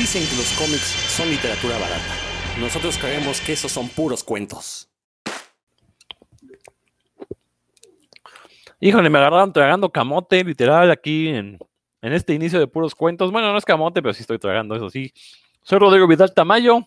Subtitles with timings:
[0.00, 2.14] Dicen que los cómics son literatura barata.
[2.58, 4.88] Nosotros creemos que esos son puros cuentos.
[8.80, 11.58] Híjole, me agarraron tragando camote, literal, aquí en,
[12.00, 13.30] en este inicio de puros cuentos.
[13.30, 15.12] Bueno, no es camote, pero sí estoy tragando, eso sí.
[15.62, 16.78] Soy Rodrigo Vidal Tamayo.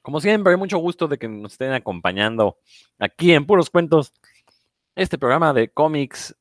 [0.00, 2.58] Como siempre, mucho gusto de que nos estén acompañando
[3.00, 4.12] aquí en Puros Cuentos,
[4.94, 6.36] este programa de cómics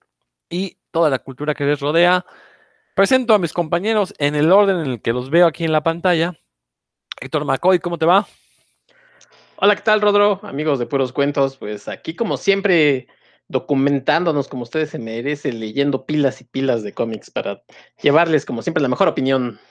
[0.52, 2.24] y toda la cultura que les rodea.
[3.00, 5.84] Presento a mis compañeros en el orden en el que los veo aquí en la
[5.84, 6.38] pantalla.
[7.22, 8.28] Héctor McCoy, ¿cómo te va?
[9.56, 10.42] Hola, ¿qué tal, Rodro?
[10.44, 13.08] Amigos de Puros Cuentos, pues aquí como siempre
[13.48, 17.64] documentándonos como ustedes se merecen, leyendo pilas y pilas de cómics para
[18.04, 19.62] llevarles como siempre la mejor opinión.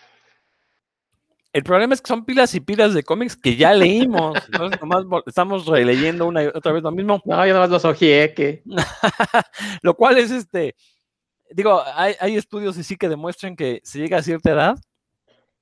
[1.53, 4.39] El problema es que son pilas y pilas de cómics que ya leímos.
[4.51, 7.21] Entonces, nomás estamos releyendo una y otra vez lo mismo.
[7.27, 8.63] No, yo nomás los ojeé que.
[9.83, 10.77] lo cual es este.
[11.51, 14.79] Digo, hay, hay, estudios y sí que demuestran que se llega a cierta edad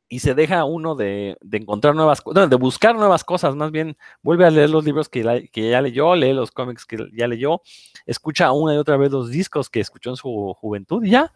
[0.09, 3.97] y se deja uno de, de encontrar nuevas cosas, de buscar nuevas cosas, más bien
[4.23, 7.63] vuelve a leer los libros que, que, ya leyó, lee los cómics que ya leyó,
[8.05, 11.33] escucha una y otra vez los discos que escuchó en su juventud y ya,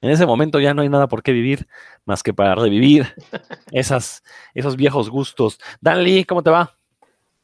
[0.00, 1.66] en ese momento ya no hay nada por qué vivir
[2.04, 3.06] más que para revivir
[3.72, 4.22] esas,
[4.54, 5.58] esos viejos gustos.
[5.80, 6.76] Dan Lee, ¿cómo te va?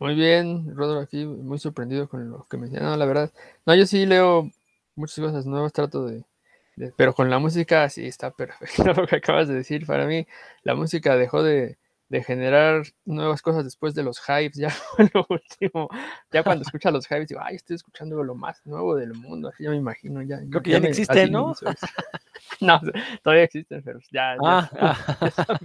[0.01, 2.85] Muy bien, Rodro, aquí muy sorprendido con lo que me decían.
[2.85, 3.33] No, la verdad,
[3.67, 4.49] no, yo sí leo
[4.95, 6.25] muchas cosas nuevas, trato de,
[6.97, 9.87] pero con la música sí está perfecto lo que acabas de decir.
[9.87, 10.27] Para mí,
[10.63, 14.75] la música dejó de, de generar nuevas cosas después de los hypes, ya
[15.15, 15.89] lo último,
[16.33, 19.65] ya cuando escucha los hypes, digo, ay, estoy escuchando lo más nuevo del mundo, así
[19.65, 20.41] ya me imagino, ya.
[20.49, 21.55] Creo que ya, ya no existe, ¿no?
[22.61, 22.81] no,
[23.23, 25.59] todavía existen, pero ya, ah, ya, ah.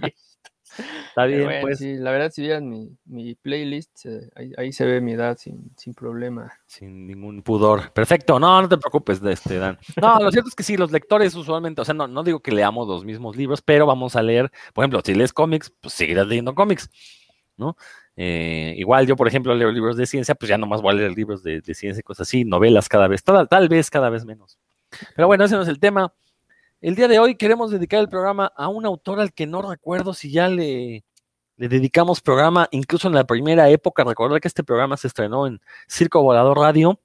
[1.08, 1.78] Está bien, bueno, pues.
[1.78, 5.36] Sí, la verdad, si vieran mi, mi playlist, eh, ahí, ahí, se ve mi edad
[5.38, 6.52] sin, sin problema.
[6.66, 7.92] Sin ningún pudor.
[7.92, 9.78] Perfecto, no, no te preocupes de este, Dan.
[10.00, 12.52] No, lo cierto es que sí, los lectores usualmente, o sea, no, no digo que
[12.52, 16.26] leamos los mismos libros, pero vamos a leer, por ejemplo, si lees cómics, pues seguirás
[16.26, 16.90] leyendo cómics,
[17.56, 17.76] ¿no?
[18.16, 21.12] Eh, igual yo, por ejemplo, leo libros de ciencia, pues ya nomás voy a leer
[21.12, 24.24] libros de, de ciencia y cosas así, novelas cada vez, tal, tal vez cada vez
[24.24, 24.58] menos.
[25.16, 26.12] Pero bueno, ese no es el tema.
[26.84, 30.12] El día de hoy queremos dedicar el programa a un autor al que no recuerdo
[30.12, 31.02] si ya le,
[31.56, 34.04] le dedicamos programa, incluso en la primera época.
[34.04, 37.00] Recordar que este programa se estrenó en Circo Volador Radio.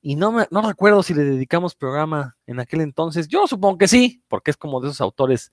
[0.00, 3.28] Y no, me, no recuerdo si le dedicamos programa en aquel entonces.
[3.28, 5.52] Yo supongo que sí, porque es como de esos autores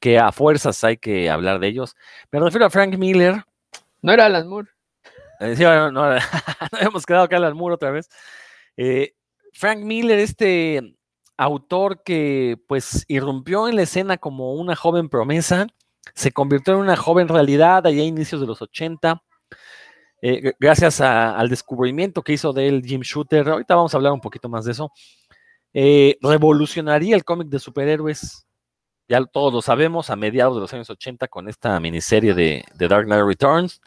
[0.00, 1.94] que a fuerzas hay que hablar de ellos.
[2.32, 3.44] Me refiero a Frank Miller.
[4.02, 4.70] No era Alan Moore.
[5.38, 6.18] Eh, sí, no, no, no,
[6.80, 8.08] hemos quedado acá Alan Moore otra vez.
[8.76, 9.14] Eh,
[9.52, 10.96] Frank Miller, este
[11.36, 15.66] autor que pues irrumpió en la escena como una joven promesa,
[16.14, 19.22] se convirtió en una joven realidad allá a inicios de los 80,
[20.22, 24.20] eh, gracias al descubrimiento que hizo de él Jim Shooter, ahorita vamos a hablar un
[24.20, 24.90] poquito más de eso,
[25.74, 28.46] eh, revolucionaría el cómic de superhéroes,
[29.08, 33.04] ya todos lo sabemos, a mediados de los años 80 con esta miniserie de, Dark
[33.04, 33.80] Knight Returns.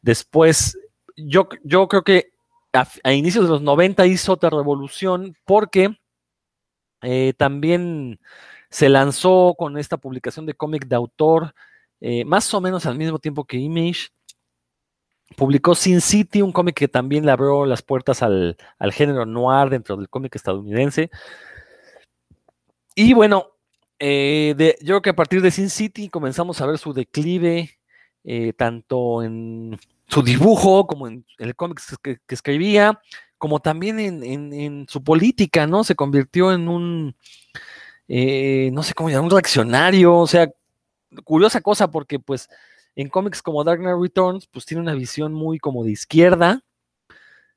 [0.00, 0.78] Después,
[1.16, 2.32] yo, yo creo que
[2.72, 5.98] a inicios de los 90 hizo otra revolución porque
[7.02, 8.20] eh, también
[8.70, 11.54] se lanzó con esta publicación de cómic de autor,
[12.00, 14.08] eh, más o menos al mismo tiempo que Image.
[15.36, 19.70] Publicó Sin City, un cómic que también le abrió las puertas al, al género noir
[19.70, 21.10] dentro del cómic estadounidense.
[22.96, 23.52] Y bueno,
[23.98, 27.78] eh, de, yo creo que a partir de Sin City comenzamos a ver su declive,
[28.56, 29.78] tanto en
[30.10, 33.00] su dibujo como en, el cómic que, escribía,
[33.40, 35.82] como también en, su política, ¿no?
[35.82, 37.16] Se convirtió en un,
[38.06, 40.52] eh, no sé cómo llamar, un reaccionario, o sea,
[41.24, 42.50] curiosa cosa porque pues
[42.96, 46.62] en cómics como Dark Knight Returns, pues tiene una visión muy como de izquierda,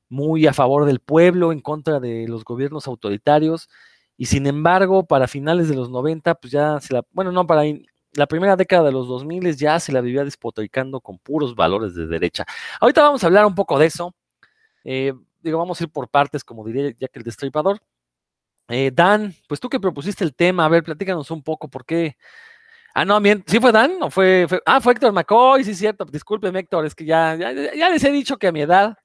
[0.08, 3.68] muy a favor del pueblo, en contra de los gobiernos autoritarios,
[4.16, 7.64] y sin embargo, para finales de los 90, pues ya se la, bueno, no, para
[8.14, 12.06] la primera década de los 2000 ya se la vivía despotricando con puros valores de
[12.06, 12.46] derecha.
[12.80, 14.14] Ahorita vamos a hablar un poco de eso.
[14.84, 15.12] Eh,
[15.44, 17.80] digo, vamos a ir por partes, como diría Jack el Destripador.
[18.68, 22.16] Eh, Dan, pues tú que propusiste el tema, a ver, platícanos un poco por qué.
[22.94, 24.02] Ah, no, bien, ¿sí fue Dan?
[24.02, 26.04] ¿O fue, fue, Ah, fue Héctor McCoy, sí es cierto.
[26.04, 28.96] Disculpe, Héctor, es que ya, ya, ya, les he dicho que a mi edad.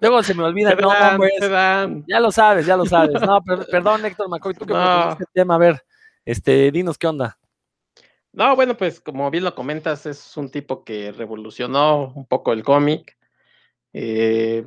[0.00, 0.74] Luego se me olvida.
[0.80, 1.32] no, hombre,
[2.06, 3.20] ya lo sabes, ya lo sabes.
[3.22, 4.84] No, per, perdón, Héctor McCoy, tú que no.
[4.84, 5.82] propusiste el tema, a ver,
[6.24, 7.38] este, dinos qué onda.
[8.32, 12.62] No, bueno, pues como bien lo comentas, es un tipo que revolucionó un poco el
[12.62, 13.16] cómic.
[13.92, 14.66] Eh,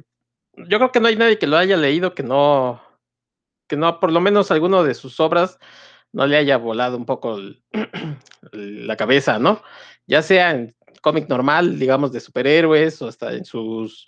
[0.67, 2.81] yo creo que no hay nadie que lo haya leído que no,
[3.67, 5.57] que no, por lo menos alguno de sus obras
[6.13, 7.39] no le haya volado un poco
[8.51, 9.61] la cabeza, ¿no?
[10.07, 14.07] Ya sea en cómic normal, digamos, de superhéroes, o hasta en sus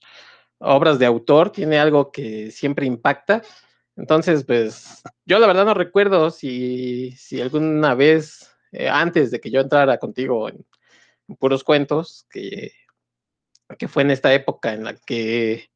[0.60, 3.42] obras de autor, tiene algo que siempre impacta.
[3.96, 9.52] Entonces, pues, yo la verdad no recuerdo si, si alguna vez, eh, antes de que
[9.52, 10.66] yo entrara contigo en,
[11.40, 12.74] puros cuentos, que,
[13.78, 15.70] que fue en esta época en la que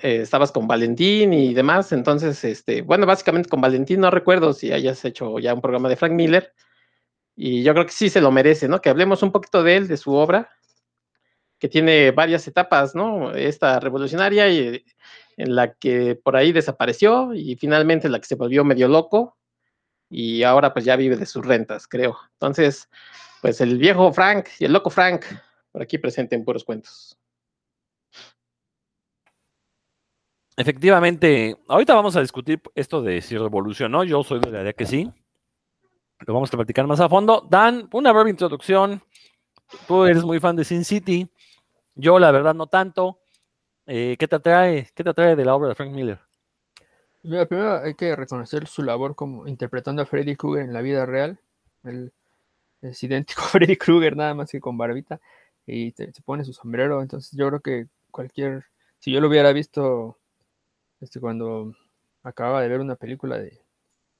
[0.00, 1.92] eh, estabas con Valentín y demás.
[1.92, 5.96] Entonces, este, bueno, básicamente con Valentín no recuerdo si hayas hecho ya un programa de
[5.96, 6.52] Frank Miller.
[7.34, 8.80] Y yo creo que sí se lo merece, ¿no?
[8.80, 10.50] Que hablemos un poquito de él, de su obra,
[11.58, 13.32] que tiene varias etapas, ¿no?
[13.34, 14.84] Esta revolucionaria y
[15.36, 19.38] en la que por ahí desapareció y finalmente la que se volvió medio loco
[20.10, 22.18] y ahora pues ya vive de sus rentas, creo.
[22.34, 22.88] Entonces,
[23.40, 25.24] pues el viejo Frank y el loco Frank,
[25.72, 27.18] por aquí presente en puros cuentos.
[30.62, 34.86] Efectivamente, ahorita vamos a discutir esto de si revolucionó, yo soy de la idea que
[34.86, 35.12] sí.
[36.20, 37.44] Lo vamos a platicar más a fondo.
[37.50, 39.02] Dan, una breve introducción.
[39.88, 41.28] Tú eres muy fan de Sin City.
[41.96, 43.18] Yo, la verdad, no tanto.
[43.86, 46.20] Eh, ¿qué, te atrae, ¿Qué te atrae de la obra de Frank Miller?
[47.22, 51.40] Primero hay que reconocer su labor como interpretando a Freddy Krueger en la vida real.
[51.82, 52.12] Él
[52.82, 55.20] es idéntico a Freddy Krueger, nada más que con barbita.
[55.66, 57.02] Y se pone su sombrero.
[57.02, 58.66] Entonces, yo creo que cualquier.
[59.00, 60.18] Si yo lo hubiera visto
[61.02, 61.74] este, cuando
[62.22, 63.60] acababa de ver una película de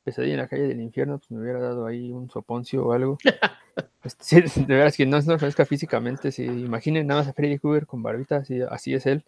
[0.04, 3.18] Pesadilla en la calle del infierno, pues me hubiera dado ahí un soponcio o algo.
[4.04, 7.86] Este, de veras que no se nos físicamente, si imaginen nada más a Freddy Krueger
[7.86, 9.24] con barbita, así, así es él.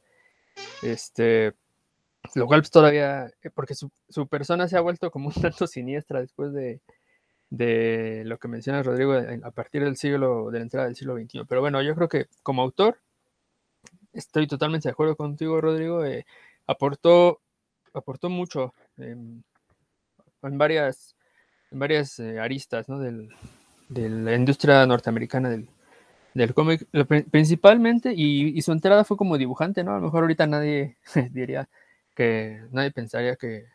[0.82, 1.54] Este,
[2.34, 5.66] lo cual pues todavía, eh, porque su, su, persona se ha vuelto como un tanto
[5.66, 6.82] siniestra después de,
[7.50, 11.44] de lo que menciona Rodrigo a partir del siglo, de la entrada del siglo XXI.
[11.48, 12.98] Pero bueno, yo creo que como autor,
[14.12, 16.26] estoy totalmente de acuerdo contigo, Rodrigo, eh,
[16.66, 17.40] aportó,
[17.94, 19.44] aportó mucho en,
[20.42, 21.16] varias,
[21.70, 22.98] en varias eh, aristas ¿no?
[22.98, 23.30] del,
[23.88, 25.68] de la industria norteamericana del,
[26.34, 26.86] del cómic,
[27.30, 29.92] principalmente, y, su entrada fue como dibujante, ¿no?
[29.92, 30.96] A lo mejor ahorita nadie
[31.30, 31.68] diría
[32.14, 33.66] que, nadie pensaría que,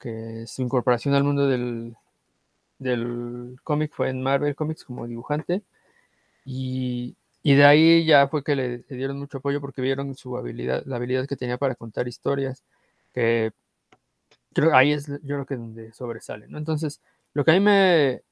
[0.00, 1.96] que su incorporación al mundo del,
[2.78, 5.62] del cómic fue en Marvel Comics como dibujante,
[6.44, 10.82] y, y de ahí ya fue que le, dieron mucho apoyo porque vieron su habilidad,
[10.86, 12.64] la habilidad que tenía para contar historias,
[13.16, 13.50] que
[14.72, 16.58] ahí es yo creo que donde sobresale, ¿no?
[16.58, 17.00] Entonces,
[17.32, 18.22] lo que a mí me,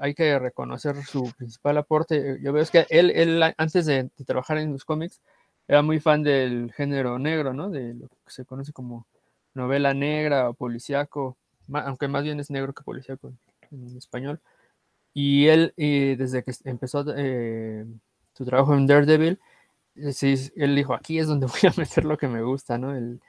[0.00, 2.38] hay que reconocer su principal aporte.
[2.42, 5.20] Yo veo es que él, él antes de, trabajar en los cómics,
[5.68, 7.70] era muy fan del género negro, ¿no?
[7.70, 9.06] De lo que se conoce como
[9.54, 11.36] novela negra o policíaco,
[11.72, 13.32] aunque más bien es negro que policíaco
[13.70, 14.40] en, español.
[15.12, 17.84] Y él, desde que empezó eh,
[18.32, 19.38] su trabajo en Daredevil,
[19.96, 22.94] eh, él dijo, aquí es donde voy a meter lo que me gusta, ¿no?
[22.94, 23.20] El,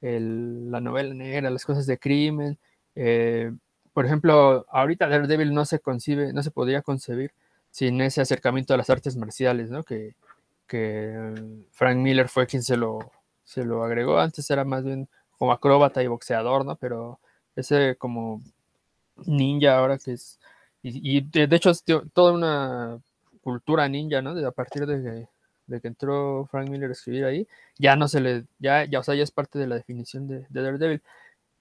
[0.00, 2.58] el, la novela negra, las cosas de crimen.
[2.94, 3.52] Eh,
[3.92, 7.32] por ejemplo, ahorita Daredevil no se concibe, no se podría concebir
[7.70, 9.84] sin ese acercamiento a las artes marciales, ¿no?
[9.84, 10.14] Que,
[11.72, 12.98] Frank Miller fue quien se lo,
[13.44, 14.18] se lo agregó.
[14.18, 15.08] Antes era más bien
[15.38, 16.76] como acróbata y boxeador, ¿no?
[16.76, 17.20] Pero
[17.54, 18.42] ese como
[19.26, 20.38] ninja ahora que es...
[20.82, 21.72] Y, de, hecho
[22.12, 23.00] toda una
[23.40, 24.34] cultura ninja, ¿no?
[24.34, 25.28] De, a partir de que,
[25.66, 27.48] de que entró Frank Miller a escribir ahí,
[27.78, 30.46] ya no se le, ya, ya, o sea, ya es parte de la definición de,
[30.48, 31.02] de Daredevil.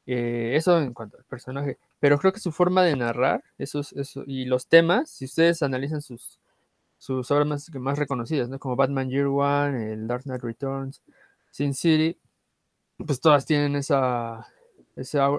[0.08, 1.78] Eh, eso en cuanto al personaje.
[2.00, 6.02] Pero creo que su forma de narrar, eso, eso, y los temas, si ustedes analizan
[6.02, 6.40] sus,
[6.98, 8.60] sus obras más, más reconocidas, ¿no?
[8.60, 11.02] Como Batman Year One, el Dark Knight Returns,
[11.52, 12.18] Sin City,
[12.98, 14.48] pues todas tienen esa,
[14.96, 15.30] esa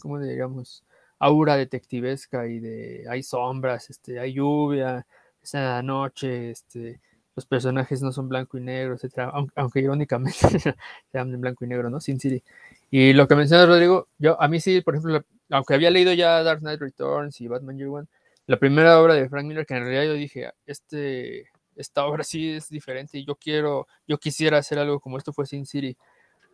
[0.00, 0.84] ¿cómo digamos?
[1.22, 5.06] aura detectivesca y de hay sombras, este, hay lluvia,
[5.40, 7.00] esa noche, este,
[7.34, 10.74] los personajes no son blanco y negro, etcétera, aunque, aunque irónicamente se
[11.12, 12.00] llaman en blanco y negro, ¿no?
[12.00, 12.42] Sin City.
[12.90, 16.42] Y lo que menciona Rodrigo, yo a mí sí, por ejemplo, aunque había leído ya
[16.42, 18.08] Dark Knight Returns y Batman Year One,
[18.46, 22.50] la primera obra de Frank Miller, que en realidad yo dije, este, esta obra sí
[22.50, 25.96] es diferente y yo quiero, yo quisiera hacer algo como esto fue Sin City,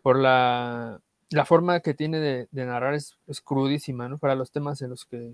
[0.02, 4.18] por la, la forma que tiene de, narrar es, crudísima, ¿no?
[4.18, 5.32] Para los temas en los que,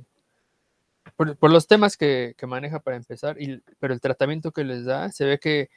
[1.16, 5.11] por, los temas que, que, maneja para empezar, y, pero el tratamiento que les da,
[5.11, 5.70] se ve que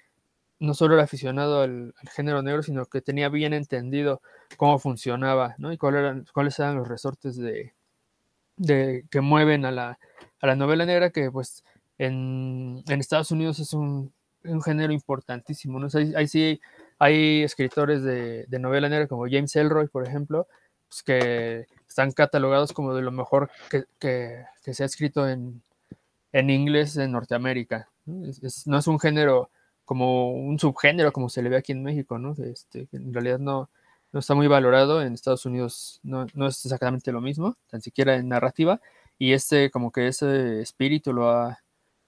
[0.59, 4.21] no solo era aficionado al, género negro, sino que tenía bien entendido
[4.57, 5.71] cómo funcionaba, ¿no?
[5.71, 7.73] Y cuáles eran, cuáles eran los resortes de,
[8.55, 9.99] de que mueven a la,
[10.41, 11.63] a la, novela negra, que pues
[11.97, 15.87] en, en Estados Unidos es un, un, género importantísimo, ¿no?
[16.15, 16.59] ahí, sí
[16.99, 20.47] hay escritores de, de, novela negra como James Elroy, por ejemplo,
[20.87, 25.61] pues que están catalogados como de lo mejor que, que, que se ha escrito en,
[26.31, 27.89] en inglés en Norteamérica.
[28.05, 28.25] ¿no?
[28.25, 29.49] Es, no es un género
[29.87, 32.35] como un subgénero, como se le ve aquí en México, ¿no?
[32.43, 33.69] Este, en realidad no,
[34.11, 35.01] no está muy valorado.
[35.01, 38.81] En Estados Unidos no, no, es exactamente lo mismo, tan siquiera en narrativa.
[39.17, 41.59] Y este, como que ese espíritu lo ha,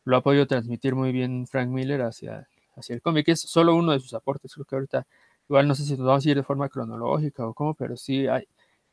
[0.04, 3.30] lo ha podido transmitir muy bien Frank Miller hacia, hacia el cómic.
[3.30, 4.54] Es solo uno de sus aportes.
[4.54, 5.08] Creo que ahorita,
[5.48, 8.28] igual no sé si nos vamos a ir de forma cronológica o cómo, pero sí
[8.28, 8.46] hay,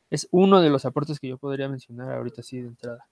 [0.09, 3.05] es uno de los aportes que yo podría mencionar ahorita sí de entrada.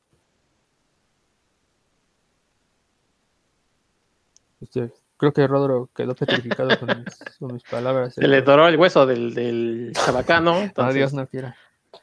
[4.61, 8.13] Este, creo que Rodro quedó petrificado con mis, con mis palabras.
[8.15, 10.57] Se le doró el hueso del, del chabacano.
[10.61, 11.55] entonces- Adiós, no quiera.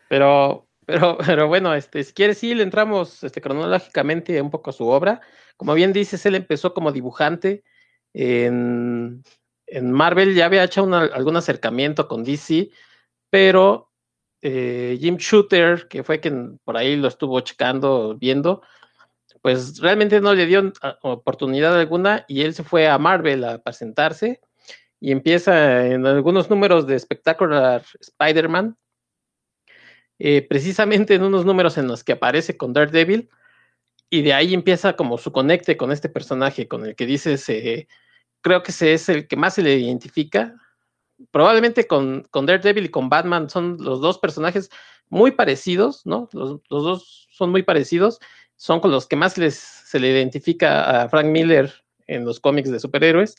[0.09, 4.73] Pero, pero, pero bueno, este, si quieres, sí, le entramos este, cronológicamente un poco a
[4.73, 5.21] su obra.
[5.57, 7.63] Como bien dices, él empezó como dibujante
[8.15, 9.23] en,
[9.67, 12.71] en Marvel, ya había hecho una- algún acercamiento con DC,
[13.31, 13.91] pero
[14.43, 18.63] eh, Jim Shooter, que fue quien por ahí lo estuvo checando, viendo,
[19.41, 23.59] pues realmente no le dio ah, oportunidad alguna y él se fue a Marvel a
[23.59, 24.41] presentarse
[25.01, 28.77] y empieza en algunos números de Spectacular Spider-Man,
[30.19, 33.29] eh, precisamente en unos números en los que aparece con Daredevil,
[34.13, 37.89] y de ahí empieza como su conecte con este personaje, con el que dices, eh,
[38.43, 40.55] creo que es el que más se le identifica.
[41.31, 44.71] Probablemente con, con Daredevil y con Batman son los dos personajes
[45.09, 46.29] muy parecidos, ¿no?
[46.33, 48.19] Los, dos son muy parecidos,
[48.57, 51.73] son con los que más les, se le identifica a Frank Miller
[52.07, 53.37] en los cómics de superhéroes.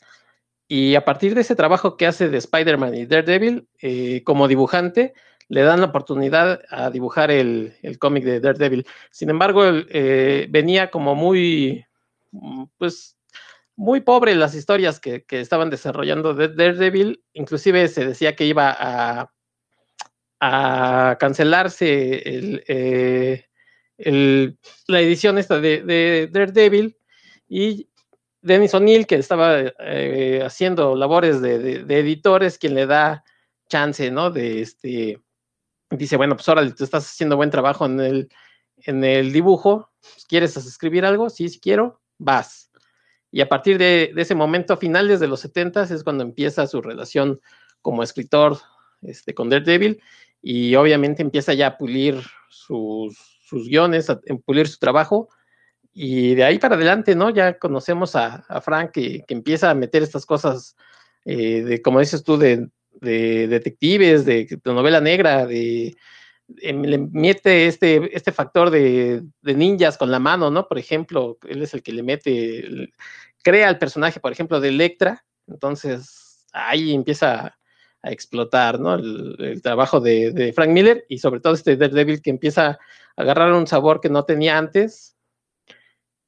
[0.68, 5.14] Y a partir de ese trabajo que hace de Spider-Man y Daredevil, eh, como dibujante,
[5.48, 8.86] le dan la oportunidad a dibujar el, el cómic de Daredevil.
[9.10, 11.84] Sin embargo, eh, venía como muy,
[12.78, 13.13] pues,
[13.76, 17.24] muy pobre las historias que, que estaban desarrollando de Daredevil.
[17.34, 19.32] Inclusive se decía que iba a,
[20.40, 23.44] a cancelarse el, eh,
[23.98, 26.96] el- la edición esta de, de Daredevil
[27.48, 27.88] y
[28.42, 33.24] Dennis O'Neill, que estaba eh, haciendo labores de, de- de editores, quien le da
[33.68, 34.30] chance, ¿no?
[34.30, 35.20] De este,
[35.90, 38.28] dice, bueno, pues ahora tú estás haciendo buen trabajo en el,
[38.78, 39.90] en el dibujo,
[40.28, 41.30] ¿quieres escribir algo?
[41.30, 42.63] Sí, sí quiero, vas.
[43.34, 47.40] Y a partir de, ese momento, finales de los 70 es cuando empieza su relación
[47.82, 48.58] como escritor
[49.02, 50.00] este, con Daredevil
[50.40, 55.30] y obviamente empieza ya a pulir sus, sus guiones, a, pulir su trabajo
[55.92, 57.28] y de ahí para adelante, ¿no?
[57.28, 60.76] Ya conocemos a, Frank que, empieza a meter estas cosas
[61.24, 62.68] eh, de, como dices tú, de,
[63.00, 65.96] de detectives, de, de, novela negra, de,
[66.48, 70.68] le mete este, este factor de, de, ninjas con la mano, ¿no?
[70.68, 72.90] Por ejemplo, él es el que le mete,
[73.42, 77.46] crea el personaje, por ejemplo, de Electra, entonces ahí empieza
[78.02, 78.94] a, explotar, ¿no?
[78.96, 82.78] El, el trabajo de, de, Frank Miller y sobre todo este Daredevil que empieza a
[83.16, 85.16] agarrar un sabor que no tenía antes.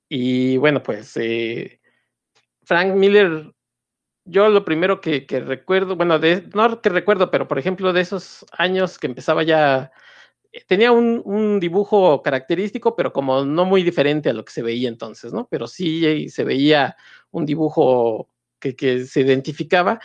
[0.08, 1.80] Y bueno, pues eh,
[2.62, 3.52] Frank Miller
[4.26, 8.00] yo lo primero que, que recuerdo, bueno, de, no que recuerdo, pero por ejemplo de
[8.00, 9.92] esos años que empezaba ya,
[10.66, 14.88] tenía un, un, dibujo característico, pero como no muy diferente a lo que se veía
[14.88, 15.48] entonces, ¿no?
[15.50, 16.96] Pero sí se veía
[17.30, 20.00] un dibujo que, que se identificaba.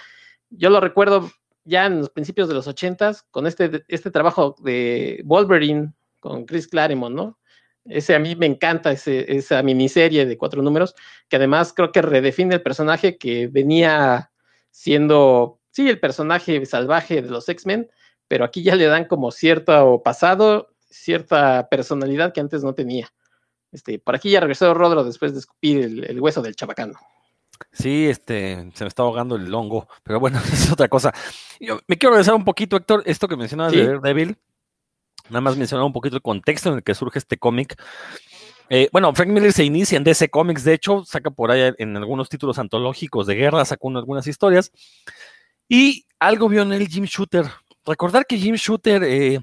[0.49, 1.31] Yo lo recuerdo
[1.63, 6.67] ya en los principios de los ochentas con este, este trabajo de Wolverine con Chris
[6.67, 7.39] Claremont, ¿no?
[7.85, 10.95] Ese a mí me encanta, ese, esa miniserie de cuatro números,
[11.27, 14.31] que además creo que redefine el personaje que venía
[14.69, 17.89] siendo, sí, el personaje salvaje de los X-Men,
[18.31, 23.09] pero aquí ya le dan como cierto pasado, cierta personalidad que antes no tenía.
[23.73, 26.97] Este, por aquí ya regresó Rodro después de escupir el, el hueso del chabacano.
[27.73, 31.13] Sí, este, se me está ahogando el hongo, pero bueno, es otra cosa.
[31.59, 33.79] Yo me quiero regresar un poquito, Héctor, esto que mencionabas ¿Sí?
[33.79, 34.37] de Daredevil.
[35.27, 37.75] Nada más mencionar un poquito el contexto en el que surge este cómic.
[38.69, 41.97] Eh, bueno, Frank Miller se inicia en DC Comics, de hecho, saca por ahí en
[41.97, 44.71] algunos títulos antológicos de guerra, sacó algunas historias.
[45.67, 47.45] Y algo vio en él Jim Shooter.
[47.85, 49.39] Recordar que Jim Shooter eh,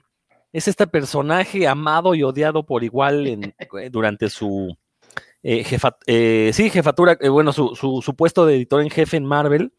[0.53, 3.55] es este personaje amado y odiado por igual en,
[3.91, 4.77] durante su
[5.43, 9.25] eh, jefa, sí, jefatura, eh, bueno, su, su, su puesto de editor en jefe en
[9.25, 9.73] Marvel.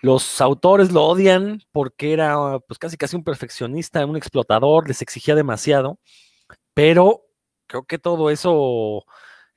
[0.00, 5.34] Los autores lo odian porque era pues casi casi un perfeccionista, un explotador, les exigía
[5.34, 5.98] demasiado,
[6.74, 7.24] pero
[7.66, 9.04] creo que todo eso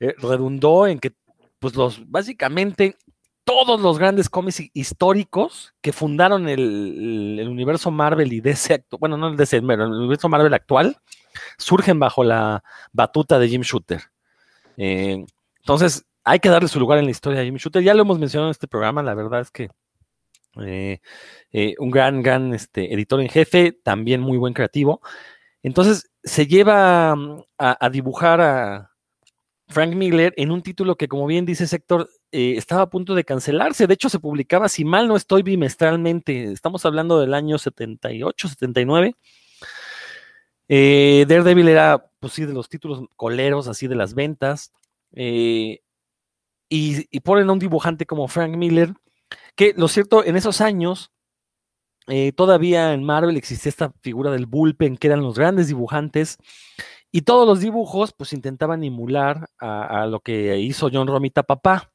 [0.00, 1.12] eh, redundó en que
[1.58, 2.96] pues los básicamente
[3.44, 9.36] todos los grandes cómics históricos que fundaron el, universo Marvel y DC, bueno, no el
[9.36, 10.96] DC, el universo Marvel actual,
[11.58, 14.02] surgen bajo la batuta de Jim Shooter.
[14.76, 15.24] Eh,
[15.58, 17.82] entonces, hay que darle su lugar en la historia de Jimmy Shooter.
[17.82, 19.70] Ya lo hemos mencionado en este programa, la verdad es que
[20.60, 21.00] eh,
[21.52, 25.00] eh, un gran, gran este, editor en jefe, también muy buen creativo.
[25.62, 27.16] Entonces, se lleva a,
[27.58, 28.91] a, dibujar a
[29.72, 33.24] Frank Miller en un título que, como bien dice Sector, eh, estaba a punto de
[33.24, 33.86] cancelarse.
[33.86, 36.52] De hecho, se publicaba, si mal no estoy, bimestralmente.
[36.52, 39.16] Estamos hablando del año 78, 79.
[40.68, 44.72] Eh, Daredevil era, pues sí, de los títulos coleros, así de las ventas.
[45.12, 45.80] Eh,
[46.68, 48.94] y, y, ponen a un dibujante como Frank Miller,
[49.56, 51.10] que lo cierto, en esos años,
[52.08, 56.38] eh, todavía en Marvel existía esta figura del bullpen, que eran los grandes dibujantes,
[57.12, 61.92] y todos los dibujos, pues intentaban emular a, lo que hizo John Romita Papá.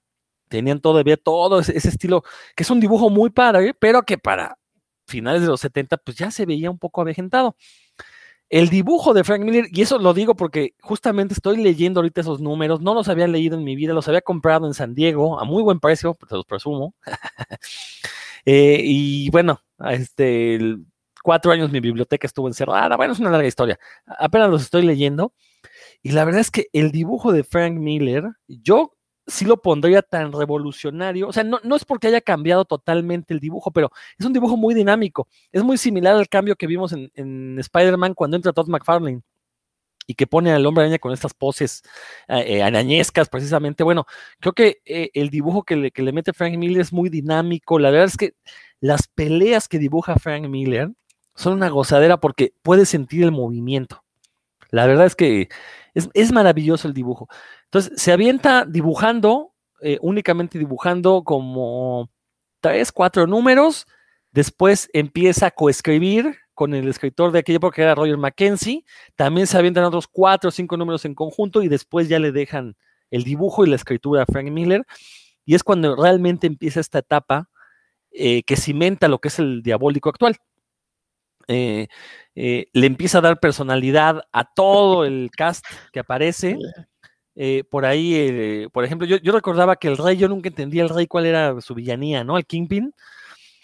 [0.47, 2.23] tenían todavía todo ese, estilo,
[2.55, 4.57] que es un dibujo muy padre, pero que para
[5.07, 7.55] finales de los 70 pues ya se veía un poco avejentado.
[8.49, 12.39] El dibujo de Frank Miller, y eso lo digo porque justamente estoy leyendo ahorita esos
[12.39, 15.45] números, no los había leído en mi vida, los había comprado en San Diego a
[15.45, 16.93] muy buen precio, te los presumo.
[18.49, 19.59] Eh, y bueno,
[19.89, 20.57] este,
[21.27, 25.33] cuatro años mi biblioteca estuvo encerrada, bueno, es una larga historia, apenas los estoy leyendo.
[26.01, 28.93] Y la verdad es que el dibujo de Frank Miller, yo
[29.25, 33.41] sí lo pondría tan revolucionario, o sea, no, no es porque haya cambiado totalmente el
[33.41, 35.27] dibujo, pero es un dibujo muy dinámico.
[35.51, 39.21] Es muy similar al cambio que vimos en, en Spider-Man cuando entra Todd McFarlane
[40.05, 41.83] y que pone al hombre araña con estas poses
[42.29, 43.83] eh, eh, precisamente.
[43.83, 44.05] Bueno,
[44.39, 47.79] creo que eh, el dibujo que le, que le mete Frank Miller es muy dinámico.
[47.79, 48.33] La verdad es que
[48.79, 50.89] las peleas que dibuja Frank Miller
[51.37, 54.03] son una gozadera porque puedes sentir el movimiento.
[54.71, 55.49] La verdad es que
[55.93, 57.29] es, maravilloso el dibujo.
[57.65, 62.09] Entonces, se avienta dibujando, eh, únicamente dibujando como
[62.59, 63.87] tres, cuatro números.
[64.31, 68.83] Después empieza a coescribir con el escritor de aquella época que era Roger Mackenzie.
[69.15, 72.75] También se avientan otros cuatro o cinco números en conjunto y después ya le dejan
[73.11, 74.85] el dibujo y la escritura a Frank Miller.
[75.45, 77.47] Y es cuando realmente empieza esta etapa
[78.11, 80.37] eh, que cimenta lo que es el diabólico actual.
[81.47, 81.87] Eh,
[82.35, 86.57] eh, le empieza a dar personalidad a todo el cast que aparece.
[87.35, 90.89] Eh, por ahí, por ejemplo, yo, yo, recordaba que el rey, yo nunca entendía el
[90.89, 92.37] rey cuál era su villanía, ¿no?
[92.37, 92.93] El Kingpin.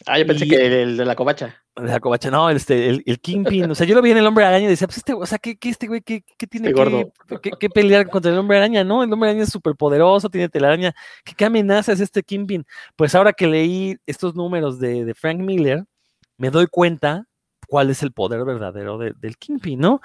[0.06, 1.56] Ah, yo pensé y, que el de la covacha.
[1.76, 3.70] De la covacha, no, este, el, el Kingpin.
[3.72, 5.38] o sea, yo lo vi en el hombre araña y decía, pues este, o sea,
[5.38, 9.04] ¿qué, qué este güey, qué, qué tiene este que, pelear contra el hombre araña, no?
[9.04, 10.94] El hombre araña es súper poderoso, tiene telaraña.
[11.24, 12.66] ¿Qué, ¿Qué, amenaza es este Kingpin?
[12.96, 15.84] Pues ahora que leí estos números de, de Frank Miller,
[16.38, 17.26] me doy cuenta
[17.74, 20.00] cuál es el poder verdadero de, del Kingpin, ¿no?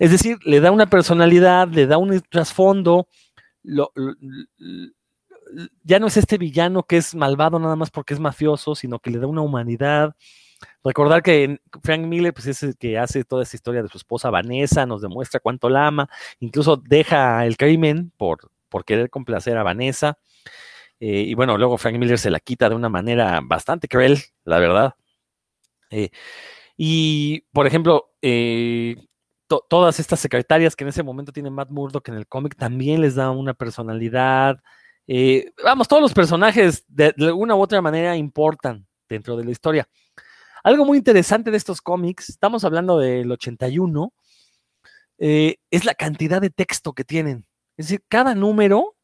[0.00, 3.06] Es decir, le da una personalidad, le da un trasfondo,
[5.84, 9.12] ya no es este villano que es malvado nada más porque es mafioso, sino que
[9.12, 10.16] le da una humanidad.
[10.82, 14.28] Recordar que Frank Miller pues, es el que hace toda esta historia de su esposa
[14.28, 16.08] Vanessa, nos demuestra cuánto la ama,
[16.40, 20.18] incluso deja el crimen por, por querer complacer a Vanessa.
[20.98, 24.58] Eh, y bueno, luego Frank Miller se la quita de una manera bastante cruel, la
[24.58, 24.94] verdad.
[25.92, 26.10] Eh,
[26.84, 28.96] y, por ejemplo, eh,
[29.46, 33.00] to todas estas secretarias que en ese momento tiene Matt Murdock en el cómic también
[33.00, 34.60] les da una personalidad.
[35.06, 39.52] Eh, vamos, todos los personajes de, de, alguna u otra manera importan dentro de la
[39.52, 39.88] historia.
[40.64, 44.12] Algo muy interesante de estos cómics, estamos hablando del 81,
[45.18, 47.46] eh, es la cantidad de texto que tienen.
[47.76, 48.96] Es decir, cada número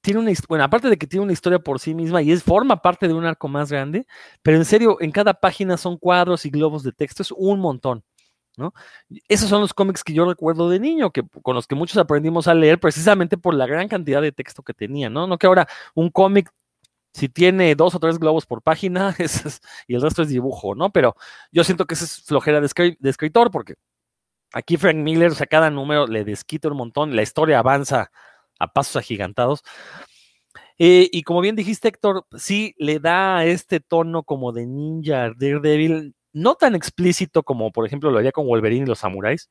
[0.00, 2.80] tiene una bueno, aparte de que tiene una historia por sí misma y es forma
[2.82, 4.06] parte de un arco más grande,
[4.42, 8.04] pero en serio, en cada página son cuadros y globos de texto, es un montón.
[8.56, 8.74] ¿no?
[9.28, 12.48] Esos son los cómics que yo recuerdo de niño, que con los que muchos aprendimos
[12.48, 15.26] a leer precisamente por la gran cantidad de texto que tenía, ¿no?
[15.26, 16.50] No que ahora un cómic,
[17.14, 20.90] si tiene dos o tres globos por página, es, y el resto es dibujo, ¿no?
[20.90, 21.16] Pero
[21.52, 23.74] yo siento que esa es flojera de, de escritor, porque
[24.52, 28.10] aquí Frank Miller, o sea, cada número le desquita un montón, la historia avanza
[28.60, 29.64] a pasos agigantados.
[30.78, 36.14] Eh, y como bien dijiste, Héctor, sí le da este tono como de ninja, Daredevil,
[36.32, 39.50] no tan explícito como, por ejemplo, lo haría con Wolverine y los samuráis.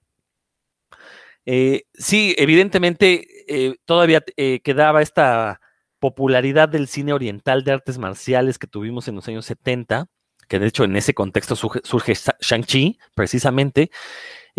[1.46, 4.24] Eh, sí, evidentemente eh, todavía
[4.64, 5.60] quedaba esta
[6.00, 10.08] popularidad del cine oriental de artes marciales que tuvimos en los años 70,
[10.48, 13.92] que de hecho en ese contexto surge, surge Shang-Chi, precisamente.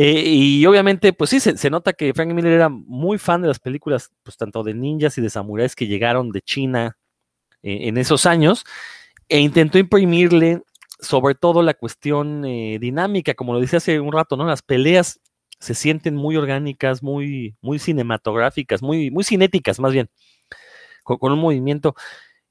[0.02, 3.58] Eh, y obviamente, pues sí, se, nota que Frank Miller era muy fan de las
[3.58, 6.96] películas, pues tanto de ninjas y de samuráis que llegaron de China
[7.62, 8.64] eh, en esos años,
[9.28, 10.62] e intentó imprimirle
[11.00, 14.46] sobre todo la cuestión eh, dinámica, como lo decía hace un rato, ¿no?
[14.46, 15.20] Las peleas
[15.58, 20.08] se sienten muy orgánicas, muy, muy cinematográficas, muy, muy cinéticas más bien,
[21.04, 21.94] con, con, un movimiento.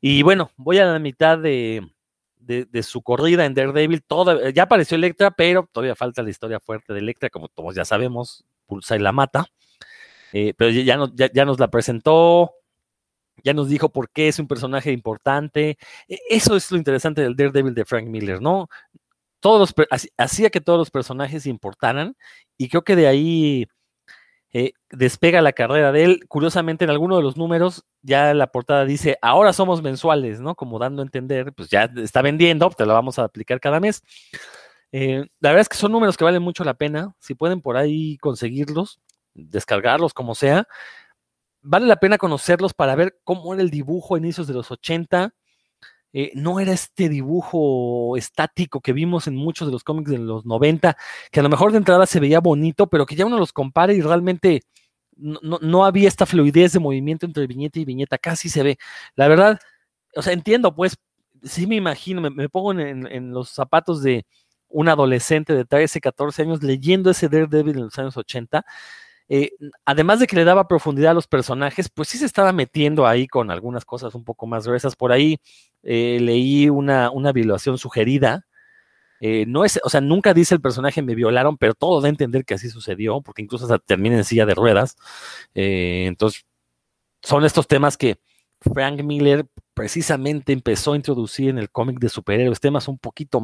[0.02, 1.82] Y bueno, voy a la mitad de,
[2.40, 4.04] de, su corrida en Daredevil.
[4.04, 7.86] Toda, ya apareció Electra, pero todavía falta la historia fuerte de Electra, como todos ya
[7.86, 9.46] sabemos, pulsa y la mata.
[10.34, 12.54] Eh, pero ya, no, ya, ya nos la presentó,
[13.44, 15.78] ya nos dijo por qué es un personaje importante.
[16.08, 18.70] Eso es lo interesante del Daredevil de Frank Miller, ¿no?
[19.40, 22.16] Todos los, hacía que todos los personajes importaran
[22.58, 23.68] y creo que de ahí
[24.52, 26.28] eh, despega la carrera de él.
[26.28, 30.56] Curiosamente, en alguno de los números ya la portada dice, ahora somos mensuales, ¿no?
[30.56, 34.04] Como dando a entender, pues ya está vendiendo, te lo vamos a aplicar cada mes.
[34.92, 37.16] Eh, la verdad es que son números que valen mucho la pena.
[37.20, 39.00] Si pueden por ahí conseguirlos,
[39.34, 40.68] descargarlos, como sea,
[41.62, 45.34] vale la pena conocerlos para ver cómo era el dibujo a inicios de los 80.
[46.12, 50.46] Eh, no era este dibujo estático que vimos en muchos de los cómics de los
[50.46, 50.98] 90,
[51.32, 53.94] que a lo mejor de entrada se veía bonito, pero que ya uno los compara
[53.94, 54.62] y realmente
[55.16, 58.78] no, no, había esta fluidez de movimiento entre viñeta y viñeta, casi se ve.
[59.16, 59.60] La verdad,
[60.16, 60.98] o sea, entiendo, pues,
[61.44, 64.26] sí me imagino, me, me pongo en, en, los zapatos de
[64.70, 68.66] un adolescente de 13, 14 años leyendo ese Daredevil en los años 80.
[69.30, 69.52] Eh,
[69.86, 73.28] además de que le daba profundidad a los personajes, pues sí se estaba metiendo ahí
[73.28, 74.96] con algunas cosas un poco más gruesas.
[74.96, 75.38] Por ahí
[75.84, 78.48] eh, leí una, una violación sugerida.
[79.22, 82.10] Eh, no es, o sea, nunca dice el personaje me violaron, pero todo da a
[82.10, 84.98] entender que así sucedió, porque incluso hasta termina en silla de ruedas.
[85.54, 86.46] entonces,
[87.22, 88.20] son estos temas que
[88.62, 89.46] Frank Miller
[89.80, 93.42] precisamente empezó a introducir en el cómic de superhéroes temas un poquito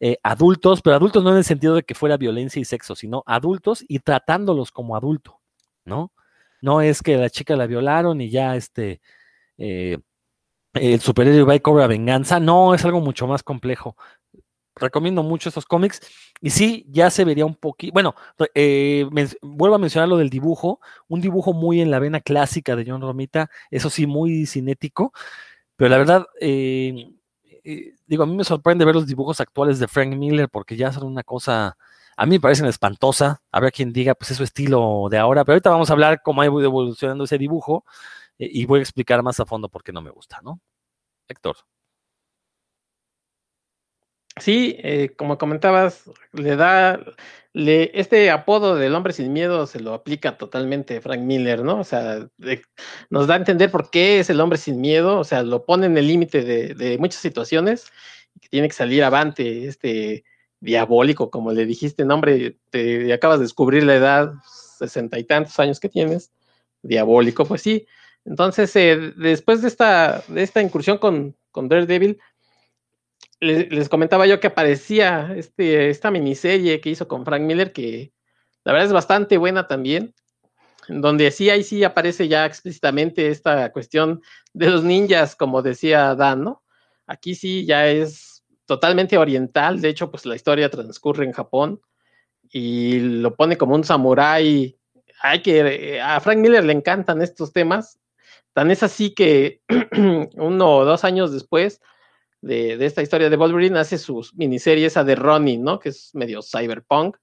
[0.00, 3.22] eh, adultos, pero adultos no en el sentido de que fuera violencia y sexo, sino
[3.26, 5.38] adultos y tratándolos como adulto,
[5.84, 6.12] ¿no?
[6.62, 9.02] No es que la chica la violaron y ya este
[9.58, 9.98] eh,
[10.72, 13.96] el superhéroe va y cobra venganza, no, es algo mucho más complejo
[14.76, 16.00] recomiendo mucho estos cómics.
[16.40, 17.92] Y sí, ya se vería un poquito.
[17.92, 18.14] Bueno,
[18.54, 19.06] eh,
[19.42, 20.80] vuelvo a mencionar lo del dibujo.
[21.06, 23.50] Un dibujo muy en la vena clásica de John Romita.
[23.70, 25.12] Eso sí, muy cinético.
[25.80, 27.10] Pero la verdad, eh,
[27.64, 30.92] eh, digo, a mí me sorprende ver los dibujos actuales de Frank Miller porque ya
[30.92, 31.78] son una cosa.
[32.18, 33.40] A mí me parecen espantosa.
[33.50, 35.42] Habrá quien diga, pues es su estilo de ahora.
[35.42, 37.86] Pero ahorita vamos a hablar cómo ha ido evolucionando ese dibujo.
[38.38, 40.60] y voy a explicar más a fondo por qué no me gusta, ¿no?
[41.28, 41.56] Héctor.
[44.38, 47.00] Sí, eh, como comentabas, le da,
[47.52, 51.80] este apodo del hombre sin miedo se lo aplica totalmente Frank Miller, ¿no?
[51.80, 52.28] O sea,
[53.10, 55.86] nos da a entender por qué es el hombre sin miedo, o sea, lo pone
[55.86, 57.86] en el límite de, muchas situaciones,
[58.40, 60.24] que tiene que salir avante, este
[60.60, 64.32] diabólico, como le dijiste, nombre, te acabas de descubrir la edad,
[64.78, 66.32] sesenta y tantos años que tienes,
[66.82, 67.86] diabólico, pues sí.
[68.24, 72.20] Entonces, eh, después de esta, de esta incursión con, con Daredevil,
[73.40, 78.12] les, comentaba yo que aparecía este, esta miniserie que hizo con Frank Miller, que
[78.64, 80.14] la verdad es bastante buena también,
[80.88, 84.22] donde sí, ahí sí aparece ya explícitamente esta cuestión
[84.52, 86.62] de los ninjas, como decía Dan, ¿no?
[87.06, 91.80] Aquí sí ya es totalmente oriental, de hecho, pues la historia transcurre en Japón
[92.52, 94.76] y lo pone como un samurái.
[95.22, 97.98] Hay que, a Frank Miller le encantan estos temas,
[98.52, 99.62] tan es así que
[100.36, 101.80] uno o dos años después,
[102.40, 105.78] de, esta historia de Wolverine, hace sus miniserie esa de Ronnie, ¿no?
[105.78, 107.16] Que es medio cyberpunk.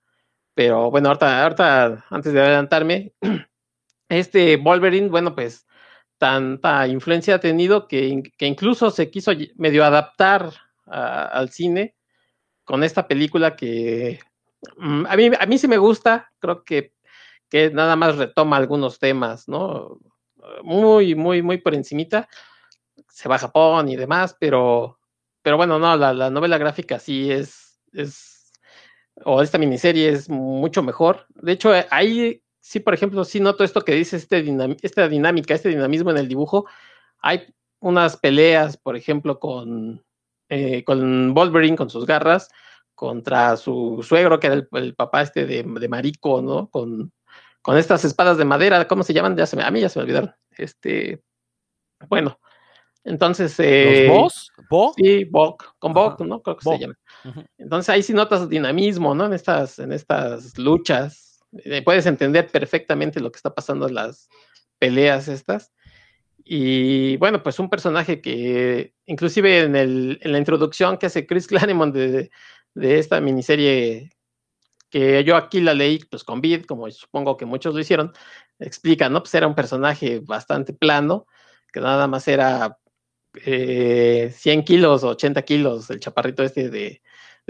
[0.54, 3.14] Pero bueno, ahorita, ahorita antes de adelantarme,
[4.10, 5.68] este Wolverine, bueno, pues
[6.18, 10.52] tanta influencia ha tenido que, incluso se quiso medio adaptar
[10.86, 11.96] al cine
[12.64, 14.20] con esta película que
[14.78, 16.94] mm, a, mí, a mí sí me gusta, creo que,
[17.50, 20.00] que nada más retoma algunos temas, ¿no?
[20.64, 22.28] Muy, muy, muy por encimita.
[23.10, 24.97] Se va a Japón y demás, pero
[25.48, 28.52] pero bueno, no, la, novela gráfica sí es, es,
[29.24, 31.26] o esta miniserie es mucho mejor.
[31.36, 34.44] De hecho, eh, ahí sí, por ejemplo, sí noto esto que dice este
[34.82, 36.66] esta dinámica, este dinamismo en el dibujo.
[37.20, 37.48] Hay
[37.80, 40.04] unas peleas, por ejemplo, con,
[40.50, 42.50] eh, con Wolverine, con sus garras,
[42.94, 46.70] contra su suegro, que era el, papá este de, de, Marico, ¿no?
[46.70, 47.14] Con,
[47.62, 49.38] con estas espadas de madera, ¿cómo se llaman?
[49.38, 50.36] Ya se a mí ya se me olvidaron.
[50.58, 51.24] Este,
[52.10, 52.38] bueno,
[53.08, 53.56] entonces.
[53.60, 54.94] Eh, ¿Los ¿Bo?
[54.98, 56.42] Sí, Bok, con Bok, ¿no?
[56.42, 56.96] Creo que se llama.
[57.58, 59.26] Entonces ahí sí notas dinamismo, ¿no?
[59.26, 61.40] En estas, en estas luchas.
[61.64, 64.28] Eh, puedes entender perfectamente lo que está pasando en las
[64.78, 65.72] peleas estas.
[66.44, 71.48] Y bueno, pues un personaje que inclusive en, el, en la introducción que hace Chris
[71.48, 72.30] Claremont de,
[72.74, 74.12] de, esta miniserie
[74.90, 78.14] que yo aquí la leí pues con Vid, como supongo que muchos lo hicieron,
[78.60, 79.22] explica, ¿no?
[79.22, 81.26] Pues era un personaje bastante plano,
[81.72, 82.78] que nada más era
[83.44, 87.02] 100 eh, kilos, 80 kilos, el chaparrito este de,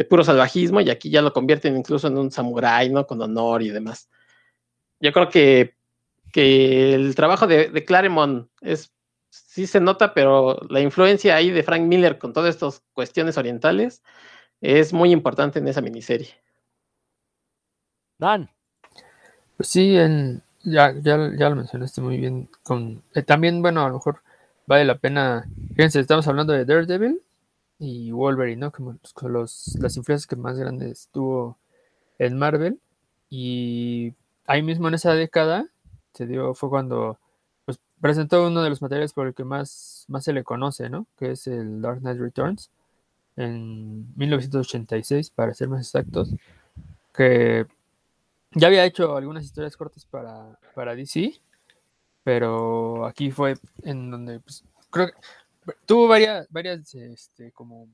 [0.09, 3.07] puro salvajismo, y aquí ya lo convierten incluso en un samurái, ¿no?
[3.07, 4.09] Con honor y demás.
[4.99, 5.75] Yo creo que,
[6.31, 8.93] que el trabajo de, de, Claremont es,
[9.29, 14.03] sí se nota, pero la influencia ahí de Frank Miller con todas estas cuestiones orientales
[14.61, 16.29] es muy importante en esa miniserie.
[18.17, 18.49] Dan.
[19.55, 19.95] Pues sí,
[20.63, 22.49] ya, ya, ya, lo mencionaste muy bien.
[22.63, 24.21] Con, eh, también, bueno, a lo mejor
[24.67, 25.49] vale la pena.
[25.75, 27.21] Fíjense, estamos hablando de Daredevil
[27.79, 28.71] y Wolverine, ¿no?
[28.71, 31.57] Como los, las influencias que más grandes tuvo
[32.19, 32.79] en Marvel.
[33.29, 34.13] Y
[34.45, 35.67] ahí mismo en esa década
[36.13, 37.19] se dio, fue cuando
[37.65, 41.07] pues, presentó uno de los materiales por el que más, más se le conoce, ¿no?
[41.17, 42.69] Que es el Dark Knight Returns
[43.35, 46.33] en 1986, para ser más exactos.
[47.13, 47.65] Que
[48.53, 51.39] ya había hecho algunas historias cortas para, para DC
[52.27, 55.13] pero aquí fue en donde pues, creo que
[55.85, 57.87] tuvo varias, varias este, como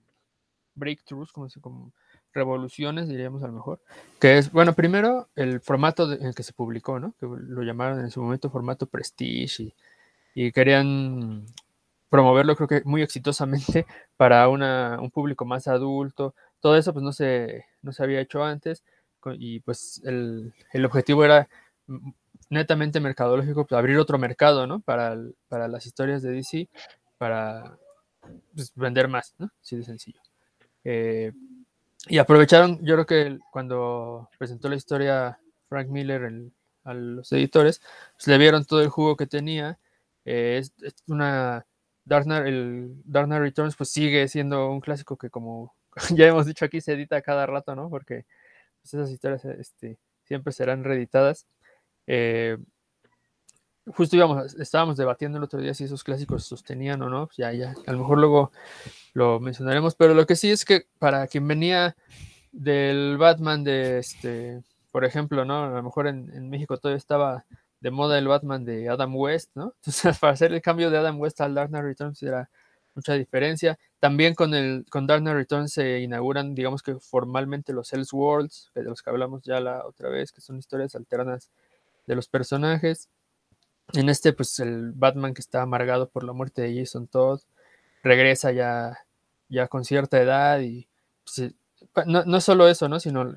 [0.73, 1.91] breakthroughs, como,
[2.33, 3.79] revoluciones, diríamos a lo mejor,
[4.19, 7.13] que es, bueno, primero el formato en el que se publicó, ¿no?
[7.19, 9.71] Que lo llamaron en su momento formato Prestige
[10.33, 11.45] y, querían
[12.09, 13.85] promoverlo creo que muy exitosamente
[14.17, 16.33] para una, un público más adulto.
[16.59, 18.83] Todo eso pues no se, no se había hecho antes
[19.37, 21.47] y pues el, el objetivo era
[22.53, 24.79] netamente mercadológico, pues abrir otro mercado, ¿no?
[24.81, 26.69] Para, para las historias de DC,
[27.17, 27.77] para
[28.53, 29.51] pues, vender más, ¿no?
[29.61, 30.21] Así de sencillo.
[30.83, 31.31] Eh,
[32.07, 35.39] y aprovecharon, yo creo que cuando presentó la historia
[35.69, 36.51] Frank Miller
[36.83, 37.81] a los editores,
[38.13, 39.79] pues le vieron todo el jugo que tenía.
[40.25, 40.73] Eh, es,
[41.07, 41.65] una
[42.05, 45.75] Dark Knight, el Dark Knight Returns pues sigue siendo un clásico que como
[46.15, 47.89] ya hemos dicho aquí se edita cada rato, ¿no?
[47.89, 48.25] Porque
[48.81, 51.47] pues, esas historias este, siempre serán reeditadas.
[52.07, 52.57] Eh,
[53.87, 57.75] justo íbamos, estábamos debatiendo el otro día si esos clásicos sostenían o no, ya, ya,
[57.85, 58.51] a lo mejor luego
[59.13, 61.95] lo mencionaremos, pero lo que sí es que para quien venía
[62.51, 65.65] del Batman de este, por ejemplo, ¿no?
[65.65, 67.45] A lo mejor en, México todavía estaba
[67.81, 69.73] de moda el Batman de Adam West, ¿no?
[69.81, 72.49] Entonces, para hacer el cambio de Adam West al Dark Knight Returns era
[72.95, 73.77] mucha diferencia.
[73.99, 78.83] También con el con Dark Knight Returns se inauguran, digamos que formalmente los Elseworlds, de
[78.83, 81.49] los que hablamos ya la otra vez, que son historias alternas
[82.05, 83.09] de los personajes.
[83.93, 87.41] En este, pues el Batman que está amargado por la muerte de Jason Todd
[88.01, 88.99] regresa ya,
[89.49, 90.87] ya con cierta edad y
[91.23, 91.53] pues,
[92.07, 92.99] no, no solo eso, ¿no?
[92.99, 93.35] Sino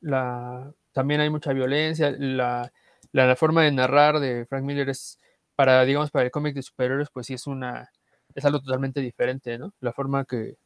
[0.00, 2.14] la, también hay mucha violencia.
[2.18, 2.72] La,
[3.12, 5.18] la, forma de narrar de Frank Miller es
[5.54, 7.90] para, digamos, para el cómic de superhéroes, pues sí es una,
[8.34, 9.72] es algo totalmente diferente, ¿no?
[9.80, 10.56] La forma que,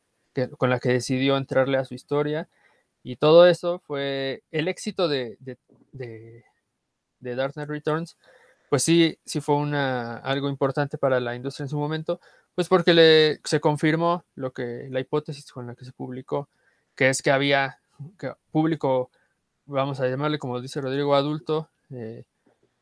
[0.58, 2.48] con la que decidió entrarle a su historia
[3.02, 5.58] y todo eso fue el éxito de, de,
[5.92, 6.44] de
[7.20, 8.16] Dark Knight Returns,
[8.68, 12.20] pues sí, sí fue una, algo importante para la industria en su momento,
[12.54, 16.48] pues porque le, se confirmó lo que, la hipótesis con la que se publicó,
[16.94, 17.80] que es que había
[18.50, 19.10] público,
[19.66, 22.24] vamos a llamarle como dice Rodrigo, adulto, eh,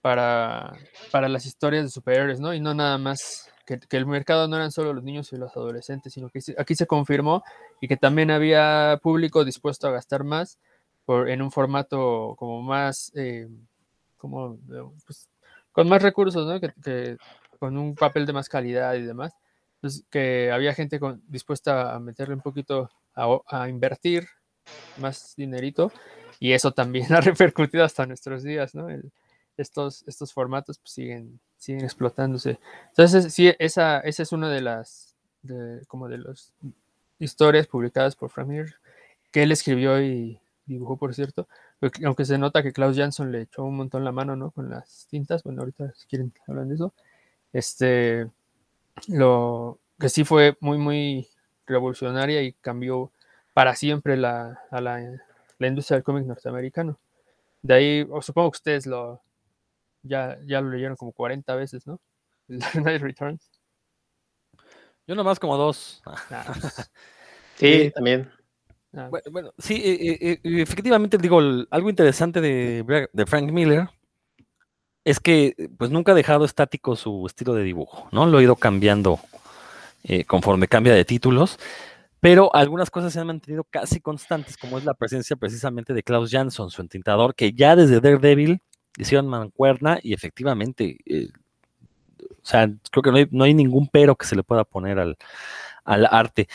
[0.01, 0.74] para,
[1.11, 2.55] para las historias de superhéroes, ¿no?
[2.55, 6.12] Y no nada más, que, el mercado no eran solo los niños y los adolescentes,
[6.12, 7.42] sino que aquí se confirmó
[7.81, 10.59] y que también había público dispuesto a gastar más
[11.05, 13.12] por, en un formato como más...
[13.14, 13.48] Eh,
[14.18, 14.59] como
[15.07, 15.28] pues,
[15.72, 16.61] con más recursos, ¿no?
[16.61, 17.16] Que,
[17.59, 19.33] con un papel de más calidad y demás.
[20.11, 24.28] Que había gente dispuesta a meterle un poquito a, invertir
[24.98, 25.90] más dinerito
[26.38, 28.88] y eso también ha repercutido hasta nuestros días, ¿no?
[29.57, 32.59] estos, formatos pues, siguen, explotándose.
[32.88, 35.83] Entonces, sí, esa, es una de las, de
[36.18, 36.52] las
[37.18, 38.76] historias publicadas por Framir
[39.33, 41.48] que él escribió y dibujó, por cierto,
[42.04, 44.50] aunque se nota que Klaus Jansson le echó un montón la mano, ¿no?
[44.50, 46.92] Con las tintas, bueno, ahorita si quieren hablar de eso,
[47.52, 48.28] este,
[49.08, 51.28] lo que sí fue muy, muy
[51.66, 53.12] revolucionaria y cambió
[53.54, 55.00] para siempre la, a la,
[55.58, 56.98] la industria del cómic norteamericano.
[57.62, 59.20] De ahí, supongo que ustedes lo,
[60.02, 62.00] ya, ya lo leyeron como 40 veces, ¿no?
[62.48, 63.50] El Dark Knight Returns.
[65.06, 66.02] Yo nomás como dos.
[66.04, 66.90] Ah, pues.
[67.56, 68.30] sí, también.
[68.96, 69.11] Ah.
[69.31, 73.88] Bueno, sí, eh, eh, eh, efectivamente, digo, algo interesante de, Frank Miller
[75.05, 78.27] es que pues nunca ha dejado estático su estilo de dibujo, ¿no?
[78.27, 79.20] Lo ha ido cambiando
[80.27, 81.59] conforme cambia de títulos,
[82.20, 86.31] pero algunas cosas se han mantenido casi constantes, como es la presencia precisamente de Klaus
[86.31, 88.62] Jansson, su entintador, que ya desde Daredevil
[88.96, 90.98] hicieron mancuerna y efectivamente,
[92.20, 94.98] o sea, creo que no hay, no hay, ningún pero que se le pueda poner
[94.98, 95.18] al,
[95.85, 96.48] al arte.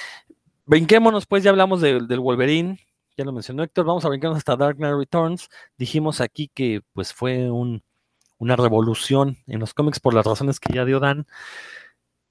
[0.66, 2.80] Brinquémonos, pues ya hablamos del Wolverine,
[3.18, 5.50] ya lo mencionó Héctor, vamos a brincarnos hasta Dark Knight Returns.
[5.78, 10.86] Dijimos aquí que pues fue una revolución en los cómics por las razones que ya
[10.86, 11.28] dio Dan.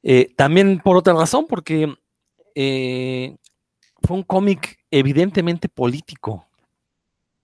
[0.03, 1.95] Eh, también por otra razón, porque
[2.55, 3.37] eh,
[4.03, 6.47] fue un cómic evidentemente político.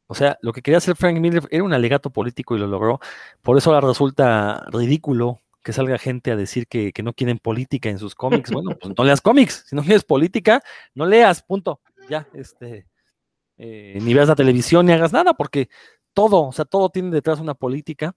[0.09, 2.99] O sea, lo que quería hacer Frank Miller era un alegato político y lo logró.
[3.43, 7.99] Por eso ahora resulta ridículo que salga gente a decir que, no quieren política en
[7.99, 8.51] sus cómics.
[8.51, 9.67] Bueno, pues no leas cómics.
[9.67, 10.63] Si no quieres política,
[10.95, 11.83] no leas, punto.
[12.09, 12.87] Ya, este,
[13.59, 15.69] eh, ni veas la televisión ni hagas nada, porque
[16.15, 18.17] todo, o sea, todo tiene detrás una política.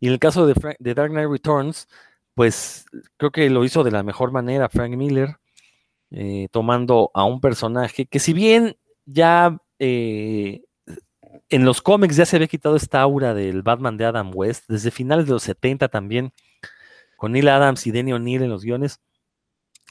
[0.00, 0.54] Y en el caso de,
[0.94, 1.88] Dark Knight Returns,
[2.32, 2.86] pues
[3.18, 5.36] creo que lo hizo de la mejor manera Frank Miller,
[6.10, 10.62] eh, tomando a un personaje que si bien ya eh,
[11.48, 14.90] en los cómics ya se había quitado esta aura del Batman de Adam West, desde
[14.90, 16.32] finales de los 70 también,
[17.16, 19.00] con Neil Adams y Denny O'Neill en los guiones,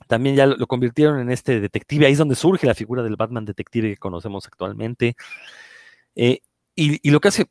[0.07, 3.45] también ya lo, convirtieron en este detective, ahí es donde surge la figura del Batman
[3.45, 5.15] detective que conocemos actualmente.
[6.15, 6.39] Eh,
[6.75, 7.45] y, lo que hace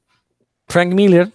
[0.66, 1.32] Frank Miller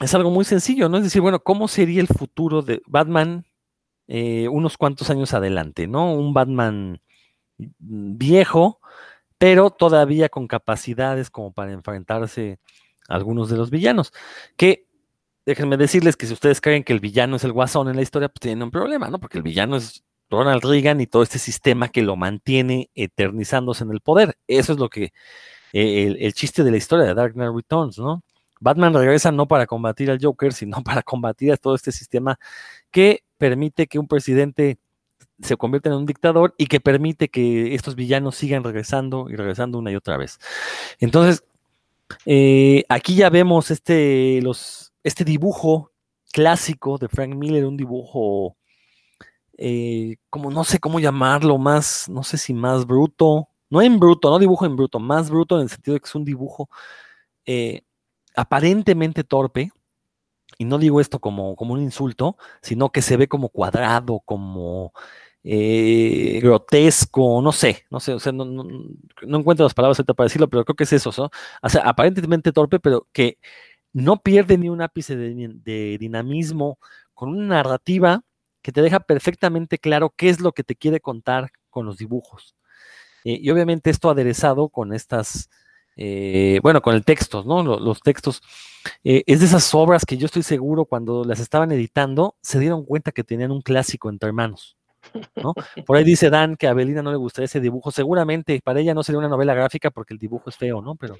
[0.00, 0.98] es algo muy sencillo, ¿no?
[0.98, 3.44] Es decir, bueno, ¿cómo sería el futuro de Batman
[4.08, 6.12] eh, unos cuantos años adelante, ¿no?
[6.12, 7.00] Un Batman
[7.56, 8.80] viejo,
[9.38, 12.58] pero todavía con capacidades como para enfrentarse
[13.08, 14.12] a algunos de los villanos,
[14.56, 14.86] que
[15.46, 18.28] déjenme decirles que si ustedes creen que el villano es el guasón en la historia,
[18.28, 19.18] pues tienen un problema, ¿no?
[19.18, 23.92] Porque el villano es Ronald Reagan y todo este sistema que lo mantiene eternizándose en
[23.92, 24.36] el poder.
[24.46, 25.04] Eso es lo que,
[25.72, 28.22] eh, el, el, chiste de la historia de Dark Knight Returns, ¿no?
[28.60, 32.38] Batman regresa no para combatir al Joker, sino para combatir a todo este sistema
[32.90, 34.78] que permite que un presidente
[35.40, 39.78] se convierta en un dictador y que permite que estos villanos sigan regresando y regresando
[39.78, 40.38] una y otra vez.
[40.98, 41.44] Entonces,
[42.26, 45.92] eh, aquí ya vemos este, los, este dibujo
[46.32, 48.56] clásico de Frank Miller, un dibujo,
[49.56, 54.30] eh, como no sé cómo llamarlo, más, no sé si más bruto, no en bruto,
[54.30, 56.68] no dibujo en bruto, más bruto en el sentido de que es un dibujo
[57.46, 57.82] eh,
[58.34, 59.72] aparentemente torpe,
[60.58, 64.92] y no digo esto como, como un insulto, sino que se ve como cuadrado, como
[65.44, 68.44] eh, grotesco, no sé, no sé, o sea, no,
[69.22, 71.30] encuentro las palabras ahorita para decirlo, pero creo que es eso, ¿no?
[71.62, 73.38] O sea, aparentemente torpe, pero que
[73.92, 76.78] no pierde ni un ápice de, dinamismo
[77.14, 78.22] con una narrativa
[78.62, 82.56] que te deja perfectamente claro qué es lo que te quiere contar con los dibujos.
[83.24, 85.50] Eh, y obviamente esto aderezado con estas,
[85.96, 87.62] eh, bueno, con el texto, ¿no?
[87.62, 88.42] Los, textos.
[89.04, 93.12] es de esas obras que yo estoy seguro cuando las estaban editando se dieron cuenta
[93.12, 94.77] que tenían un clásico entre hermanos.
[95.86, 97.90] Por ahí dice Dan que a Belina no le gustaría ese dibujo.
[97.90, 100.96] Seguramente para ella no sería una novela gráfica porque el dibujo es feo, ¿no?
[100.96, 101.16] Pero,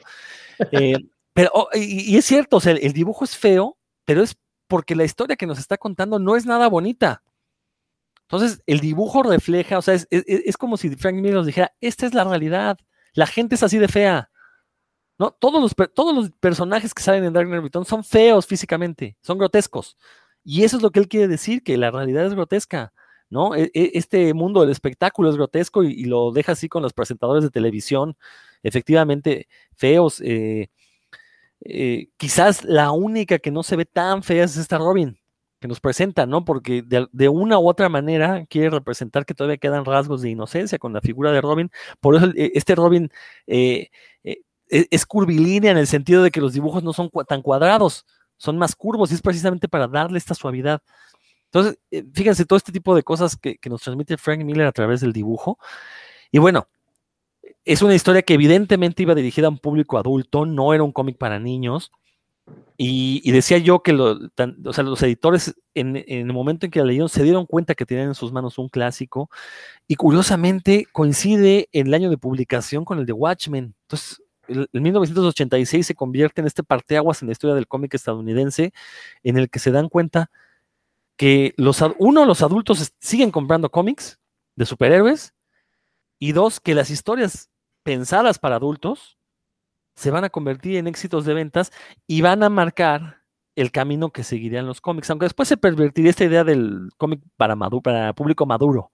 [0.73, 0.97] eh,
[1.33, 5.05] pero oh, y, es cierto, o sea, el, dibujo es feo, pero es porque la
[5.05, 7.23] historia que nos está contando no es nada bonita.
[8.23, 12.13] Entonces, el dibujo refleja, o sea, es, como si Frank Miller nos dijera, esta es
[12.13, 12.79] la realidad,
[13.15, 14.31] la gente es así de fea.
[15.19, 15.33] ¿No?
[15.33, 19.97] Todos los, todos los personajes que salen en Dark Knight son feos físicamente, son grotescos.
[20.45, 22.93] Y eso es lo que él quiere decir, que la realidad es grotesca.
[23.31, 23.55] ¿No?
[23.55, 27.45] E, e, este mundo del espectáculo es grotesco y, lo deja así con los presentadores
[27.45, 28.17] de televisión,
[28.63, 30.21] efectivamente feos.
[30.21, 30.71] Eh,
[31.65, 35.19] eh, quizás la única que no se ve tan fea es esta Robin,
[35.61, 36.45] que nos presenta, ¿no?
[36.45, 40.93] Porque de, una u otra manera quiere representar que todavía quedan rasgos de inocencia con
[40.93, 41.71] la figura de Robin.
[42.01, 43.11] Por eso e, este Robin
[43.47, 43.89] eh,
[44.25, 48.77] es curvilínea en el sentido de que los dibujos no son tan cuadrados, son más
[48.77, 50.83] curvos y es precisamente para darle esta suavidad.
[51.53, 55.01] Entonces, eh, fíjense, todo este tipo de cosas que, nos transmite Frank Miller a través
[55.01, 55.59] del dibujo.
[56.31, 56.69] Y bueno,
[57.65, 61.17] es una historia que evidentemente iba dirigida a un público adulto, no era un cómic
[61.19, 61.91] para niños.
[62.77, 67.45] Y, decía yo que los editores en, el momento en que la leyeron se dieron
[67.45, 69.31] cuenta que tenían en sus manos un clásico
[69.87, 73.75] y curiosamente coincide en el año de publicación con el de Watchmen.
[73.83, 78.73] Entonces, el, 1986 se convierte en este parteaguas en la historia del cómic estadounidense
[79.23, 80.31] en el que se dan cuenta
[81.19, 84.19] que los, uno, los adultos siguen comprando cómics
[84.57, 85.35] de superhéroes
[86.19, 87.51] y dos, que las historias
[87.83, 89.19] pensadas para adultos
[89.97, 91.73] se van a convertir en éxitos de ventas
[92.07, 93.23] y van a marcar
[93.57, 97.57] el camino que seguirían los cómics, aunque después se pervertiría esta idea del cómic para,
[97.57, 98.93] para público maduro,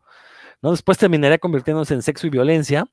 [0.63, 0.71] ¿no?
[0.71, 2.87] Después terminaría convirtiéndose en sexo y violencia,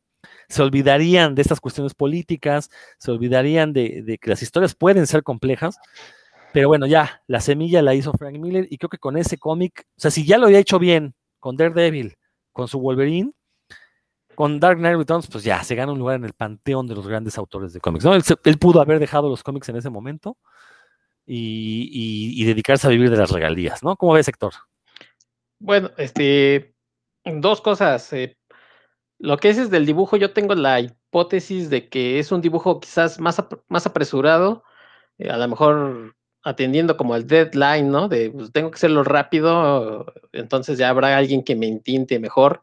[0.49, 5.77] se olvidarían de estas cuestiones políticas, se olvidarían de que las historias pueden ser complejas,
[6.53, 9.85] pero bueno, ya, la semilla la hizo Frank Miller y creo que con ese cómic,
[9.97, 12.17] o sea, si ya lo había hecho bien con Daredevil,
[12.51, 13.31] con su Wolverine,
[14.35, 17.07] con Dark Knight Returns, pues ya, se gana un lugar en el panteón de los
[17.07, 18.05] grandes autores de cómics.
[18.05, 18.13] ¿no?
[18.15, 20.37] Él, pudo haber dejado los cómics en ese momento
[21.25, 23.95] y, dedicarse a vivir de las regalías, ¿no?
[23.95, 24.53] ¿Cómo ves, sector?
[25.59, 26.73] Bueno, este,
[27.23, 28.11] dos cosas.
[28.13, 28.37] Eh,
[29.19, 33.19] lo que es del dibujo, yo tengo la hipótesis de que es un dibujo quizás
[33.19, 34.63] más, más apresurado,
[35.19, 38.07] eh, a lo mejor atendiendo como el deadline, ¿no?
[38.07, 42.61] De pues, tengo que hacerlo rápido, entonces ya habrá alguien que me intinte mejor.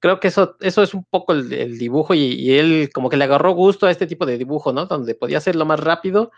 [0.00, 3.52] Creo que eso, eso es un poco el, dibujo y, él como que le agarró
[3.52, 4.86] gusto a este tipo de dibujo, ¿no?
[4.86, 6.30] Donde podía hacerlo más rápido,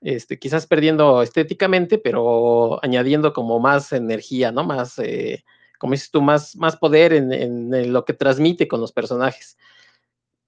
[0.00, 4.64] este, quizás perdiendo estéticamente, pero añadiendo como más energía, ¿no?
[4.64, 5.44] Más, eh,
[5.78, 9.56] como dices tú, más, más poder en, lo que transmite con los personajes.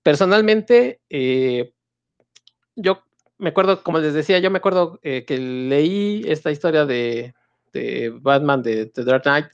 [0.02, 1.72] Personalmente, eh,
[2.76, 3.02] yo
[3.38, 7.34] me acuerdo, como les decía, yo me acuerdo eh, que leí esta historia de,
[8.20, 9.46] Batman de, The Dark Knight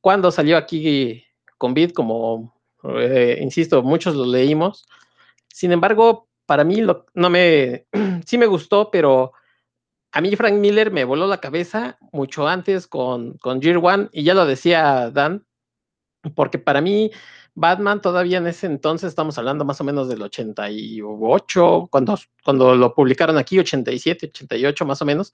[0.00, 1.24] cuando salió aquí
[1.56, 2.54] con Beat, como,
[2.98, 4.86] eh, insisto, muchos lo leímos.
[5.48, 6.82] Sin embargo, para mí
[7.14, 7.86] no me,
[8.26, 9.32] sí me gustó, pero
[10.12, 14.24] a mí Frank Miller me voló la cabeza mucho antes con, con Year One, y
[14.24, 15.46] ya lo decía Dan,
[16.34, 17.10] porque para mí
[17.54, 22.94] Batman todavía en ese entonces, estamos hablando más o menos del 88, cuando, cuando lo
[22.94, 25.32] publicaron aquí, 87, 88 más o menos.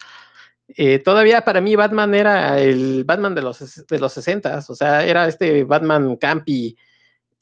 [0.69, 5.05] Eh, todavía para mí Batman era el Batman de los, de los 60, o sea,
[5.05, 6.77] era este Batman campi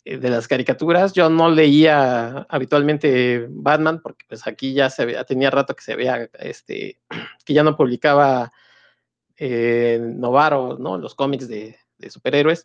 [0.05, 1.13] eh, de las caricaturas.
[1.13, 6.29] Yo no leía habitualmente Batman porque pues aquí ya se tenía rato que se vea,
[6.39, 7.01] este,
[7.45, 8.53] que ya no publicaba
[9.37, 10.99] eh, Novaro, ¿no?
[10.99, 12.65] Los cómics de, de, superhéroes.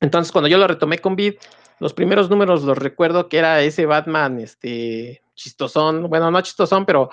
[0.00, 1.34] Entonces, cuando yo lo retomé con Vid,
[1.78, 7.10] los primeros números los recuerdo que era ese Batman, este, chistosón, bueno, no chistosón, pero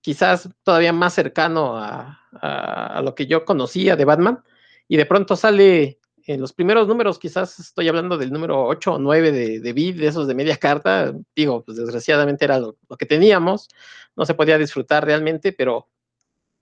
[0.00, 4.42] quizás todavía más cercano a, a, lo que yo conocía de Batman.
[4.88, 8.98] Y de pronto sale en los primeros números, quizás estoy hablando del número 8 o
[8.98, 12.96] 9 de, de Vid, de esos de media carta, digo, pues desgraciadamente era lo, lo,
[12.98, 13.68] que teníamos,
[14.14, 15.88] no se podía disfrutar realmente, pero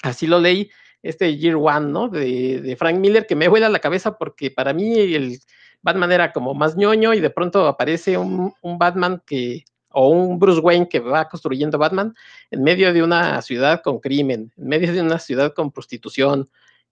[0.02, 0.70] así lo leí,
[1.08, 2.08] este Year One, ¿no?
[2.08, 5.38] De, de Frank Miller, que me vuela la cabeza porque para mí el
[5.82, 10.38] Batman era como más ñoño y de pronto aparece un, un Batman que, o un
[10.38, 12.14] Bruce Wayne que va construyendo Batman
[12.50, 16.48] en medio de una ciudad con crimen, en medio de una ciudad con prostitución,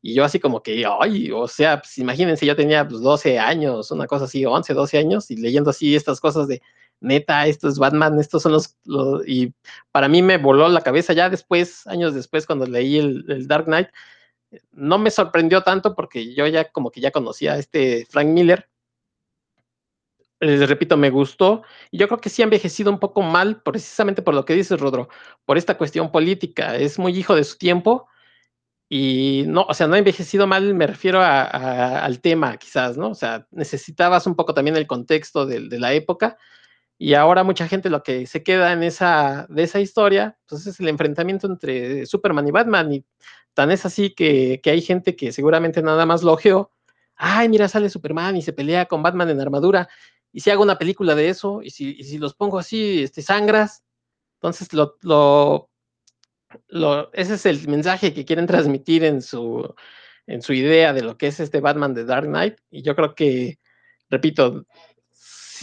[0.07, 3.91] y yo así como que, ay, o sea, pues imagínense, yo tenía pues, 12 años,
[3.91, 6.61] una cosa así, 11, 12 años, y leyendo así estas cosas de,
[7.01, 8.77] neta, esto es Batman, estos son los,
[9.27, 9.53] y
[9.93, 13.89] para mí me voló la cabeza ya después, años después, cuando leí el, Dark Knight,
[14.73, 18.69] no me sorprendió tanto porque yo ya como que ya conocía a este Frank Miller.
[20.41, 21.63] Les repito, me gustó.
[21.91, 24.79] Y yo creo que sí ha envejecido un poco mal, precisamente por lo que dices,
[24.79, 25.09] Rodro,
[25.45, 26.77] por esta cuestión política.
[26.77, 28.09] Es muy hijo de su tiempo
[28.89, 33.11] y no, o sea, no ha envejecido mal, me refiero al tema, quizás, ¿no?
[33.11, 36.37] O sea, necesitabas un poco también el contexto de, la época,
[36.99, 40.81] y ahora mucha gente lo que se queda en esa, de esa historia, pues es
[40.81, 43.05] el enfrentamiento entre Superman y Batman, y
[43.55, 46.73] tan es así que, que hay gente que seguramente nada más lo ojeó,
[47.17, 49.89] ay, mira, sale Superman y se pelea con Batman en armadura,
[50.33, 53.85] y si hago una película de eso, y si, si los pongo así, este, sangras,
[54.39, 55.71] entonces lo, lo
[56.69, 59.75] lo, ese es el mensaje que quieren transmitir en su,
[60.27, 62.57] en su idea de lo que es este Batman de Dark Knight.
[62.71, 63.59] Y yo creo que,
[64.11, 64.67] repito,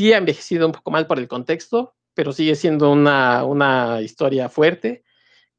[0.01, 4.49] sí ha envejecido un poco mal por el contexto, pero sigue siendo una, una historia
[4.49, 5.03] fuerte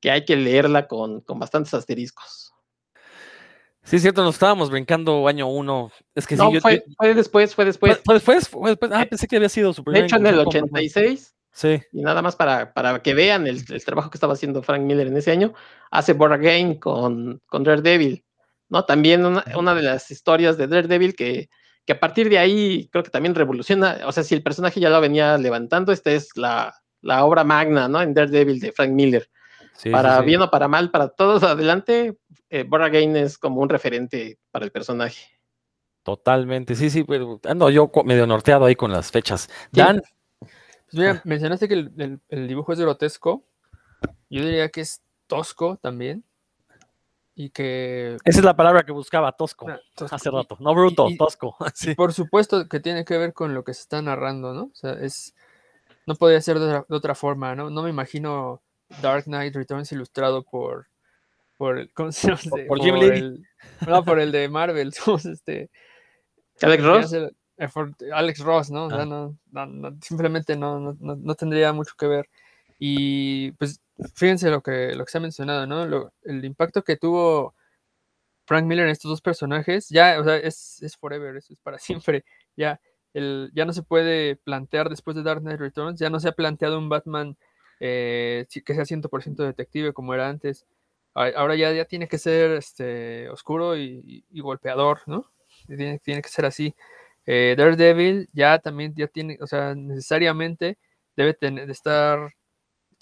[0.01, 2.53] que hay que leerla con, con bastantes asteriscos.
[3.84, 5.93] Sí, es cierto, nos estábamos brincando año uno.
[6.14, 8.01] Es que no, sí, yo, fue, fue, después, fue después.
[8.05, 8.93] Fue, después, fue después.
[8.93, 10.03] Ah, pensé que había sido Superman.
[10.03, 11.80] De hecho, en el 86 Sí.
[11.93, 15.07] Y nada más para, para que vean el, el, trabajo que estaba haciendo Frank Miller
[15.07, 15.53] en ese año,
[15.90, 18.24] hace Born Again con, con Daredevil,
[18.70, 18.86] ¿no?
[18.86, 21.51] También una, una, de las historias de Daredevil que,
[21.87, 24.91] que a partir de ahí creo que también revoluciona, o sea, si el personaje ya
[24.91, 28.01] lo venía levantando, esta es la, la obra magna, ¿no?
[28.01, 29.28] En Daredevil de Frank Miller.
[29.74, 30.26] Sí, para sí, sí.
[30.26, 32.18] bien o para mal, para todos adelante,
[32.51, 32.68] eh,
[33.14, 35.26] es como un referente para el personaje.
[36.03, 39.49] Totalmente, sí, sí, pero ando yo medio norteado ahí con las fechas.
[39.70, 40.03] Dan,
[40.41, 40.51] pues
[40.93, 43.45] mira, mencionaste que el, el, el, dibujo es grotesco.
[44.28, 46.24] Yo diría que es tosco también.
[47.35, 48.16] Y que.
[48.24, 49.68] Esa es la palabra que buscaba, tosco.
[49.68, 50.14] Ah, tosco.
[50.14, 50.57] Hace rato.
[50.61, 51.57] No bruto, y, tosco.
[51.74, 51.95] Sí.
[51.95, 54.64] Por supuesto que tiene que ver con lo que se está narrando, ¿no?
[54.64, 55.35] O sea, es.
[56.07, 57.70] No podría ser de otra, de otra forma, ¿no?
[57.70, 58.61] No me imagino
[59.01, 60.89] Dark Knight Returns ilustrado por.
[61.57, 62.41] Por, ¿cómo se llama?
[62.51, 63.07] Por, por Jim Lee.
[63.07, 63.47] El,
[63.87, 64.93] no, por el de Marvel.
[65.24, 65.70] Este.
[66.61, 67.16] Alex Ross.
[68.12, 68.87] Alex Ross, ¿no?
[68.87, 69.05] Ah.
[69.05, 72.28] No, no, no, simplemente no, no, tendría mucho que ver.
[72.78, 73.80] Y pues
[74.14, 76.12] fíjense lo que, lo que se ha mencionado, ¿no?
[76.22, 77.55] El impacto que tuvo
[78.46, 81.78] Frank Miller en estos dos personajes, ya, o sea, es, es forever, eso es para
[81.80, 82.24] siempre.
[82.57, 82.80] Ya,
[83.14, 86.32] el, ya no se puede plantear después de Dark Knight Returns, ya no se ha
[86.32, 87.36] planteado un Batman
[87.80, 90.66] eh, que sea 100% detective como era antes.
[91.14, 95.30] Ahora ya, ya tiene que ser este, oscuro y, y golpeador, ¿no?
[95.66, 96.74] Tiene, tiene que ser así.
[97.26, 100.78] Eh, Daredevil ya también ya tiene, o sea, necesariamente
[101.16, 102.34] debe tener, de estar,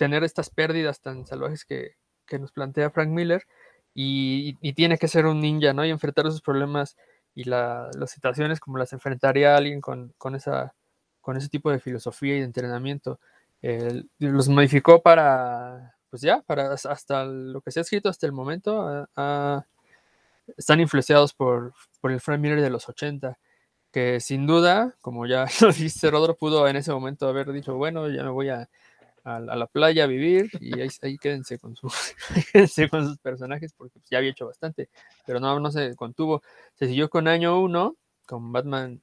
[0.01, 3.47] tener estas pérdidas tan salvajes que, que nos plantea Frank Miller
[3.93, 5.85] y, tiene que ser un ninja, ¿no?
[5.85, 6.97] Y enfrentar esos problemas
[7.35, 10.75] y la, las situaciones como las enfrentaría alguien con, con, esa,
[11.21, 13.21] con ese tipo de filosofía y de entrenamiento.
[14.19, 18.81] Los modificó para, pues ya, para hasta lo que se ha escrito hasta el momento,
[18.81, 19.67] a, a,
[20.57, 23.39] están influenciados por, por el Frank Miller de los 80
[23.93, 28.09] que sin duda, como ya lo dice Rodro, pudo en ese momento haber dicho, bueno,
[28.09, 28.71] ya me voy a,
[29.25, 32.15] a, la playa a vivir y ahí, quédense, con sus,
[32.91, 34.89] con sus personajes porque pues, ya había hecho bastante,
[35.27, 36.43] pero no, no se contuvo.
[36.75, 37.97] Se siguió con año 1,
[38.27, 39.01] con Batman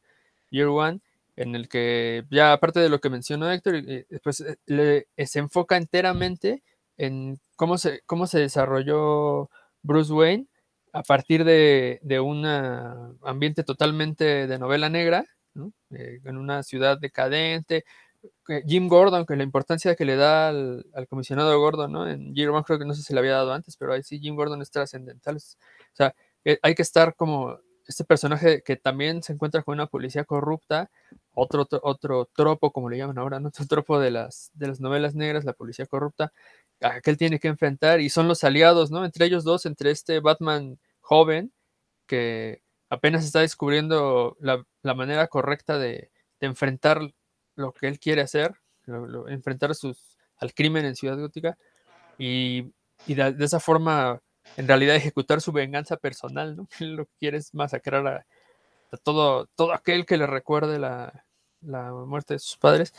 [0.49, 1.01] Year One,
[1.35, 3.83] en el que ya aparte de lo que mencionó Héctor,
[4.23, 6.63] pues le, se enfoca enteramente
[6.97, 9.49] en cómo se, cómo se desarrolló
[9.83, 10.47] Bruce Wayne
[10.93, 12.45] a partir de, de un
[13.23, 15.25] ambiente totalmente de novela negra,
[15.91, 17.85] eh, en una ciudad decadente.
[18.65, 22.09] Jim Gordon, que la importancia que le da al, comisionado Gordon, ¿no?
[22.09, 24.35] En Year creo que no sé si le había dado antes, pero ahí sí Jim
[24.35, 25.37] Gordon es trascendental.
[25.37, 25.39] O
[25.93, 26.15] sea,
[26.45, 30.91] eh, hay que estar como este personaje que también se encuentra con una policía corrupta,
[31.33, 33.47] otro, otro, otro tropo, como le llaman ahora, ¿no?
[33.49, 36.33] otro tropo de las, de las novelas negras, la policía corrupta,
[36.81, 39.05] a que él tiene que enfrentar, y son los aliados, ¿no?
[39.05, 41.51] Entre ellos dos, entre este Batman joven
[42.07, 47.13] que apenas está descubriendo la, la manera correcta de, de, enfrentar
[47.57, 48.55] lo que él quiere hacer,
[48.85, 51.57] lo, lo, enfrentar sus, al crimen en Ciudad Gótica
[52.17, 52.71] y,
[53.05, 54.21] y de, esa forma
[54.55, 56.67] en realidad ejecutar su venganza personal, ¿no?
[56.79, 58.25] Él lo que quiere es masacrar a,
[59.03, 61.25] todo, todo aquel que le recuerde la,
[61.61, 62.93] la muerte de sus padres.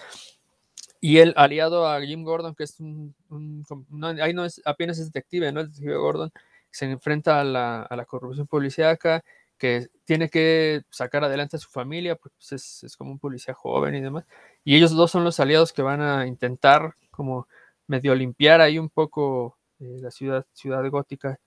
[1.00, 4.98] Y él, aliado a Jim Gordon, que es un, un no, ahí no es, apenas
[4.98, 5.60] es detective, ¿no?
[5.60, 6.32] El detective Gordon
[6.70, 9.24] se enfrenta a la, a la corrupción policíaca,
[9.56, 13.54] que tiene que sacar adelante a su familia, porque pues, es, es, como un policía
[13.54, 14.24] joven y demás.
[14.64, 17.48] Y ellos dos son los aliados que van a intentar como
[17.86, 21.38] medio limpiar ahí un poco eh, la ciudad, ciudad gótica.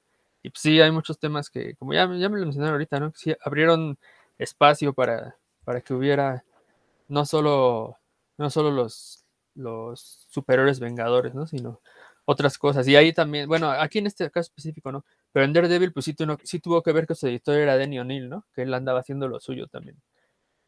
[0.43, 3.11] Y pues sí, hay muchos temas que, como ya, ya me lo mencionaron ahorita, ¿no?
[3.11, 3.97] Que sí, abrieron
[4.37, 6.43] espacio para, para que hubiera
[7.07, 7.97] no solo,
[8.37, 11.45] no solo los, los superiores vengadores, ¿no?
[11.45, 11.81] Sino
[12.25, 12.87] otras cosas.
[12.87, 15.05] Y ahí también, bueno, aquí en este caso específico, ¿no?
[15.31, 17.99] Pero en Daredevil, pues sí, tuvo, sí tuvo que ver que su editor era Denny
[17.99, 18.45] O'Neill, ¿no?
[18.53, 19.97] Que él andaba haciendo lo suyo también.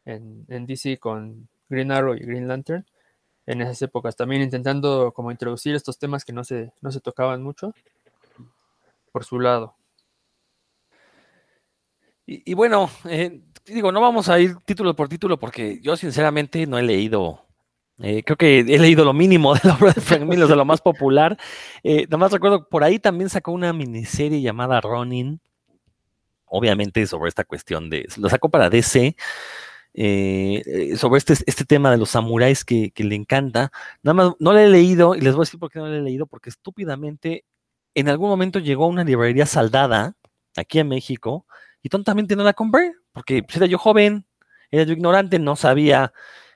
[0.04, 2.86] En, en, DC con Green Arrow y Green Lantern.
[3.46, 7.42] En esas épocas también intentando como introducir estos temas que no se, no se tocaban
[7.42, 7.74] mucho
[9.12, 9.76] por su lado.
[12.26, 16.78] Y, bueno, eh, digo, no vamos a ir título por título porque yo sinceramente no
[16.78, 17.44] he leído
[18.00, 20.64] eh, creo que he leído lo mínimo de la obra de Frank Miller, de lo
[20.64, 21.38] más popular.
[21.82, 25.40] Eh, nada más recuerdo, por ahí también sacó una miniserie llamada Ronin,
[26.46, 29.16] obviamente sobre esta cuestión de, lo sacó para DC,
[29.94, 33.70] eh, sobre este, este tema de los samuráis que, le encanta.
[34.02, 35.98] Nada más, no le he leído, y les voy a decir por qué no le
[35.98, 37.44] he leído, porque estúpidamente
[37.94, 40.16] en algún momento llegó una librería saldada
[40.56, 41.46] aquí en México
[41.82, 44.26] y tontamente no la compré, porque pues, era yo joven,
[44.70, 46.12] era yo ignorante, no sabía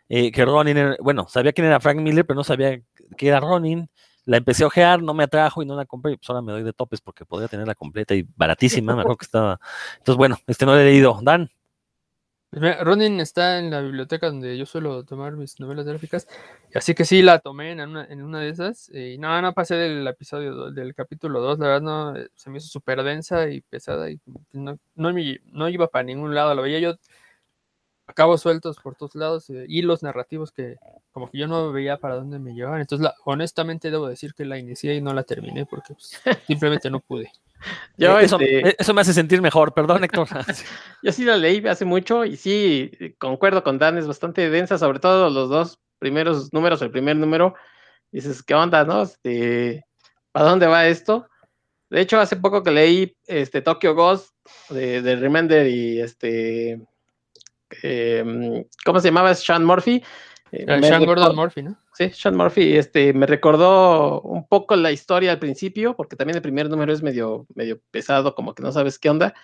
[0.09, 2.81] eh, que Ronin, era, bueno, sabía quién era Frank Miller, pero no sabía
[3.17, 3.89] que era Ronin.
[4.25, 6.17] La empecé a ojear, no me atrajo y no la compré.
[6.19, 8.95] Pues ahora me doy de topes porque podría tenerla completa y baratísima.
[8.95, 9.59] me acuerdo que estaba.
[9.97, 11.19] Entonces, bueno, este no le he leído.
[11.23, 11.51] Dan.
[12.51, 16.27] Pues Ronin está en la biblioteca donde yo suelo tomar mis novelas gráficas.
[16.75, 18.89] Así que sí, la tomé en una, en una de esas.
[18.89, 21.59] Y no, no pasé del episodio, del capítulo 2.
[21.59, 24.11] La verdad, no, se me hizo súper densa y pesada.
[24.11, 24.19] Y
[24.53, 26.55] no, no, iba para ningún lado.
[26.55, 26.95] Lo veía yo
[28.15, 30.77] cabos sueltos por todos lados, eh, hilos narrativos que
[31.13, 32.81] como que yo no veía para dónde me llevaban.
[32.81, 36.91] Entonces, la, honestamente debo decir que la inicié y no la terminé porque pues, simplemente
[36.91, 37.31] no pude.
[37.97, 38.81] Yo, eso, este...
[38.81, 40.29] eso, me hace sentir mejor, perdón Héctor.
[41.03, 45.01] yo sí la leí hace mucho y sí, concuerdo con Dan, es bastante densa, sobre
[45.01, 47.55] todo los dos primeros números, el primer número,
[48.13, 49.03] dices, ¿qué onda, no?
[49.03, 49.85] Este,
[50.33, 51.29] ¿Para dónde va esto?
[51.91, 54.31] De hecho, hace poco que leí este Tokyo Ghost
[54.69, 56.81] de, de Remender y este
[57.83, 59.35] eh, ¿cómo se llamaba?
[59.35, 60.03] Sean Murphy.
[60.51, 61.79] Eh, Sean Gordon Murphy, ¿no?
[61.93, 66.43] Sí, Sean Murphy, este, me recordó un poco la historia al principio, porque también el
[66.43, 69.35] primer número es medio, medio pesado, como que no sabes qué onda.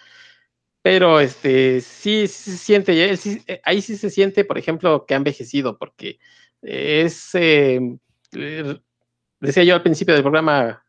[0.83, 5.15] Pero este, sí, sí se siente, sí, eh, ahí sí se siente, por ejemplo, que
[5.15, 6.19] ha envejecido, porque
[6.63, 7.81] es, eh,
[9.41, 10.85] decía yo al principio del programa,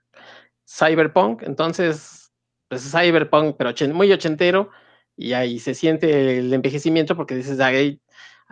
[0.68, 2.32] Cyberpunk, entonces,
[2.68, 4.70] pues Cyberpunk, pero muy ochentero,
[5.18, 8.00] y ahí se siente el envejecimiento porque dices, ahí,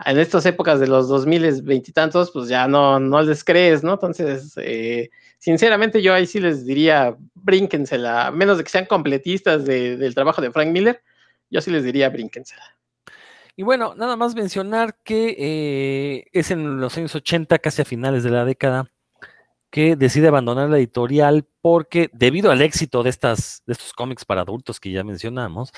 [0.04, 3.92] en estas épocas de los 2000 veintitantos, pues ya no, no les crees, ¿no?
[3.94, 9.64] Entonces, eh, sinceramente yo ahí sí les diría, brínquensela, a menos de que sean completistas
[9.64, 11.02] de, del trabajo de Frank Miller,
[11.50, 12.64] yo sí les diría, brínquensela.
[13.56, 18.24] Y bueno, nada más mencionar que eh, es en los años 80, casi a finales
[18.24, 18.90] de la década,
[19.70, 24.42] que decide abandonar la editorial porque debido al éxito de, estas, de estos cómics para
[24.42, 25.72] adultos que ya mencionamos,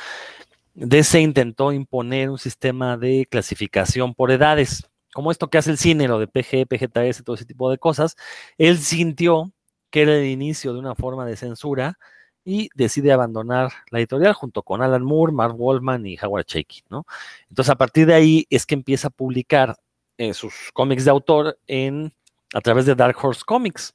[0.77, 6.07] DC intentó imponer un sistema de clasificación por edades, como esto que hace el cine,
[6.07, 8.15] lo de PG, PG-13, todo ese tipo de cosas.
[8.59, 9.53] Él sintió
[9.91, 11.99] que era el inicio de una forma de censura
[12.45, 17.07] y decide abandonar la editorial junto con Alan Moore, Mark Wallman y Howard Chaykin, ¿no?
[17.49, 19.77] Entonces, a partir de ahí es que empieza a publicar
[20.19, 22.13] eh, sus cómics de autor en,
[22.53, 23.95] a través de Dark Horse Comics.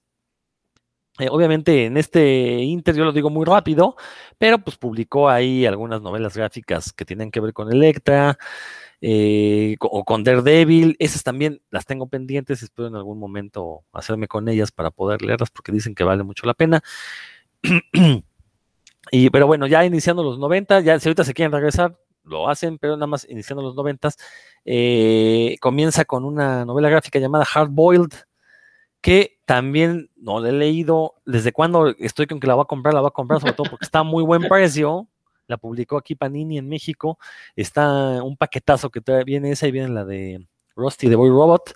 [1.20, 3.95] Eh, obviamente en este Inter yo lo digo muy rápido,
[4.38, 8.38] pero pues publicó ahí algunas novelas gráficas que tienen que ver con Electra
[9.01, 10.95] eh, o con Daredevil.
[10.99, 15.51] Esas también las tengo pendientes, espero en algún momento hacerme con ellas para poder leerlas
[15.51, 16.82] porque dicen que vale mucho la pena.
[19.12, 22.78] y, pero bueno, ya iniciando los 90, ya si ahorita se quieren regresar, lo hacen,
[22.78, 24.12] pero nada más iniciando los 90,
[24.66, 28.14] eh, comienza con una novela gráfica llamada Hard Boiled
[29.01, 31.16] que también no la he leído.
[31.26, 32.93] ¿Desde cuando estoy con que la voy a comprar?
[32.93, 35.10] La voy a comprar, sobre todo porque está a muy buen precio.
[35.45, 37.20] La publicó aquí Panini en México.
[37.58, 40.47] Está un paquetazo que viene esa y viene la de
[40.78, 41.76] Rusty de Boy Robot.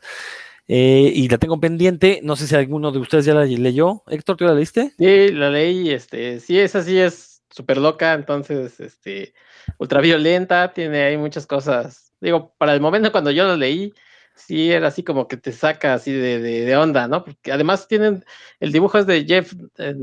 [0.69, 2.21] Eh, y la tengo pendiente.
[2.23, 4.03] No sé si alguno de ustedes ya la leyó.
[4.07, 4.93] Héctor, ¿tú la leíste?
[4.97, 5.89] Sí, la leí.
[5.89, 9.33] Este, sí, esa sí es súper loca, entonces, este,
[9.79, 12.13] ultraviolenta, tiene ahí muchas cosas.
[12.21, 13.93] Digo, para el momento cuando yo lo leí,
[14.35, 17.23] sí era así como que te saca así de, de, onda, ¿no?
[17.23, 18.23] Porque además tienen,
[18.59, 19.95] el dibujo es de Jeff eh,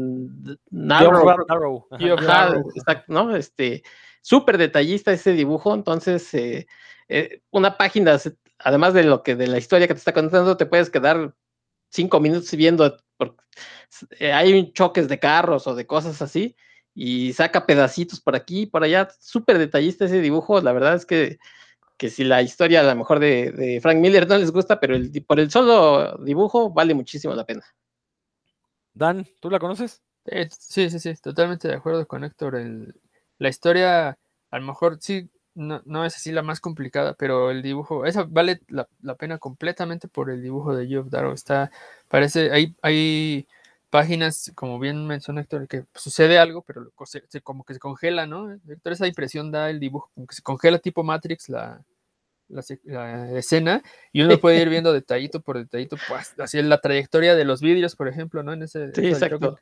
[0.71, 1.87] Narrow,
[3.09, 3.37] ¿no?
[3.37, 3.83] Este,
[4.23, 6.67] súper detallista ese dibujo, entonces, eh,
[7.09, 8.19] eh, una página,
[8.59, 11.35] además de lo que, de la historia que te está contando, te puedes quedar
[11.91, 13.37] cinco minutos viendo, porque
[14.33, 16.57] hay un choques de carros o de cosas así,
[16.95, 21.39] y saca pedacitos por aquí, por allá, súper detallista ese dibujo, la verdad es que
[22.03, 25.25] que si la historia a lo mejor de, Frank Miller no les gusta, pero el,
[25.25, 27.63] por el solo dibujo vale muchísimo la pena.
[28.93, 30.03] Dan, ¿tú la conoces?
[30.59, 32.61] sí, sí, sí, totalmente de acuerdo con Héctor.
[33.39, 34.19] la historia,
[34.51, 38.61] a lo mejor sí, no, es así la más complicada, pero el dibujo, esa vale
[38.67, 41.35] la, pena completamente por el dibujo de Geoff Darrow.
[41.35, 41.71] Está,
[42.09, 43.47] parece, hay, hay
[43.91, 46.91] páginas, como bien menciona Héctor, que sucede algo, pero
[47.45, 48.53] como que se congela, ¿no?
[48.53, 51.85] Héctor, esa impresión da el dibujo, como que se congela tipo Matrix la,
[52.53, 53.83] la, escena
[54.13, 57.97] y uno puede ir viendo detallito por detallito, pues, así la trayectoria de los vídeos,
[57.97, 58.53] por ejemplo, ¿no?
[58.53, 59.59] En ese, sí, exacto.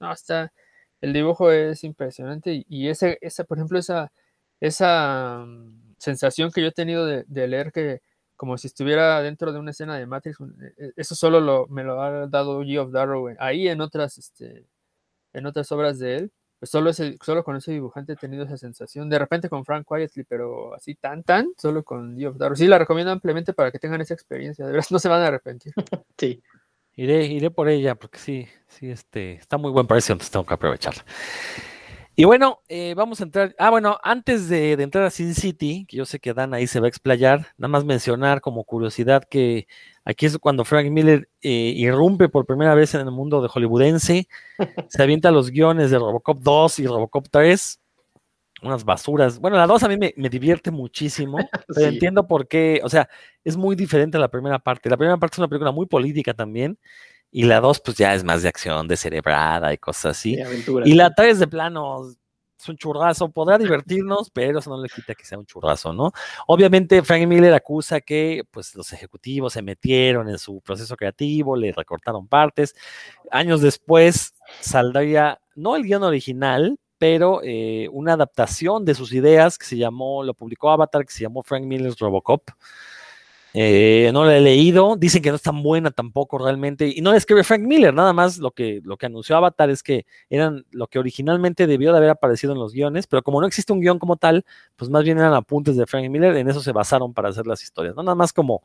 [0.00, 0.52] No, está,
[1.00, 4.12] el dibujo es impresionante y, ese, esa, por ejemplo, esa,
[4.60, 8.02] esa mm, sensación que yo he tenido de, leer que
[8.36, 11.84] como si estuviera dentro de una escena de Matrix, e, e, eso solo lo, me
[11.84, 14.66] lo ha dado Geoff Darrow ahí en otras, este,
[15.32, 19.08] en otras obras de él pues, solo, solo con ese dibujante he tenido esa sensación.
[19.08, 23.12] De repente con Frank Quietly, pero así tan, tan, solo con Dio Sí, la recomiendo
[23.12, 24.64] ampliamente para que tengan esa experiencia.
[24.66, 25.72] De verdad, no se van a arrepentir.
[26.18, 26.42] Sí.
[26.96, 30.54] Iré, iré por ella, porque sí, sí, este, está muy buen precio, entonces tengo que
[30.54, 31.04] aprovecharla.
[32.16, 33.56] Y bueno, eh, vamos a entrar.
[33.58, 36.78] Ah, bueno, antes de, entrar a Sin City, que yo sé que Dan ahí se
[36.78, 39.66] va a explayar, nada más mencionar como curiosidad que
[40.04, 44.28] aquí es cuando Frank Miller eh, irrumpe por primera vez en el mundo de hollywoodense,
[44.88, 47.80] se avienta los guiones de Robocop 2 y Robocop 3,
[48.62, 49.38] unas basuras.
[49.38, 51.38] Bueno, la 2 a mí me, divierte muchísimo,
[51.74, 53.08] pero entiendo por qué, o sea,
[53.44, 54.90] es muy diferente a la primera parte.
[54.90, 56.78] La primera parte es una película muy política también.
[57.30, 60.38] Y la 2, pues ya es más de acción, de cerebrada y cosas así.
[60.84, 62.14] y la 3 de plano
[62.64, 63.28] es un churrazo.
[63.30, 66.12] Podrá divertirnos, pero eso no le quita que sea un churrazo, ¿no?
[66.46, 71.72] Obviamente, Frank Miller acusa que pues, los ejecutivos se metieron en su proceso creativo, le
[71.72, 72.74] recortaron partes.
[73.30, 79.66] Años después saldría, no el guion original, pero eh, una adaptación de sus ideas que
[79.66, 82.50] se llamó, lo publicó Avatar, que se llamó Frank Miller's Robocop.
[83.56, 87.12] Eh, no la he leído, dicen que no es tan buena tampoco realmente, y no
[87.12, 90.66] la escribe Frank Miller, nada más lo que, lo que anunció Avatar es que eran
[90.72, 93.80] lo que originalmente debió de haber aparecido en los guiones, pero como no existe un
[93.80, 94.44] guion como tal,
[94.74, 97.62] pues más bien eran apuntes de Frank Miller, en eso se basaron para hacer las
[97.62, 98.02] historias, ¿no?
[98.02, 98.64] Nada más como,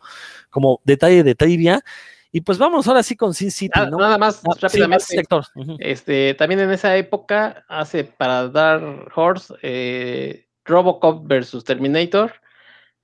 [0.50, 1.84] como detalle de trivia.
[2.32, 3.98] Y pues vamos ahora sí con Sin City, ¿no?
[3.98, 5.06] Nada más ah, rápidamente.
[5.06, 5.46] sector.
[5.80, 8.82] este, también en esa época hace para dar
[9.16, 12.34] Horse eh, Robocop versus Terminator.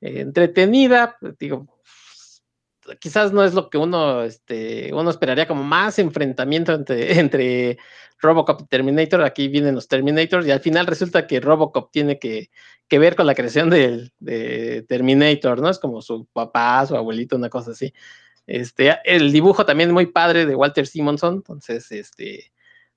[0.02, 1.75] Eh, entretenida, digo,
[3.00, 7.78] quizás no es lo que uno, este, uno esperaría como más enfrentamiento entre, entre
[8.20, 9.24] Robocop y Terminator.
[9.24, 12.50] Aquí vienen los Terminators y al final resulta que Robocop tiene que,
[12.92, 15.70] ver con la creación de, de, Terminator, ¿no?
[15.70, 17.94] Es como su papá, su abuelito, una cosa así.
[18.48, 22.52] Este, el dibujo también muy padre de Walter Simonson, entonces, este,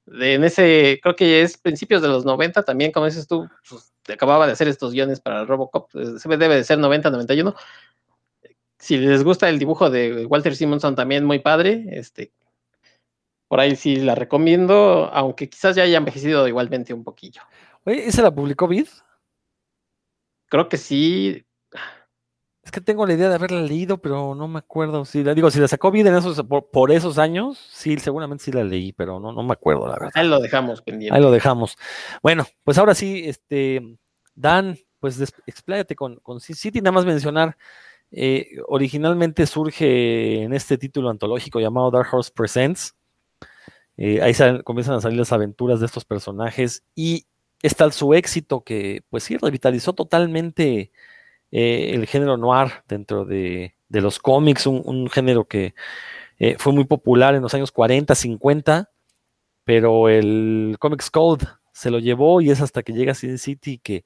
[0.06, 4.46] en ese, creo que es principios de los 90 también, como dices tú, pues, acababa
[4.46, 7.54] de hacer estos guiones para Robocop, debe de ser 90, 91,
[8.78, 12.32] si les gusta el dibujo de Walter Simonson también muy padre, este,
[13.48, 17.42] por ahí sí la recomiendo, aunque quizás ya haya envejecido igualmente un poquillo.
[17.84, 18.86] Oye, ¿esa la publicó Vid?
[20.48, 21.44] Creo que sí.
[22.62, 25.06] Es que tengo la idea de haberla leído, pero no me acuerdo.
[25.06, 28.52] Si la digo, si la sacó Vid en esos, por, esos años, sí, seguramente sí
[28.52, 30.10] la leí, pero no, no me acuerdo, la verdad.
[30.14, 31.16] Ahí lo dejamos pendiente.
[31.16, 31.78] Ahí lo dejamos.
[32.22, 33.98] Bueno, pues ahora sí, este,
[34.34, 37.56] Dan, pues expláyate con, con City, nada más mencionar
[38.10, 42.94] eh, originalmente surge en este título antológico llamado Dark Horse Presents.
[43.96, 44.32] Eh, ahí
[44.64, 47.26] comienzan a salir las aventuras de estos personajes y
[47.62, 50.92] está su éxito que, pues sí, revitalizó totalmente
[51.50, 55.74] eh, el género noir dentro de, los cómics, un, género que
[56.58, 58.90] fue muy popular en los años 40, 50,
[59.64, 64.04] pero el Comics Code se lo llevó y es hasta que llega Sin City que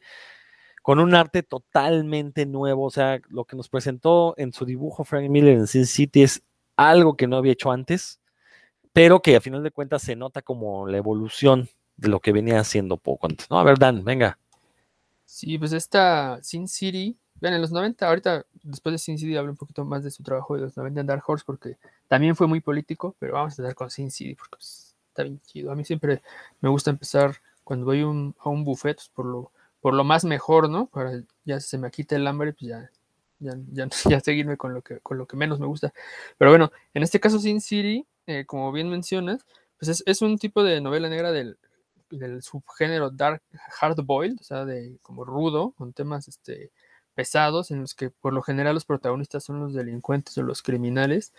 [0.83, 2.85] con un arte totalmente nuevo.
[2.85, 6.43] O sea, lo que nos presentó en su dibujo Frank Miller en Sin City es
[6.76, 8.20] algo que no había hecho antes,
[8.93, 12.59] pero que a final de cuentas se nota como la evolución de lo que venía
[12.59, 13.49] haciendo poco antes.
[13.49, 14.39] No, a ver, Dan, venga.
[15.24, 19.53] Sí, pues esta Sin City, ven, en los 90, ahorita después de Sin City hablo
[19.53, 21.76] un poquito más de su trabajo de los 90 en Dark Horse porque
[22.09, 25.41] también fue muy político, pero vamos a empezar con Sin City porque pues, está bien
[25.47, 25.70] chido.
[25.70, 26.22] A mí siempre
[26.61, 28.07] me gusta empezar cuando voy a
[28.49, 29.53] un buffet, pues, por lo,
[29.83, 30.87] por lo más mejor, ¿no?
[30.87, 32.91] Para ya se me quite el hambre, pues ya,
[33.41, 35.93] ya, ya, seguirme con lo, que, con lo que menos me gusta.
[36.39, 39.45] Pero bueno, en este caso Sin City, eh, como bien mencionas,
[39.78, 41.59] pues es, un tipo de novela negra del,
[42.09, 43.43] del subgénero dark
[43.80, 46.70] hard boiled, o sea, de como rudo, con temas este,
[47.14, 51.33] pesados, en los que por lo general los protagonistas son los delincuentes o los criminales.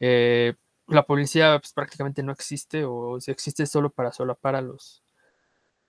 [0.00, 0.54] Eh,
[0.86, 5.02] la policía pues, prácticamente no existe o si existe solo para solapar a los,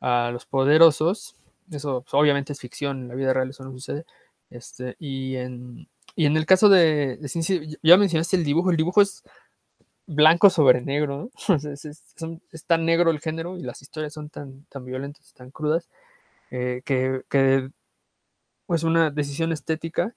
[0.02, 1.38] a los poderosos.
[1.72, 4.06] Eso pues, obviamente es ficción, en la vida real eso no sucede.
[4.50, 9.02] Este, y, en, y en el caso de, de ya mencionaste el dibujo, el dibujo
[9.02, 9.24] es
[10.08, 11.56] blanco sobre negro, ¿no?
[11.56, 12.04] es, es,
[12.52, 15.90] es, tan negro el género y las historias son tan, tan violentas, tan crudas,
[16.52, 17.70] eh, que, que
[18.66, 20.16] pues una decisión estética,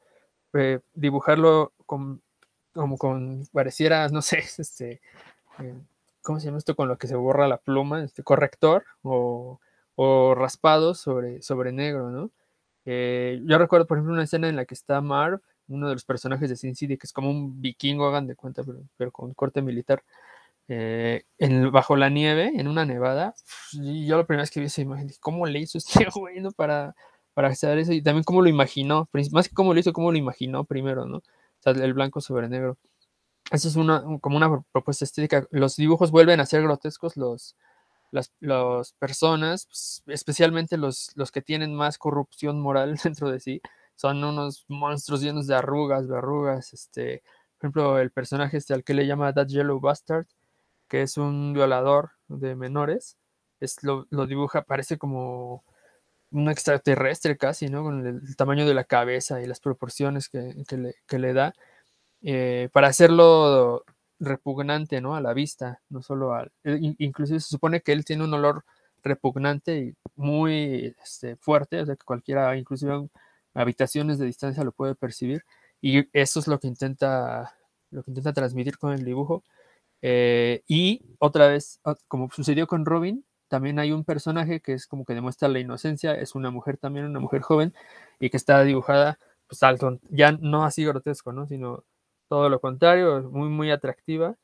[0.54, 2.22] eh, dibujarlo con,
[2.72, 5.00] como con, pareciera, no sé, este,
[5.60, 5.74] eh,
[6.22, 6.76] ¿cómo se llama esto?
[6.76, 9.60] Con lo que se borra la pluma, este corrector o,
[10.00, 12.30] o raspado sobre, sobre negro, ¿no?
[12.84, 16.04] Eh, yo recuerdo, por ejemplo, una escena en la que está Marv, uno de los
[16.04, 19.34] personajes de Sin City, que es como un vikingo, hagan de cuenta, pero, pero con
[19.34, 20.04] corte militar,
[20.68, 23.34] eh, en, bajo la nieve, en una nevada.
[23.72, 26.38] Y yo la primera vez que vi esa imagen dije, ¿cómo le hizo este güey
[26.40, 26.52] ¿no?
[26.52, 26.94] para,
[27.34, 27.92] para hacer eso?
[27.92, 31.18] Y también cómo lo imaginó, más que cómo lo hizo, cómo lo imaginó primero, ¿no?
[31.18, 31.22] O
[31.58, 32.78] sea, el blanco sobre negro.
[33.50, 35.44] Eso es una, como una propuesta estética.
[35.50, 37.56] Los dibujos vuelven a ser grotescos, los,
[38.10, 43.60] las, las personas, pues, especialmente los, los que tienen más corrupción moral dentro de sí,
[43.96, 47.22] son unos monstruos llenos de arrugas, verrugas, este,
[47.58, 50.26] por ejemplo, el personaje este al que le llama That Yellow Bastard,
[50.88, 53.18] que es un violador de menores,
[53.60, 55.64] es, lo, lo dibuja, parece como
[56.30, 57.82] un extraterrestre casi, ¿no?
[57.82, 60.54] Con el, tamaño de la cabeza y las proporciones que,
[61.06, 61.54] que le, da,
[62.22, 63.84] eh, para hacerlo
[64.20, 65.14] repugnante, ¿no?
[65.14, 66.52] A la vista, no solo al...
[66.64, 68.64] Eh, inclusive se supone que él tiene un olor
[69.02, 73.08] repugnante y muy este, fuerte, o sea que cualquiera, inclusive
[73.54, 75.44] habitaciones de distancia lo puede percibir
[75.80, 77.54] y eso es lo que intenta,
[77.90, 79.44] lo que intenta transmitir con el dibujo.
[80.02, 85.04] Eh, y otra vez, como sucedió con Robin, también hay un personaje que es como
[85.04, 87.74] que demuestra la inocencia, es una mujer también, una mujer joven,
[88.20, 91.46] y que está dibujada, pues alto, ya no así grotesco, ¿no?
[91.46, 91.84] Sino
[92.28, 94.36] todo lo contrario, muy, muy atractiva,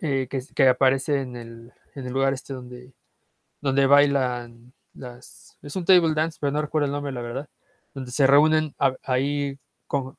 [0.00, 2.92] eh, que, que, aparece en el, en el, lugar este donde,
[3.60, 5.58] donde bailan las...
[5.62, 7.48] Es un table dance, pero no recuerdo el nombre, la verdad,
[7.94, 9.58] donde se reúnen ahí,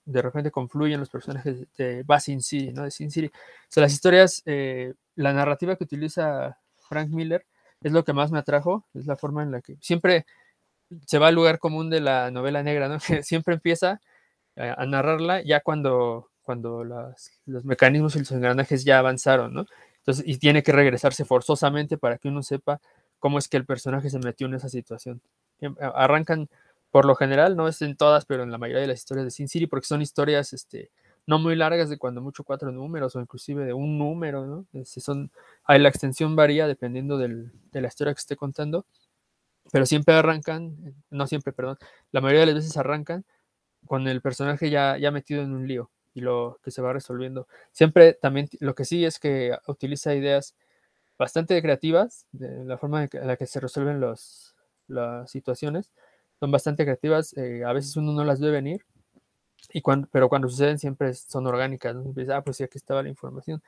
[0.05, 2.83] de repente confluyen los personajes de Basin City, ¿no?
[2.83, 3.31] De Sin City.
[3.75, 6.57] O las historias, eh, la narrativa que utiliza
[6.89, 7.45] Frank Miller
[7.81, 10.25] es lo que más me atrajo, es la forma en la que siempre
[11.05, 12.97] se va al lugar común de la novela negra, ¿no?
[13.07, 14.01] Que siempre empieza
[14.57, 19.67] a, a narrarla ya cuando cuando los mecanismos y los engranajes ya avanzaron, ¿no?
[19.99, 22.81] Entonces, y tiene que regresarse forzosamente para que uno sepa
[23.19, 25.21] cómo es que el personaje se metió en esa situación.
[25.79, 26.49] Arrancan,
[26.89, 29.29] por lo general, no es en todas, pero en la mayoría de las historias de
[29.29, 30.89] Sin City, porque son historias este,
[31.27, 34.65] no muy largas, de cuando mucho cuatro números o inclusive de un número, ¿no?
[34.73, 35.29] Este, son,
[35.65, 38.87] ahí la extensión varía dependiendo del, de la historia que esté contando,
[39.71, 41.77] pero siempre arrancan, no siempre, perdón,
[42.11, 43.23] la mayoría de las veces arrancan
[43.85, 47.47] con el personaje ya, ya metido en un lío y lo que se va resolviendo.
[47.71, 50.55] Siempre también lo que sí es que utiliza ideas
[51.17, 54.55] bastante creativas, de la forma en la que se resuelven los,
[54.87, 55.91] las situaciones,
[56.39, 58.85] son bastante creativas, eh, a veces uno no las ve venir,
[59.73, 62.03] y cuando, pero cuando suceden siempre son orgánicas, ¿no?
[62.03, 63.61] Empieza, ah, pues sí, aquí estaba la información.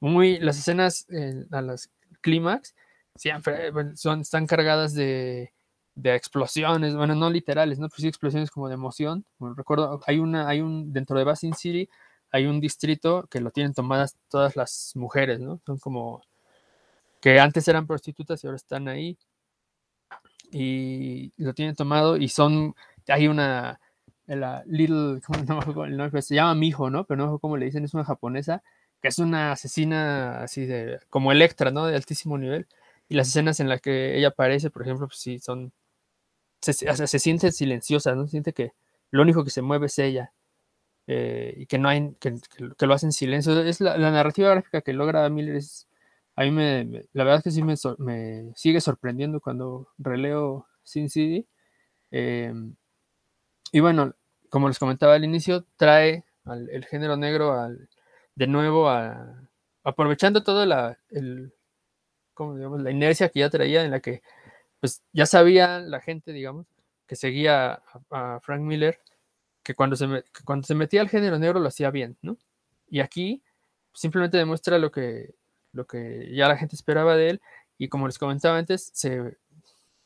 [0.00, 1.90] Muy, las escenas eh, a las
[2.20, 2.74] clímax
[3.16, 5.52] siempre son, están cargadas de,
[5.98, 7.88] de explosiones, bueno, no literales, ¿no?
[7.88, 9.24] Pues sí, explosiones como de emoción.
[9.56, 11.88] Recuerdo, hay una, hay un, dentro de Basin City,
[12.30, 15.60] hay un distrito que lo tienen tomadas todas las mujeres, ¿no?
[15.66, 16.22] Son como
[17.20, 19.18] que antes eran prostitutas y ahora están ahí.
[20.52, 22.74] Y lo tienen tomado y son,
[23.08, 23.80] hay una,
[24.26, 25.42] la little, ¿cómo
[25.88, 27.04] no, no, se llama Mijo, ¿no?
[27.06, 28.62] Pero no cómo le dicen, es una japonesa,
[29.02, 31.86] que es una asesina así de, como Electra, ¿no?
[31.86, 32.68] De altísimo nivel.
[33.08, 35.72] Y las escenas en las que ella aparece, por ejemplo, pues sí, son
[36.60, 38.26] se, siente silenciosa, ¿no?
[38.26, 38.72] Siente que
[39.10, 40.32] lo único que se mueve es ella
[41.06, 42.34] eh, y que no hay, que,
[42.86, 43.60] lo hace en silencio.
[43.62, 45.88] Es la, narrativa gráfica que logra Miller es,
[46.36, 50.66] a mí me, me la verdad es que sí me, me, sigue sorprendiendo cuando releo
[50.82, 51.46] Sin City.
[52.10, 52.52] Eh,
[53.72, 54.14] y bueno,
[54.50, 57.88] como les comentaba al inicio, trae al, el género negro al,
[58.34, 59.48] de nuevo a,
[59.84, 64.22] aprovechando toda la, la inercia que ya traía en la que
[64.80, 66.66] pues ya sabía la gente, digamos,
[67.06, 69.00] que seguía a, Frank Miller,
[69.62, 70.06] que cuando, se
[70.44, 72.36] cuando se metía al género negro lo hacía bien, ¿no?
[72.88, 73.42] Y aquí
[73.92, 75.34] simplemente demuestra lo que,
[75.72, 77.40] lo que ya la gente esperaba de él
[77.78, 79.36] y como les comentaba antes, se,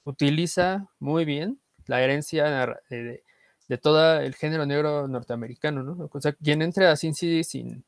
[0.05, 3.23] utiliza muy bien la herencia de,
[3.69, 6.09] de todo el género negro norteamericano, ¿no?
[6.13, 7.85] O sea, quien entre a Sin City sin,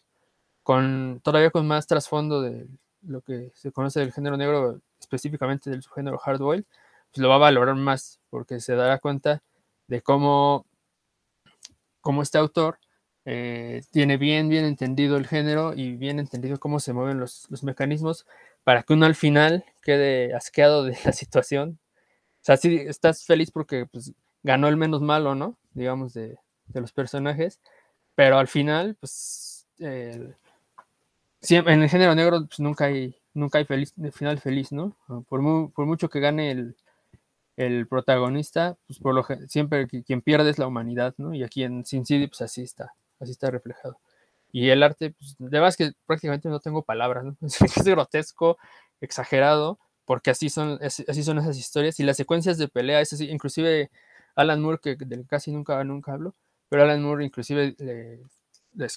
[0.62, 2.66] con, todavía con más trasfondo de
[3.02, 6.64] lo que se conoce del género negro, específicamente del subgénero hardboiled,
[7.12, 9.42] pues lo va a valorar más, porque se dará cuenta
[9.86, 10.66] de cómo,
[12.00, 12.78] cómo este autor
[13.24, 17.62] eh, tiene bien, bien entendido el género y bien entendido cómo se mueven los, los
[17.62, 18.26] mecanismos
[18.64, 21.78] para que uno al final quede asqueado de la situación.
[22.42, 25.58] O sea, si estás feliz porque pues, ganó el menos malo, ¿no?
[25.72, 27.60] Digamos, de, de los personajes,
[28.14, 30.36] pero al final, pues, en
[31.82, 34.96] el género negro pues, nunca hay, nunca hay feliz, final feliz, ¿no?
[35.28, 36.76] Por, por mucho que gane el,
[37.56, 41.34] el protagonista, pues por lo siempre quien pierde es la humanidad, ¿no?
[41.34, 43.98] Y aquí en Sin City, pues así está, así está reflejado.
[44.52, 47.36] Y el arte, pues de verdad es que prácticamente no tengo palabras, ¿no?
[47.42, 48.58] Es grotesco,
[49.00, 52.00] exagerado, porque así son, así son esas historias.
[52.00, 53.90] Y las secuencias de pelea, es así, inclusive
[54.36, 56.34] Alan Moore, que del casi nunca, nunca hablo,
[56.68, 57.74] pero Alan Moore inclusive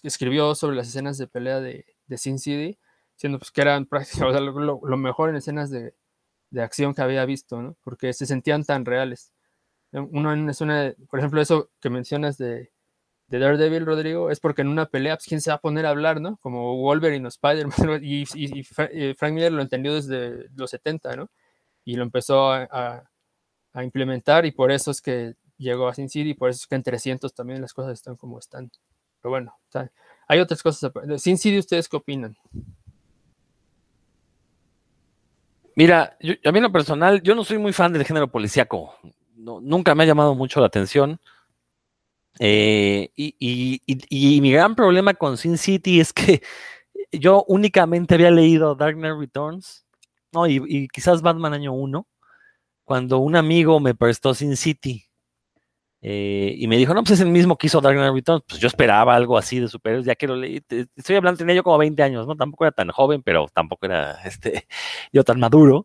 [0.03, 2.77] escribió sobre las escenas de pelea de, de Sin City,
[3.18, 5.93] siendo pues que eran prácticamente lo, mejor en escenas de,
[6.51, 7.76] de acción que había visto, ¿no?
[7.84, 9.34] Porque se sentían tan reales.
[9.91, 12.72] Uno en una, por ejemplo, eso que mencionas de,
[13.28, 15.89] de Daredevil, Rodrigo, es porque en una pelea, pues, ¿quién se va a poner a
[15.89, 16.38] hablar, no?
[16.38, 21.30] Como Wolverine o Spider-Man, y, y, Frank Miller lo entendió desde los 70, ¿no?
[21.86, 23.09] Y lo empezó a,
[23.74, 26.68] a, implementar, y por eso es que llegó a Sin City, y por eso es
[26.68, 28.70] que en 300 también las cosas están como están.
[29.22, 29.55] Pero bueno,
[30.28, 30.91] hay otras cosas.
[31.18, 32.38] Sin City, ¿ustedes qué opinan?
[35.78, 38.95] Mira, a mí lo personal, yo no soy muy fan del género policíaco.
[39.36, 41.19] nunca me ha llamado mucho la atención.
[42.39, 46.41] Eh, y, mi gran problema con Sin City es que
[47.11, 49.86] yo únicamente había leído Dark Knight Returns,
[50.34, 52.07] no, y, quizás Batman Año 1,
[52.84, 55.06] cuando un amigo me prestó Sin City.
[56.09, 58.41] Eh, y me dijo, no, pues es el mismo que hizo Dark Knight Returns.
[58.47, 60.63] Pues yo esperaba algo así de superhéroes, ya que lo leí.
[60.95, 62.37] Estoy hablando, tenía yo como 20 años, ¿no?
[62.37, 64.67] Tampoco era tan joven, pero tampoco era este,
[65.11, 65.83] yo tan maduro.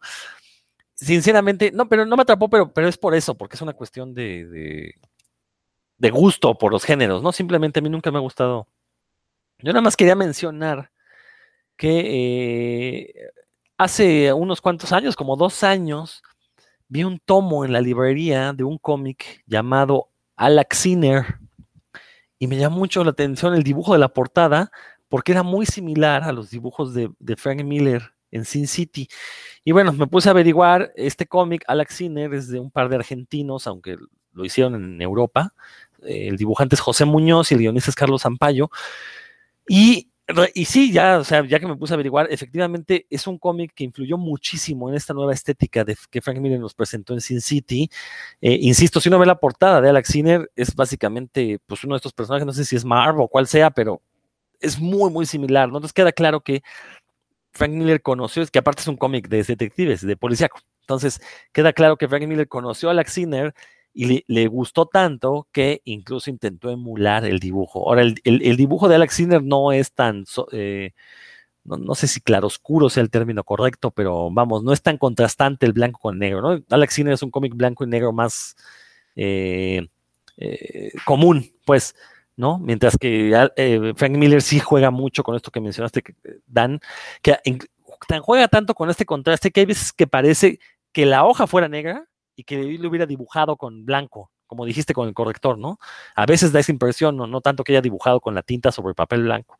[0.94, 4.14] Sinceramente, no, pero no me atrapó, pero, pero es por eso, porque es una cuestión
[4.14, 4.94] de,
[5.98, 7.32] de, gusto por los géneros, ¿no?
[7.32, 8.68] Simplemente a mí nunca me ha gustado.
[9.58, 10.92] Yo nada más quería mencionar
[11.76, 13.30] que eh,
[13.76, 16.22] hace unos cuantos años, como dos años,
[16.86, 20.11] vi un tomo en la librería de un cómic llamado
[20.43, 21.38] Alaxiner
[22.38, 24.72] y me llamó mucho la atención el dibujo de la portada
[25.09, 29.09] porque era muy similar a los dibujos de, Frank Miller en Sin City.
[29.62, 33.66] Y bueno, me puse a averiguar, este cómic, Alaxiner, es de un par de argentinos,
[33.66, 33.99] aunque
[34.32, 35.53] lo hicieron en Europa.
[36.01, 38.70] El dibujante es José Muñoz y el guionista es Carlos Zampayo.
[39.68, 40.11] Y
[40.55, 43.72] y sí, ya, o sea, ya que me puse a averiguar, efectivamente es un cómic
[43.74, 47.41] que influyó muchísimo en esta nueva estética de, que Frank Miller nos presentó en Sin
[47.41, 47.91] City.
[48.41, 51.99] Eh, insisto, si uno ve la portada de Alex Sinner, es básicamente pues, uno de
[51.99, 54.03] estos personajes, no sé si es Marv o cual sea, pero
[54.61, 55.66] es muy, muy similar.
[55.66, 56.62] Entonces queda claro que
[57.53, 60.61] Frank Miller conoció, es que aparte es un cómic de detectives, de policíaco.
[60.80, 61.20] Entonces
[61.53, 63.55] queda claro que Frank Miller conoció a Alex Sinner
[63.95, 67.88] y le, gustó tanto que incluso intentó emular el dibujo.
[67.88, 70.93] Ahora, el, dibujo de Alex Sinner no es tan, eh,
[71.64, 75.72] no, sé si claroscuro sea el término correcto, pero vamos, no es tan contrastante el
[75.72, 76.62] blanco con el negro, ¿no?
[76.70, 78.57] Alex Sinner es un cómic blanco y negro más
[79.14, 79.88] eh,
[80.38, 81.95] eh, común, pues,
[82.36, 82.59] ¿no?
[82.59, 83.30] Mientras que
[83.97, 86.03] Frank Miller sí juega mucho con esto que mencionaste,
[86.47, 86.80] Dan,
[87.20, 87.36] que
[88.22, 90.59] juega tanto con este contraste que hay veces que parece
[90.93, 92.09] que la hoja fuera negra
[92.45, 95.78] que lo hubiera dibujado con blanco, como dijiste con el corrector, ¿no?
[96.14, 99.22] A veces da esa impresión, no, tanto que haya dibujado con la tinta sobre papel
[99.22, 99.59] blanco.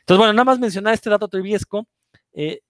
[0.00, 1.86] Entonces, bueno, nada más mencionar este dato triviesco.
[2.32, 2.60] Eh,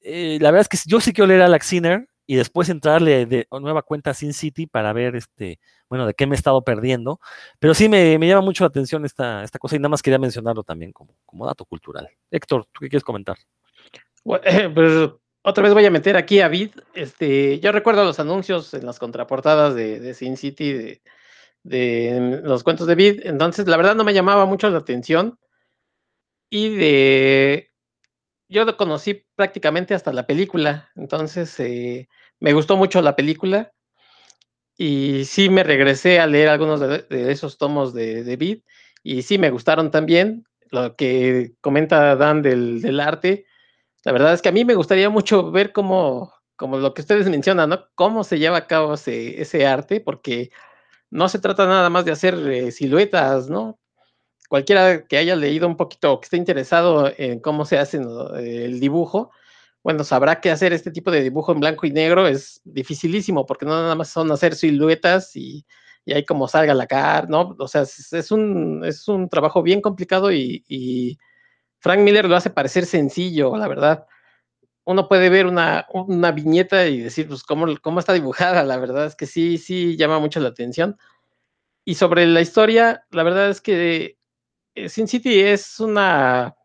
[0.00, 3.26] eh, la verdad es que yo sí quiero leer a Alex Sinner y después entrarle
[3.26, 5.58] de nueva cuenta a Sin City para ver este,
[5.88, 7.20] bueno, de qué me he estado perdiendo.
[7.58, 10.62] Pero sí me, llama mucho la atención esta, esta cosa y nada más quería mencionarlo
[10.62, 12.08] también como, como dato cultural.
[12.30, 13.36] Héctor, ¿tú qué quieres comentar?
[14.24, 14.44] Bueno,
[14.74, 15.10] pues
[15.48, 16.72] otra vez voy a meter aquí a Vid.
[16.92, 21.00] Este, yo recuerdo los anuncios en las contraportadas de, Sin City,
[21.62, 23.20] de, los cuentos de Vid.
[23.22, 25.38] Entonces, la verdad no me llamaba mucho la atención.
[26.50, 27.70] Y de.
[28.48, 30.90] Yo lo conocí prácticamente hasta la película.
[30.96, 32.08] Entonces, eh,
[32.40, 33.72] me gustó mucho la película.
[34.76, 38.62] Y sí me regresé a leer algunos de, esos tomos de, de Vid.
[39.04, 40.44] Y sí me gustaron también.
[40.72, 43.46] Lo que comenta Dan del, del arte
[44.06, 47.28] la verdad es que a mí me gustaría mucho ver cómo, como lo que ustedes
[47.28, 47.88] mencionan, ¿no?
[47.96, 50.52] Cómo se lleva a cabo ese, arte, porque
[51.10, 53.80] no se trata nada más de hacer eh, siluetas, ¿no?
[54.48, 58.78] Cualquiera que haya leído un poquito o que esté interesado en cómo se hace el
[58.78, 59.32] dibujo,
[59.82, 63.66] bueno, sabrá que hacer este tipo de dibujo en blanco y negro es dificilísimo, porque
[63.66, 65.66] no nada más son hacer siluetas y,
[66.04, 67.56] y ahí como salga la cara, ¿no?
[67.58, 71.18] O sea, es, un, es un trabajo bien complicado y, y,
[71.78, 74.06] Frank Miller lo hace parecer sencillo, la verdad.
[74.84, 78.62] Uno puede ver una, una viñeta y decir, pues, ¿cómo, ¿cómo está dibujada?
[78.62, 80.96] La verdad es que sí, sí llama mucho la atención.
[81.84, 84.18] Y sobre la historia, la verdad es que
[84.74, 86.56] eh, Sin City es una,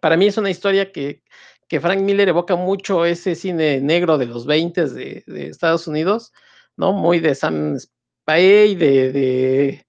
[0.00, 1.22] para mí es una historia que,
[1.68, 6.32] que Frank Miller evoca mucho ese cine negro de los 20 de, de Estados Unidos,
[6.76, 6.92] ¿no?
[6.92, 9.86] Muy de Sam Spade, de, de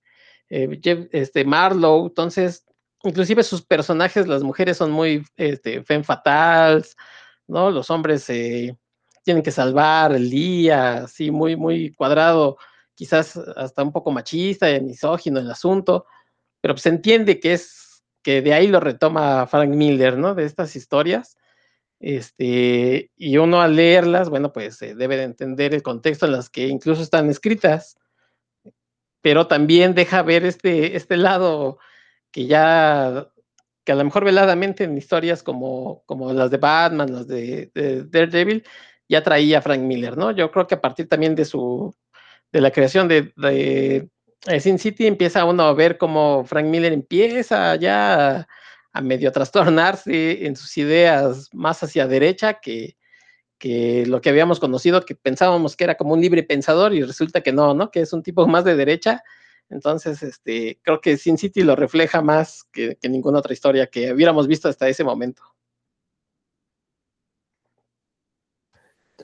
[0.49, 2.65] eh, este, Marlowe, entonces,
[3.03, 6.95] inclusive sus personajes, las mujeres son muy este, femme fatales,
[7.47, 7.71] ¿no?
[7.71, 12.57] Los hombres tienen que salvar el día, así muy, muy cuadrado
[12.95, 16.05] quizás hasta un poco machista y misógino el asunto,
[16.61, 20.35] pero se entiende que es que de ahí lo retoma Frank Miller, ¿no?
[20.35, 21.37] De estas historias.
[21.99, 26.67] Este, y uno al leerlas, bueno, pues debe de entender el contexto en las que
[26.67, 27.97] incluso están escritas,
[29.21, 31.79] pero también deja ver este, este lado
[32.31, 33.27] que ya,
[33.83, 38.03] que a lo mejor veladamente en historias como, como las de Batman, las de, de
[38.05, 38.63] Daredevil,
[39.09, 40.31] ya traía Frank Miller, ¿no?
[40.31, 41.93] Yo creo que a partir también de su
[42.51, 44.09] de la creación de, de,
[44.59, 48.47] Sin City empieza uno a ver cómo Frank Miller empieza ya
[48.93, 52.97] a, medio trastornarse en sus ideas más hacia derecha que,
[53.57, 57.41] que lo que habíamos conocido, que pensábamos que era como un libre pensador y resulta
[57.41, 57.91] que no, ¿no?
[57.91, 59.23] Que es un tipo más de derecha.
[59.71, 64.11] Entonces, este, creo que Sin City lo refleja más que, que ninguna otra historia que
[64.11, 65.43] hubiéramos visto hasta ese momento.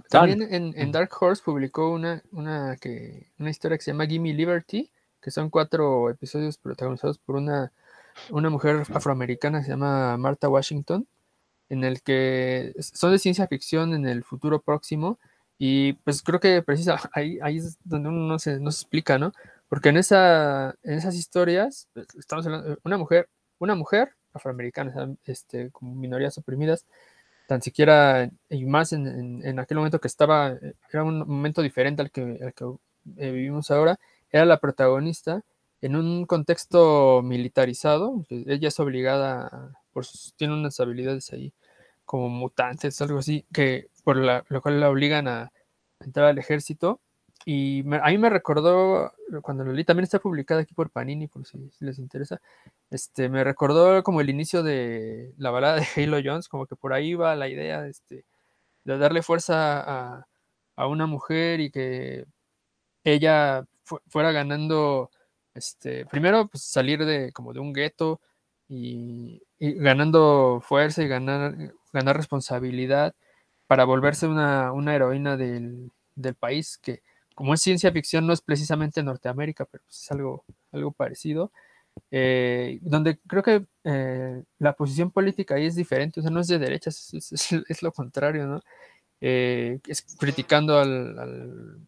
[0.09, 4.89] También en, Dark Horse publicó una, una, que, una historia que se llama Gimme Liberty,
[5.21, 7.73] que son cuatro episodios protagonizados por una,
[8.29, 11.07] una mujer afroamericana que se llama Martha Washington,
[11.69, 15.19] en el que son de ciencia ficción en el futuro próximo.
[15.57, 19.17] Y pues creo que precisa, ahí, ahí es donde uno no se, no se explica,
[19.17, 19.33] ¿no?
[19.69, 25.71] Porque en, esa, en esas historias, pues, estamos hablando, una mujer, una mujer afroamericana, este,
[25.71, 26.85] como minorías oprimidas,
[27.47, 32.01] tan siquiera, y más en, en, aquel momento que estaba, eh, era un momento diferente
[32.01, 32.65] al que, al que
[33.17, 33.99] eh, vivimos ahora,
[34.31, 35.43] era la protagonista
[35.81, 40.05] en un contexto militarizado, ella es obligada, por
[40.35, 41.53] tiene unas habilidades ahí
[42.05, 45.51] como mutantes, algo así, que por la, lo cual la obligan a
[45.99, 46.99] entrar al ejército
[47.49, 51.45] y a mí me recordó, cuando lo leí, también está publicada aquí por Panini, por
[51.45, 52.41] si, les interesa,
[52.89, 56.91] este, me recordó como el inicio de la balada de Halo Jones, como que por
[56.91, 58.25] ahí va la idea este,
[58.83, 60.25] de darle fuerza
[60.75, 62.25] a, una mujer y que
[63.05, 63.65] ella
[64.09, 65.09] fuera ganando,
[65.53, 68.19] este, primero pues, salir de como de un gueto
[68.67, 71.55] y, ganando fuerza y ganar,
[71.93, 73.15] ganar responsabilidad
[73.67, 77.03] para volverse una, heroína del, del país que
[77.37, 81.51] como es ciencia ficción, no es precisamente Norteamérica, pero pues, es algo, algo parecido,
[82.09, 86.47] eh, donde creo que eh, la posición política ahí es diferente, o sea, no es
[86.47, 88.61] de derechas, es, lo contrario, ¿no?
[89.21, 91.79] Eh, es criticando al,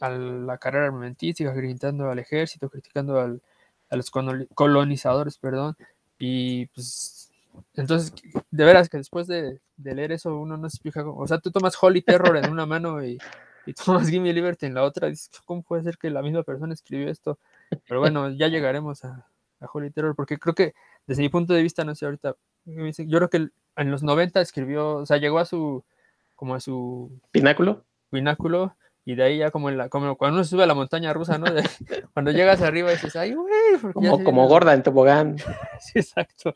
[0.00, 3.40] a la carrera armamentística, criticando al ejército, criticando al,
[3.88, 5.74] a los colonizadores, perdón,
[6.18, 7.30] y pues
[7.76, 8.12] entonces,
[8.50, 11.50] de veras que después de, de leer eso uno no se explica, o sea, tú
[11.50, 13.18] tomas Holy Terror en una mano y
[13.66, 16.74] y Thomas Gimme Liberty en la otra, dices, ¿cómo puede ser que la misma persona
[16.74, 17.38] escribió esto?
[17.86, 19.26] Pero bueno, ya llegaremos a,
[19.60, 20.74] a Holy Terror, porque creo que
[21.06, 22.36] desde mi punto de vista, no sé, ahorita,
[22.66, 25.84] yo creo que en los 90 escribió, o sea, llegó a su,
[26.36, 27.10] como a su...
[27.30, 27.84] Pináculo.
[28.10, 28.74] Pináculo,
[29.08, 31.38] y de ahí ya como, en la, como cuando uno sube a la montaña rusa,
[31.38, 31.46] ¿no?
[32.12, 33.92] cuando llegas arriba dices, ay, güey.
[33.94, 35.38] Como, como gorda en tobogán.
[35.80, 36.54] sí, exacto.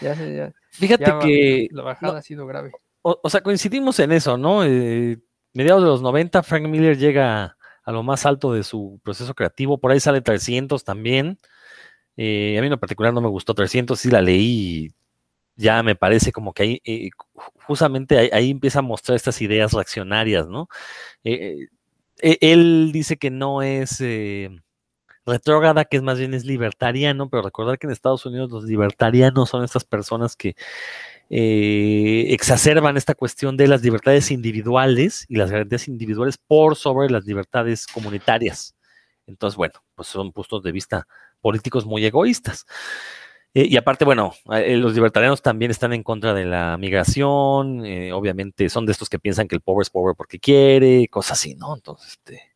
[0.00, 1.68] Ya, ya, Fíjate que...
[1.70, 2.72] La bajada ha sido grave.
[3.02, 4.64] O, o, sea, coincidimos en eso, ¿no?
[4.64, 5.20] Eh,
[5.54, 9.78] mediados de los 90, Frank Miller llega a lo más alto de su proceso creativo.
[9.78, 11.38] Por ahí sale 300 también.
[12.16, 14.94] Eh, a mí en particular no me gustó 300, sí la leí y
[15.56, 17.10] ya me parece como que ahí, eh,
[17.66, 20.68] justamente ahí, empieza a mostrar estas ideas reaccionarias, ¿no?
[21.24, 21.68] Eh,
[22.18, 24.00] él dice que no es
[25.26, 29.50] retrógrada, que es más bien es libertariano, pero recordar que en Estados Unidos los libertarianos
[29.50, 30.54] son estas personas que
[31.30, 37.24] eh, exacerban esta cuestión de las libertades individuales y las garantías individuales por sobre las
[37.24, 38.74] libertades comunitarias.
[39.26, 41.06] Entonces, bueno, pues son puntos de vista
[41.40, 42.66] políticos muy egoístas.
[43.54, 47.80] Eh, y aparte, bueno, eh, los libertarianos también están en contra de la migración,
[48.12, 51.54] obviamente son de estos que piensan que el pobre es pobre porque quiere, cosas así,
[51.54, 51.74] ¿no?
[51.74, 52.53] Entonces, este,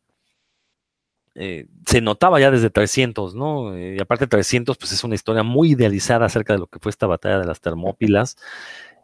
[1.85, 3.77] se notaba ya desde 300, ¿no?
[3.77, 7.07] y aparte 300, pues es una historia muy idealizada acerca de lo que fue esta
[7.07, 8.35] batalla de las Termópilas.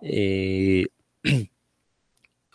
[0.02, 0.88] Eh,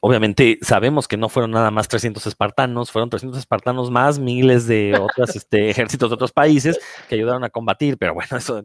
[0.00, 4.98] obviamente sabemos que no fueron nada más 300 espartanos, fueron 300 espartanos más miles de
[4.98, 6.78] otros este, ejércitos de otros países
[7.08, 8.64] que ayudaron a combatir, pero bueno, eso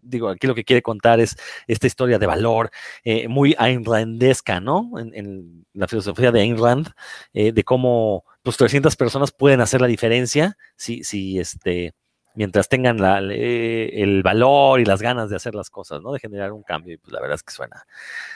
[0.00, 1.36] digo, aquí lo que quiere contar es
[1.66, 2.70] esta historia de valor
[3.04, 4.90] eh, muy ainrandesca, ¿no?
[4.98, 6.88] En, la filosofía de Ayn Rand,
[7.32, 11.94] eh, de cómo pues 300 personas pueden hacer la diferencia si, si este,
[12.34, 16.12] mientras tengan el valor y las ganas de hacer las cosas, ¿no?
[16.12, 16.94] De generar un cambio.
[16.94, 17.84] Y pues la verdad es que suena,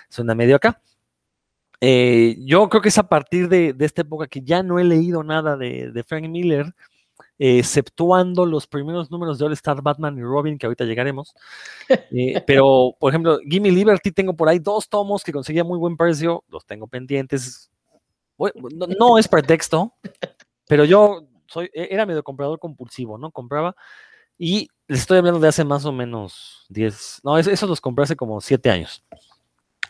[0.09, 0.81] suena medio acá.
[1.85, 5.25] Eh, yo creo que es a partir de, esta época que ya no he leído
[5.25, 6.75] nada de, Frank Miller,
[7.45, 11.35] exceptuando los primeros números de All Star Batman y Robin, que ahorita llegaremos.
[11.89, 15.97] Eh, pero, por ejemplo, Gimme Liberty, tengo por ahí dos tomos que conseguía muy buen
[15.97, 17.69] precio, los tengo pendientes.
[18.39, 19.93] No, no es pretexto,
[20.69, 23.33] pero yo soy, e, era medio comprador compulsivo, ¿no?
[23.33, 23.75] Compraba
[24.39, 28.17] y les estoy hablando de hace más o menos 10, no, esos los compré hace
[28.17, 29.05] como 7 años.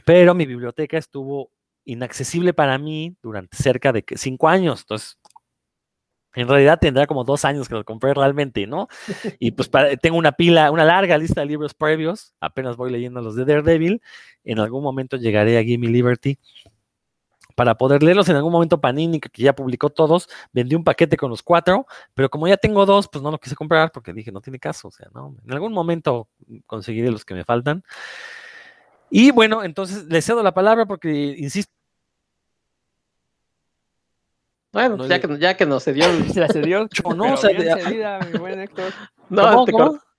[0.07, 1.51] Pero mi biblioteca estuvo
[1.85, 4.81] inaccesible para mí durante cerca de 5 años.
[4.81, 5.19] Entonces,
[6.35, 8.89] en realidad tendrá como dos años que lo compré realmente, ¿no?
[9.39, 9.71] Y pues
[10.01, 14.03] tengo una pila, una larga lista de libros previos, apenas voy leyendo los de Daredevil,
[14.45, 16.39] en algún momento llegaré a Gimme Liberty
[17.55, 21.31] para poder leerlos en algún momento Panini, que ya publicó todos, vendí un paquete con
[21.31, 24.41] los cuatro, pero como ya tengo dos, pues no lo quise comprar porque dije, no
[24.41, 26.29] tiene caso, o sea, no, en algún momento
[26.67, 27.85] conseguiré los que me faltan.
[29.11, 31.73] Y bueno, entonces le cedo la palabra porque, insisto,
[34.73, 36.07] bueno, pues ya, que, ya que nos cedió.
[36.35, 36.89] La cedió.
[37.15, 38.93] no, o sea, cedida, mi buen Héctor.
[39.29, 39.73] No, te,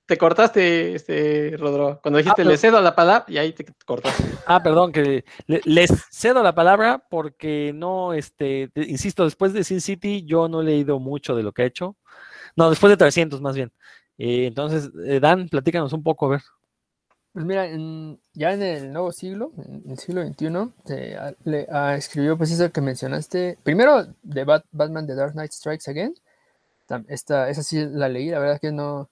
[0.07, 1.99] te, cortaste, este, Rodro.
[2.01, 4.23] Cuando dijiste ah, le cedo la palabra, y ahí te cortaste.
[4.47, 10.23] Ah, perdón, que les cedo la palabra porque no, este, insisto, después de Sin City
[10.25, 11.95] yo no he leído mucho de lo que ha hecho.
[12.55, 13.71] No, después de 300 más bien.
[14.17, 16.41] Eh, entonces, eh, Dan, platícanos un poco, a ver.
[17.33, 17.67] Pues mira,
[18.33, 22.79] ya en el nuevo siglo, en el siglo XXI, se, le, escribió pues eso que
[22.79, 23.57] mencionaste.
[23.63, 26.13] Primero, de Batman The Dark Knight Strikes Again.
[27.07, 29.09] Esta, esa sí la leí, la verdad que no,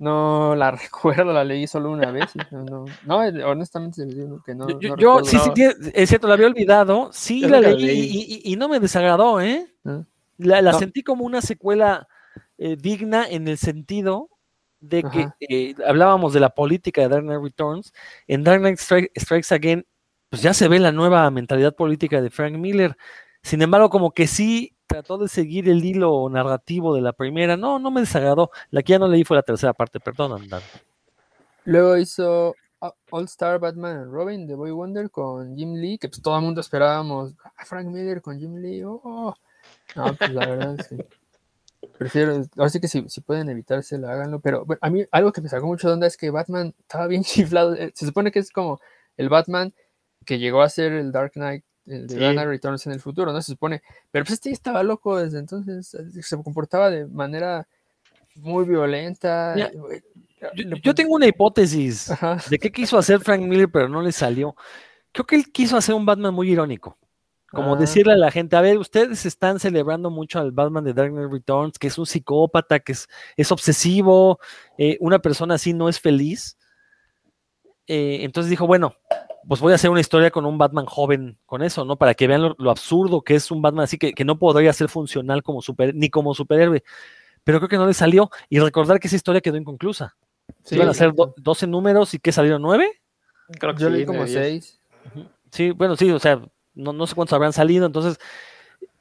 [0.00, 2.30] no la recuerdo, la leí solo una vez.
[2.50, 3.16] No, no,
[3.48, 4.04] honestamente
[4.44, 4.80] que no.
[4.80, 5.52] Yo, yo sí, sí,
[5.94, 7.10] es cierto, la había olvidado.
[7.12, 9.72] Sí, la leí, Y, no me desagradó, ¿eh?
[9.84, 10.02] Ah.
[10.38, 12.08] La, sentí como una secuela
[12.58, 14.30] eh, digna en el sentido
[14.82, 17.92] de que eh, hablábamos de la política de Dark Knight Returns,
[18.26, 19.86] en Dark Knight Strikes Again,
[20.28, 22.96] pues ya se ve la nueva mentalidad política de Frank Miller.
[23.42, 27.56] Sin embargo, como que sí trató de seguir el hilo narrativo de la primera.
[27.56, 28.50] No, no me desagradó.
[28.70, 30.66] La que ya no leí fue la tercera parte, perdón, andando.
[31.64, 32.54] Luego hizo
[33.10, 36.42] All Star Batman and Robin de Boy Wonder con Jim Lee, que pues todo el
[36.42, 37.34] mundo esperábamos.
[37.44, 38.82] Ah, Frank Miller con Jim Lee.
[38.84, 39.34] Oh, oh.
[39.94, 41.06] No, pues la verdad que
[41.98, 45.48] prefiero, ahora sí que si, si pueden evitárselo, háganlo, pero a mí algo que me
[45.48, 48.50] sacó mucho de onda es que Batman estaba bien chiflado, eh, se supone que es
[48.50, 48.80] como
[49.16, 49.74] el Batman
[50.24, 53.32] que llegó a ser el Dark Knight, el de Dark Knight Returns en el futuro,
[53.32, 53.42] ¿no?
[53.42, 57.66] Se supone, pero pues este ya estaba loco desde entonces, eh, se comportaba de manera
[58.36, 59.56] muy violenta.
[59.56, 60.02] Eh,
[60.82, 62.10] yo, tengo una hipótesis
[62.50, 64.56] de qué quiso hacer Frank Miller, pero no le salió.
[65.12, 66.98] Creo que él quiso hacer un Batman muy irónico.
[67.52, 67.78] Como ah.
[67.78, 71.30] decirle a la gente, a ver, ustedes están celebrando mucho al Batman de Dark Knight
[71.30, 74.38] Returns, que es un psicópata, que es, es obsesivo,
[74.78, 76.56] eh, una persona así no es feliz.
[77.86, 78.94] Eh, entonces dijo, bueno,
[79.46, 81.96] pues voy a hacer una historia con un Batman joven con eso, ¿no?
[81.96, 85.42] Para que vean lo, absurdo que es un Batman así, que, no podría ser funcional
[85.42, 86.82] como super, ni como superhéroe.
[87.44, 88.30] Pero creo que no le salió.
[88.48, 90.16] Y recordar que esa historia quedó inconclusa.
[90.62, 93.02] Sí, Iban a ser 12 números y que salieron 9.
[93.58, 94.80] Creo que Yo leí como 6.
[95.50, 96.40] Sí, bueno, sí, o sea,
[96.74, 98.18] no, sé cuántos habrán salido, entonces,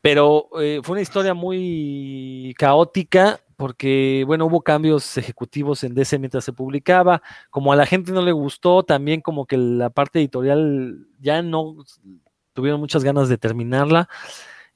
[0.02, 6.44] pero eh, fue una historia muy caótica porque, bueno, hubo cambios ejecutivos en DC mientras
[6.44, 7.22] se publicaba,
[7.52, 11.76] como a la gente no le gustó, también como que la parte editorial ya no
[12.54, 14.10] tuvieron muchas ganas de terminarla.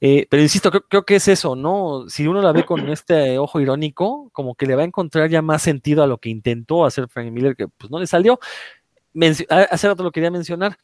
[0.00, 2.08] Eh, pero insisto, creo, que es eso, ¿no?
[2.08, 5.42] Si uno la ve con este ojo irónico, como que le va a encontrar ya
[5.42, 8.38] más sentido a lo que intentó hacer Frank Miller, que pues no le salió.
[9.48, 10.78] hace rato lo quería mencionar.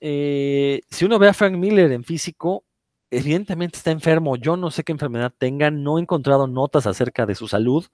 [0.00, 2.64] Eh, si uno ve a Frank Miller en físico,
[3.10, 4.36] evidentemente está enfermo.
[4.36, 7.86] Yo no sé qué enfermedad tenga, no he encontrado notas acerca de su salud,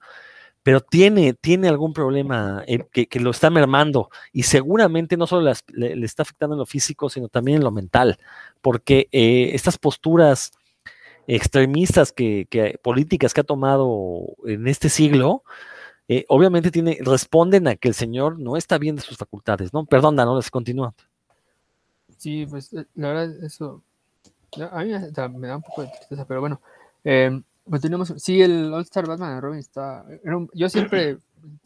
[0.63, 6.05] pero tiene, tiene algún problema eh, que, lo está mermando y seguramente no solo le,
[6.05, 8.17] está afectando en lo físico, sino también en lo mental,
[8.61, 10.51] porque eh, estas posturas
[11.27, 12.47] extremistas que,
[12.83, 15.43] políticas que ha tomado en este siglo,
[16.27, 19.85] obviamente tiene, responden a que el señor no está bien de sus facultades, ¿no?
[19.85, 20.93] Perdón, no continúa.
[22.23, 23.83] Sí, pues eh, la verdad, eso
[24.71, 24.93] a mí
[25.37, 26.61] me da un poco de tristeza, pero bueno.
[27.03, 28.13] Eh, continuamos.
[28.15, 30.05] Sí, el All Star Batman de Robin está.
[30.53, 31.17] yo siempre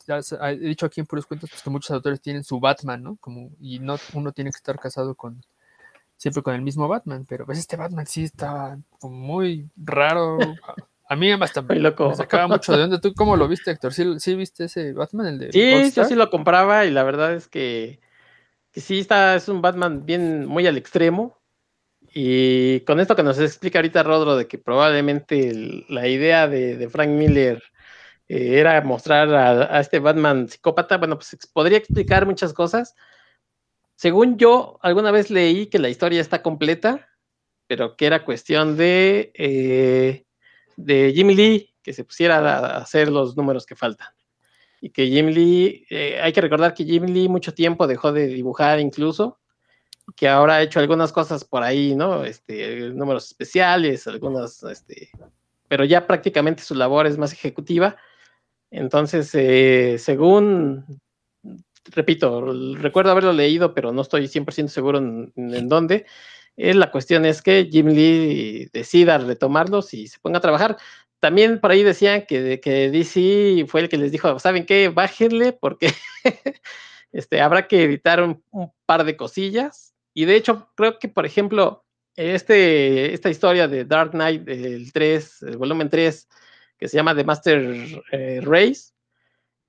[0.07, 3.17] he dicho aquí en puros cuentos pues, que muchos autores tienen su Batman, ¿no?
[3.21, 5.43] Como, y no uno tiene que estar casado con,
[6.15, 10.39] siempre con el mismo Batman, pero pues este Batman sí estaba como muy raro.
[11.07, 12.09] A mí hasta Muy loco.
[12.09, 12.99] me sacaba mucho de onda.
[12.99, 13.93] ¿Tú cómo lo viste, Héctor?
[13.93, 16.05] ¿Sí, sí viste ese Batman, el de Sí, yo All-Star?
[16.07, 17.99] sí lo compraba y la verdad es que,
[18.79, 21.37] sí está, es un Batman bien muy al extremo.
[22.13, 27.09] Y con esto que nos explica ahorita Rodro de que probablemente la idea de, Frank
[27.09, 27.61] Miller
[28.27, 32.95] eh, era mostrar a, este Batman psicópata, bueno, pues podría explicar muchas cosas.
[33.95, 37.07] Según yo, alguna vez leí que la historia está completa,
[37.67, 40.25] pero que era cuestión de, eh,
[40.77, 44.16] de Jim Lee que se pusiera a hacer los números que faltan
[44.87, 48.27] y que Jim Lee, eh, hay que recordar que Jim Lee mucho tiempo dejó de
[48.27, 49.37] dibujar incluso,
[50.15, 52.23] que ahora ha hecho algunas cosas por ahí, ¿no?
[52.23, 55.09] Este, números especiales, algunas, este,
[55.67, 57.97] pero ya prácticamente su labor es más ejecutiva.
[58.71, 61.01] Entonces, eh, según,
[61.91, 66.05] repito, recuerdo haberlo leído, pero no estoy 100% seguro en, en dónde.
[66.55, 70.77] Eh, la cuestión es que Jim Lee decida retomarlos y se ponga a trabajar
[71.19, 74.89] también por ahí decían que, que DC fue el que les dijo, ¿saben qué?
[74.89, 75.91] Bájenle porque
[77.11, 78.43] este, habrá que editar un,
[78.85, 79.95] par de cosillas.
[80.13, 81.85] Y de hecho, creo que, por ejemplo,
[82.15, 86.27] este, esta historia de Dark Knight, el 3, el volumen 3,
[86.77, 88.93] que se llama The Master eh, Race,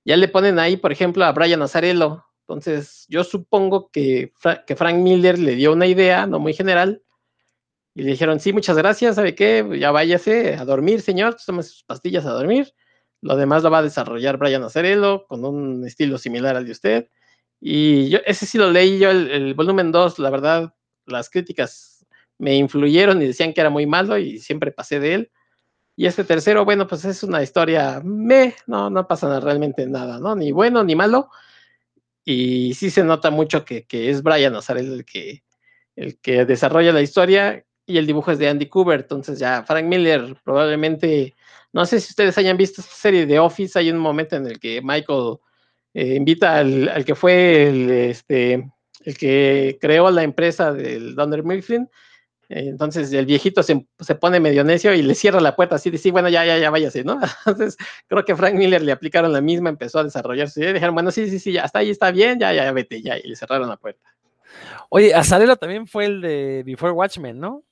[0.05, 2.25] ya le ponen ahí, por ejemplo, a Brian Azarello.
[2.41, 4.31] Entonces, yo supongo que,
[4.65, 7.03] que Frank Miller le dio una idea, no muy general,
[7.99, 9.77] y le dijeron, sí, muchas gracias, ¿sabe qué?
[9.77, 12.73] Ya váyase a dormir, señor, tome sus pastillas a dormir.
[13.19, 17.09] Lo demás lo va a desarrollar Brian Acerelo con un estilo similar al de usted.
[17.59, 20.73] Y yo, ese sí lo leí yo, el, volumen 2, la verdad,
[21.07, 22.05] las críticas
[22.37, 25.31] me influyeron y decían que era muy malo y siempre pasé de él.
[25.97, 30.37] Y este tercero, bueno, pues es una historia, me, no, no pasa realmente nada, ¿no?
[30.37, 31.31] Ni bueno ni malo.
[32.23, 35.43] Y sí se nota mucho que, que es Brian Azarelo el que,
[35.97, 39.85] el que desarrolla la historia y el dibujo es de Andy Cooper, entonces ya Frank
[39.85, 41.35] Miller probablemente,
[41.73, 44.59] no sé si ustedes hayan visto esta serie de Office, hay un momento en el
[44.59, 45.37] que Michael
[45.93, 48.71] eh, invita al, al, que fue el, este,
[49.03, 51.89] el que creó la empresa del Dunder Mifflin,
[52.49, 55.91] eh, entonces el viejito se, se, pone medio necio y le cierra la puerta así
[55.91, 57.19] de sí, bueno, ya, ya, ya váyase, ¿no?
[57.45, 60.95] Entonces creo que Frank Miller le aplicaron la misma, empezó a desarrollar su idea, dijeron,
[60.95, 63.35] bueno, sí, sí, sí, ya está ahí, está bien, ya, ya, vete, ya, y le
[63.35, 64.09] cerraron la puerta.
[64.89, 67.63] Oye, Azarelo también fue el de Before Watchmen, ¿no?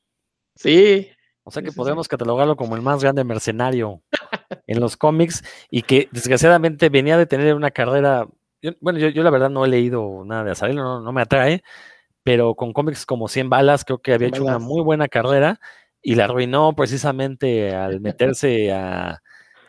[0.57, 1.09] Sí.
[1.43, 2.09] O sea que sí, podemos sí.
[2.09, 4.01] catalogarlo como el más grande mercenario
[4.67, 8.27] en los cómics y que desgraciadamente venía de tener una carrera.
[8.61, 11.21] Yo, bueno, yo, yo, la verdad no he leído nada de Azarelo, no, no, me
[11.21, 11.63] atrae,
[12.23, 14.57] pero con cómics como 100 balas creo que había hecho balas.
[14.57, 15.59] una muy buena carrera
[16.01, 19.19] y la arruinó precisamente al meterse a, a,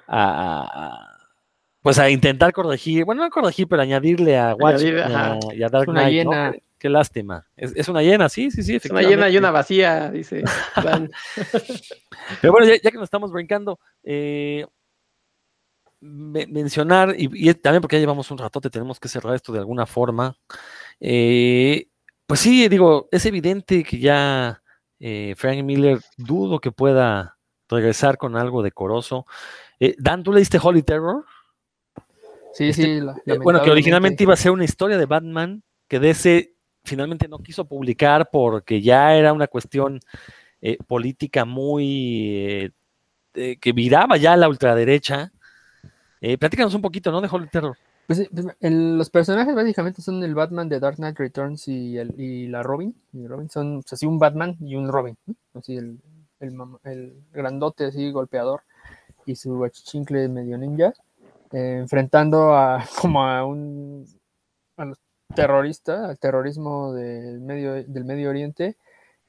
[0.08, 1.18] a,
[1.82, 6.12] pues a intentar corregir, bueno, no corregir, pero añadirle a Watchmen y a Dark Knight.
[6.12, 6.50] Llena.
[6.50, 6.67] ¿no?
[6.78, 7.46] Qué lástima.
[7.56, 8.76] Es, es, una llena, sí, sí, sí.
[8.76, 10.44] Es una llena y una vacía, dice.
[12.40, 14.64] Pero bueno, ya, ya, que nos estamos brincando, eh,
[16.00, 19.58] me, mencionar, y, y, también porque ya llevamos un ratote, tenemos que cerrar esto de
[19.58, 20.36] alguna forma.
[21.00, 21.88] Eh,
[22.26, 24.62] pues sí, digo, es evidente que ya
[25.00, 27.38] eh, Frank Miller dudo que pueda
[27.68, 29.26] regresar con algo decoroso.
[29.80, 31.24] Eh, Dan, ¿tú leíste Holy Terror?
[32.52, 33.00] Sí, este, sí.
[33.00, 36.54] La, bueno, que originalmente iba a ser una historia de Batman que de ese
[36.88, 40.00] finalmente no quiso publicar porque ya era una cuestión
[40.60, 42.72] eh, política muy
[43.34, 45.32] eh, que viraba ya a la ultraderecha.
[46.20, 47.20] Eh, platícanos un poquito, ¿no?
[47.20, 47.76] De Holy Terror.
[48.08, 52.18] Pues, pues el, los personajes básicamente son el Batman de Dark Knight Returns y, el,
[52.18, 52.94] y la Robin.
[53.12, 55.16] Y Robin son pues, así un Batman y un Robin.
[55.54, 56.00] Así el,
[56.40, 58.62] el, grandote así golpeador
[59.26, 60.92] y su achichincle medio ninja.
[61.52, 64.06] Eh, enfrentando a como a un
[64.76, 64.98] a los
[65.34, 68.76] terrorista, al terrorismo del Medio, del Medio Oriente,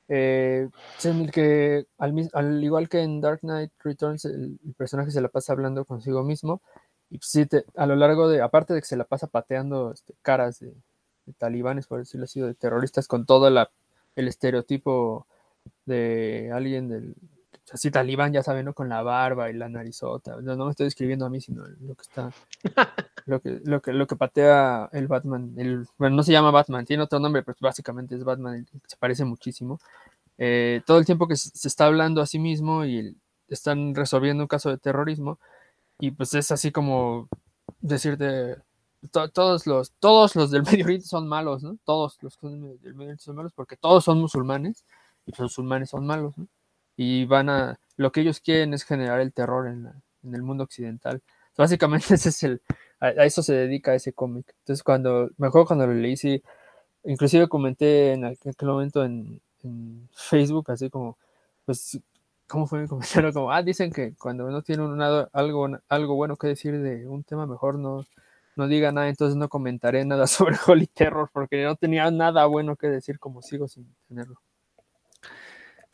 [0.08, 0.70] eh,
[1.04, 5.54] el que, al, al, igual que en Dark Knight Returns, el, personaje se la pasa
[5.54, 6.62] hablando consigo mismo,
[7.10, 10.14] y sí, te, a lo largo de, aparte de que se la pasa pateando este,
[10.22, 10.74] caras de,
[11.26, 13.70] de, talibanes, por decirlo así, de terroristas, con todo la,
[14.16, 15.28] el estereotipo
[15.86, 17.16] de alguien del,
[17.74, 18.74] así talibán, ya saben, ¿no?
[18.74, 20.38] Con la barba y la narizota.
[20.42, 22.32] No, no me estoy describiendo a mí, sino lo que está.
[23.26, 25.54] lo, que, lo, que, lo que patea el Batman.
[25.58, 29.26] El, bueno, no se llama Batman, tiene otro nombre, pero básicamente es Batman, se parece
[29.26, 29.80] muchísimo.
[30.38, 33.18] Eh, todo el tiempo que se, se, está hablando a sí mismo y el,
[33.50, 35.40] están resolviendo un caso de terrorismo,
[36.00, 37.30] y pues es así como
[37.82, 38.58] decirte.
[39.12, 41.78] To, todos los todos los del Medio Oriente son malos, ¿no?
[41.86, 44.86] Todos los del Medio Oriente son malos porque todos son musulmanes
[45.26, 46.48] y los musulmanes son malos, ¿no?
[47.02, 50.44] Y van a, lo que ellos quieren es generar el terror en, la, en el
[50.44, 51.22] mundo occidental.
[51.58, 52.62] Básicamente ese es el,
[53.00, 54.54] a, eso se dedica ese cómic.
[54.60, 56.44] Entonces cuando, me acuerdo cuando lo leí, sí,
[57.06, 59.42] inclusive comenté en aquel momento en,
[60.14, 61.18] Facebook, así como,
[61.66, 62.00] pues,
[62.48, 63.32] ¿cómo fue mi comentario?
[63.32, 67.24] Como, ah, dicen que cuando uno tiene un, algo, algo bueno que decir de un
[67.24, 68.06] tema, mejor no,
[68.58, 72.76] no diga nada, entonces no comentaré nada sobre Holy Terror, porque no tenía nada bueno
[72.76, 74.42] que decir, como sigo sin tenerlo.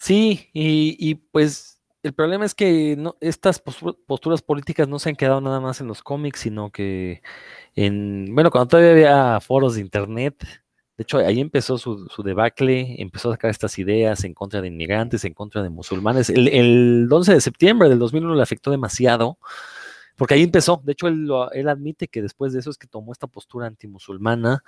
[0.06, 5.16] Sí, y, y pues el problema es que no, estas posturas políticas no se han
[5.16, 7.24] quedado nada más en los cómics, sino que
[7.74, 10.46] en, bueno, cuando todavía había foros de internet,
[10.96, 15.26] de hecho ahí empezó su, debacle, empezó a sacar estas ideas en contra de inmigrantes,
[15.26, 16.30] en contra de musulmanes.
[16.30, 19.40] El, el 11 de septiembre del 2001 le afectó demasiado,
[20.18, 23.12] porque ahí empezó, de hecho él, él admite que después de eso es que tomó
[23.12, 24.64] esta postura antimusulmana,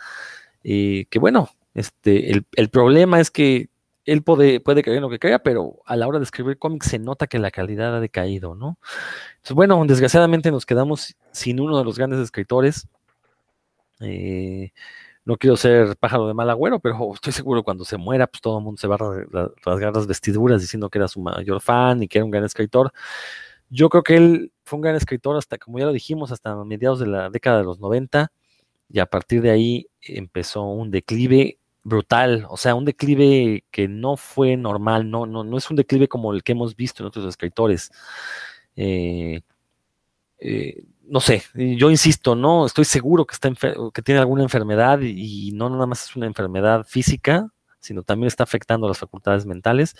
[0.63, 3.69] eh, que bueno, este, el, el problema es que
[4.07, 6.87] él puede, puede creer en lo que crea, pero a la hora de escribir cómics
[6.87, 8.79] se nota que la calidad ha decaído, ¿no?
[9.35, 12.87] Entonces, bueno, desgraciadamente nos quedamos sin uno de los grandes escritores.
[13.99, 14.71] Eh,
[15.25, 18.59] no quiero ser pájaro de mal agüero, pero estoy seguro cuando se muera, pues todo
[18.59, 22.07] el mundo se va a rasgar las vestiduras diciendo que era su mayor fan y
[22.07, 22.93] que era un gran escritor.
[23.69, 26.99] Yo creo que él fue un gran escritor hasta, como ya lo dijimos, hasta mediados
[26.99, 28.31] de la década de los 90
[28.89, 34.17] y a partir de ahí empezó un declive brutal, o sea, un declive que no
[34.17, 37.25] fue normal, no, no, no es un declive como el que hemos visto en otros
[37.25, 37.91] escritores.
[38.75, 39.39] Eh,
[40.39, 43.49] eh, no sé, yo insisto, no, estoy seguro que, está
[43.93, 47.49] que tiene alguna enfermedad y, no nada más es una enfermedad física,
[47.79, 49.95] sino también está afectando las facultades mentales.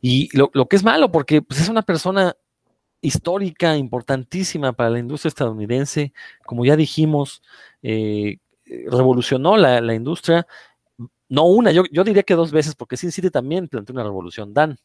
[0.00, 2.34] Y lo, que es malo, porque pues, es una persona
[3.00, 6.12] histórica, importantísima para la industria estadounidense,
[6.44, 7.42] como ya dijimos,
[7.82, 8.38] eh,
[8.90, 10.46] revolucionó la, la industria,
[11.32, 14.52] no una, yo, yo diría que dos veces, porque Sin City también planteó una revolución.
[14.52, 14.78] Dan.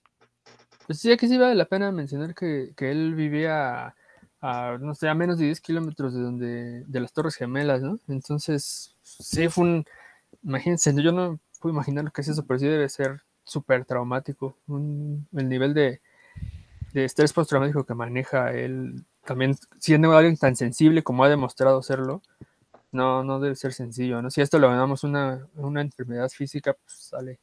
[0.86, 3.94] Pues sí, aquí sí vale la pena mencionar que, él vivía
[4.40, 7.99] a, no sé, a menos de 10 kilómetros de donde, de las Torres Gemelas, ¿no?
[8.07, 9.86] Entonces, sí fue un,
[10.41, 14.56] imagínense, yo no puedo imaginar lo que es eso, pero sí debe ser súper traumático.
[14.69, 15.99] el nivel de,
[16.94, 22.22] de estrés postraumático que maneja él, también siendo alguien tan sensible como ha demostrado serlo,
[22.92, 24.30] no, no debe ser sencillo, ¿no?
[24.30, 27.40] Si esto lo llamamos una, una enfermedad física, pues sale,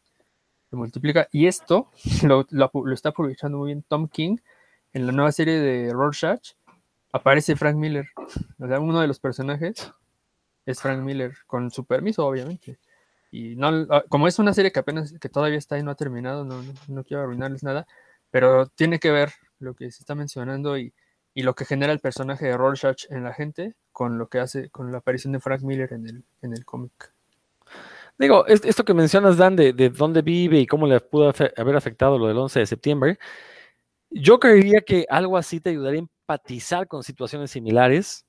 [0.70, 1.28] se multiplica.
[1.32, 1.90] Y esto
[2.22, 4.38] lo, lo, está aprovechando muy bien Tom King
[4.92, 6.52] en la nueva serie de Rorschach.
[7.12, 8.08] Aparece Frank Miller,
[8.58, 9.92] o sea, uno de los personajes
[10.66, 12.78] es Frank Miller, con su permiso, obviamente.
[13.30, 15.94] Y no, ah, como es una serie que apenas, que todavía está y no ha
[15.94, 17.86] terminado, no, no quiero arruinarles nada,
[18.30, 20.92] pero tiene que ver lo que se está mencionando y,
[21.34, 24.70] y lo que genera el personaje de Rorschach en la gente con lo que hace,
[24.70, 27.12] con la aparición de Frank Miller en el, en el cómic.
[28.16, 32.16] Digo, esto que mencionas, Dan, de, de, dónde vive y cómo le pudo haber afectado
[32.16, 33.18] lo del 11 de septiembre,
[34.10, 38.24] yo creería que algo así te ayudaría a empatizar con situaciones similares.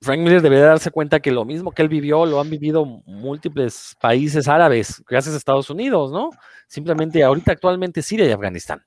[0.00, 3.94] Frank Miller debería darse cuenta que lo mismo que él vivió lo han vivido múltiples
[4.00, 6.30] países árabes, gracias a Estados Unidos, ¿no?
[6.66, 8.82] Simplemente ahorita actualmente Siria y Afganistán.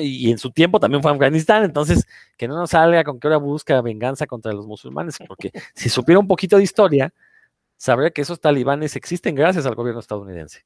[0.00, 2.06] Y, en su tiempo también fue a Afganistán, entonces
[2.36, 6.18] que no nos salga con que ahora busca venganza contra los musulmanes, porque si supiera
[6.18, 7.12] un poquito de historia,
[7.76, 10.64] sabría que esos talibanes existen gracias al gobierno estadounidense.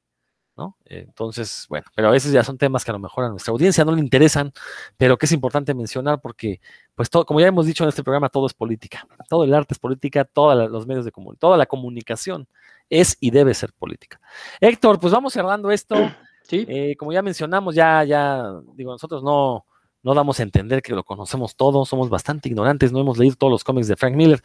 [0.55, 0.77] ¿no?
[0.85, 3.85] Entonces, bueno, pero a veces ya son temas que a lo mejor a nuestra audiencia
[3.85, 4.53] no le interesan,
[4.97, 6.61] pero que es importante mencionar porque,
[6.95, 9.07] pues, todo, como ya hemos dicho en este programa, todo es política.
[9.29, 12.47] Todo el arte es política, todos los medios de comunicación, toda la comunicación
[12.89, 14.19] es y debe ser política.
[14.59, 15.95] Héctor, pues vamos cerrando esto.
[16.43, 16.65] Sí.
[16.67, 18.43] Eh, como ya mencionamos, ya, ya,
[18.75, 19.65] digo, nosotros no,
[20.03, 23.51] no damos a entender que lo conocemos todo, somos bastante ignorantes, no hemos leído todos
[23.51, 24.41] los cómics de Frank Miller.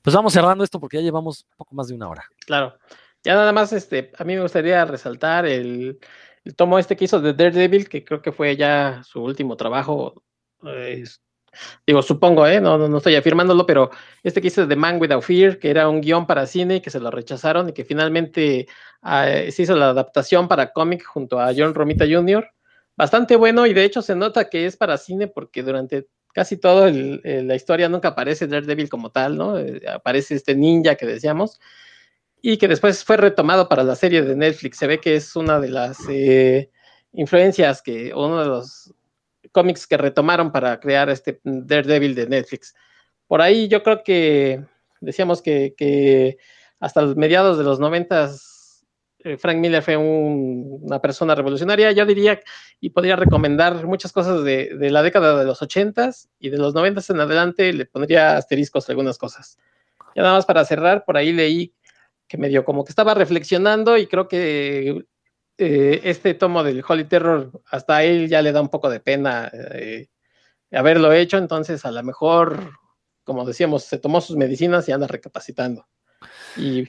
[0.00, 2.24] Pues vamos cerrando esto porque ya llevamos poco más de una hora.
[2.46, 2.76] Claro.
[3.22, 6.00] Ya nada más, este, a mí me gustaría resaltar el,
[6.56, 10.24] tomo este que hizo de Daredevil, que creo que fue ya su último trabajo.
[10.66, 11.04] Eh,
[11.86, 12.60] digo, supongo, ¿eh?
[12.60, 13.90] no, no, estoy afirmándolo, pero
[14.22, 17.00] este que hizo The Man Without Fear, que era un guion para cine que se
[17.00, 18.66] lo rechazaron y que finalmente
[19.02, 22.48] ah, se hizo la adaptación para cómic junto a John Romita Jr.
[22.96, 26.90] Bastante bueno y de hecho se nota que es para cine porque durante casi toda
[26.90, 29.58] la historia nunca aparece Daredevil como tal, ¿no?
[29.58, 31.60] Eh, aparece este ninja que decíamos
[32.42, 34.78] y que después fue retomado para la serie de Netflix.
[34.78, 36.70] Se ve que es una de las eh,
[37.12, 38.92] influencias que, uno de los
[39.52, 42.74] cómics que retomaron para crear este Daredevil de Netflix.
[43.26, 44.64] Por ahí yo creo que
[45.00, 46.36] decíamos que,
[46.80, 48.84] hasta los mediados de los noventas
[49.20, 51.92] eh, Frank Miller fue una persona revolucionaria.
[51.92, 52.40] Yo diría
[52.80, 57.08] y podría recomendar muchas cosas de, la década de los ochentas y de los noventas
[57.10, 59.58] en adelante le pondría asteriscos a algunas cosas.
[60.16, 61.72] Ya nada más para cerrar, por ahí leí
[62.26, 65.04] que medio como que estaba reflexionando y creo que
[65.58, 69.00] eh, este tomo del Holy Terror, hasta a él ya le da un poco de
[69.00, 70.08] pena eh,
[70.72, 72.70] haberlo hecho, entonces a lo mejor,
[73.24, 75.86] como decíamos, se tomó sus medicinas y anda recapacitando.
[76.56, 76.84] Y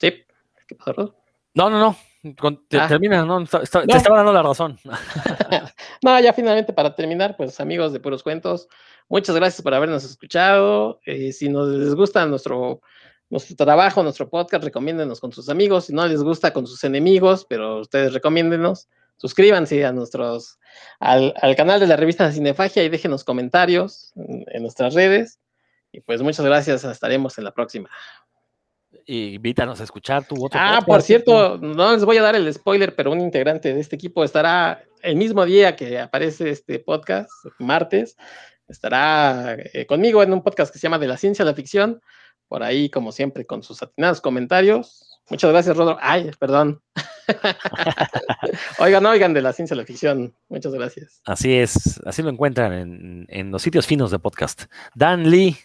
[0.00, 0.24] sí,
[0.66, 1.14] ¿qué pasó,
[1.54, 1.96] No, no, no.
[2.38, 2.86] Con- te- Ah.
[2.86, 3.40] Termina, ¿no?
[3.42, 3.86] Está- está- No.
[3.86, 4.78] Te estaba dando la razón.
[6.02, 8.68] No, ya finalmente para terminar, pues amigos de Puros Cuentos,
[9.08, 11.00] muchas gracias por habernos escuchado.
[11.06, 12.80] Eh, si nos les gusta nuestro,
[13.30, 15.86] nuestro trabajo, nuestro podcast, recomiéndenos con sus amigos.
[15.86, 18.88] Si no les gusta, con sus enemigos, pero ustedes recomiéndenos.
[19.16, 20.58] Suscríbanse a nuestros,
[20.98, 25.38] al, al canal de la revista Cinefagia y déjenos comentarios en, en nuestras redes.
[25.92, 27.88] Y pues muchas gracias, estaremos en la próxima.
[29.06, 32.34] Y invítanos a escuchar tu otro Ah, podcast, por cierto, no les voy a dar
[32.34, 36.78] el spoiler, pero un integrante de este equipo estará el mismo día que aparece este
[36.78, 38.16] podcast, martes,
[38.68, 42.00] estará eh, conmigo en un podcast que se llama De la Ciencia a la Ficción,
[42.50, 45.06] por ahí, como siempre, con sus atinados comentarios.
[45.30, 45.96] Muchas gracias, Rodro.
[46.00, 46.82] Ay, perdón.
[48.80, 50.34] oigan, oigan, de la ciencia a la ficción.
[50.48, 51.22] Muchas gracias.
[51.24, 54.64] Así es, así lo encuentran en, en los sitios finos de podcast.
[54.96, 55.56] Dan Lee,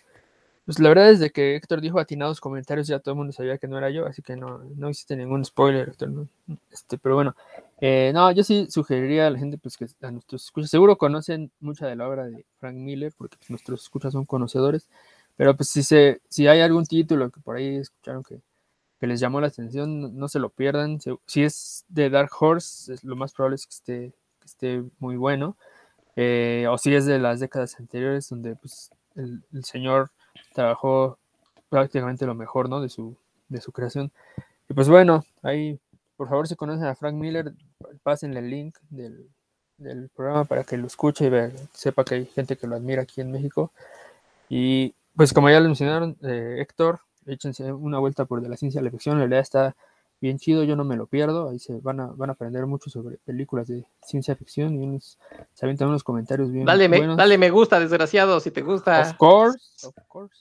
[0.66, 3.58] Pues la verdad es de que Héctor dijo atinados comentarios, ya todo el mundo sabía
[3.58, 6.10] que no era yo, así que no, no hiciste ningún spoiler, Héctor.
[6.10, 6.28] ¿no?
[6.72, 7.36] Este, pero bueno,
[7.82, 11.52] eh, no, yo sí sugeriría a la gente pues, que a nuestros escuchas, seguro conocen
[11.60, 14.88] mucha de la obra de Frank Miller, porque pues, nuestros escuchas son conocedores,
[15.38, 18.40] pero pues si, se, si hay algún título que por ahí escucharon que,
[19.00, 21.00] que les llamó la atención, no, no se lo pierdan.
[21.02, 24.84] Se- si es de Dark Horse, es- lo más probable es que esté, que esté
[25.00, 25.58] muy bueno.
[26.16, 30.12] Eh, o si es de las décadas anteriores, donde pues, el, el señor
[30.54, 31.18] trabajó
[31.70, 32.80] prácticamente lo mejor, ¿no?
[32.82, 33.16] De su,
[33.50, 34.12] de su creación.
[34.70, 35.78] Y pues bueno, ahí,
[36.16, 37.54] por favor, si conocen a Frank Miller,
[38.04, 39.30] pásenle el link del,
[39.78, 43.02] del programa para que lo escuche y vea- sepa que hay gente que lo admira
[43.02, 43.72] aquí en México.
[44.50, 48.80] Y pues como ya lo mencionaron, eh, Héctor, échense una vuelta por de la ciencia
[48.82, 49.76] de la ficción, la verdad está
[50.22, 52.90] bien chido, yo no me lo pierdo, ahí se van a, van a aprender mucho
[52.90, 55.18] sobre películas de ciencia ficción y unos,
[55.54, 59.02] se avientan unos comentarios bien Dale me, dale me gusta, desgraciado, si te gusta.
[59.02, 60.36] Of course, of course.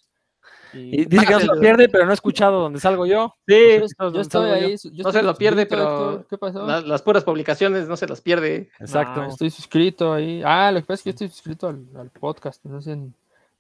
[0.72, 3.34] y dice que no se lo pierde, pero no he escuchado donde salgo yo.
[3.46, 4.76] Sí, Pues, Yo estoy ahí.
[4.92, 6.24] yo No se lo pierde, pero.
[6.28, 6.66] ¿Qué pasó?
[6.66, 8.70] la- las puras publicaciones no se las pierde.
[8.80, 9.22] Exacto.
[9.22, 10.42] No, estoy suscrito ahí.
[10.44, 12.64] Ah, lo que pasa es que yo estoy suscrito al, al podcast.
[12.64, 13.14] No sé, en,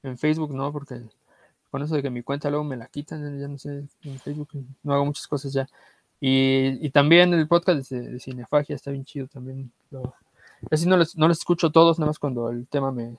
[0.04, 1.00] en Facebook no, porque
[1.70, 4.50] con eso de que mi cuenta luego me la quitan, ya no sé, en Facebook
[4.84, 5.68] no hago muchas cosas ya.
[6.20, 9.72] Y, y también el podcast de, de Cinefagia está bien chido también.
[9.90, 10.14] Lo,
[10.70, 13.16] casi no les, no les escucho todos, nada más cuando el tema me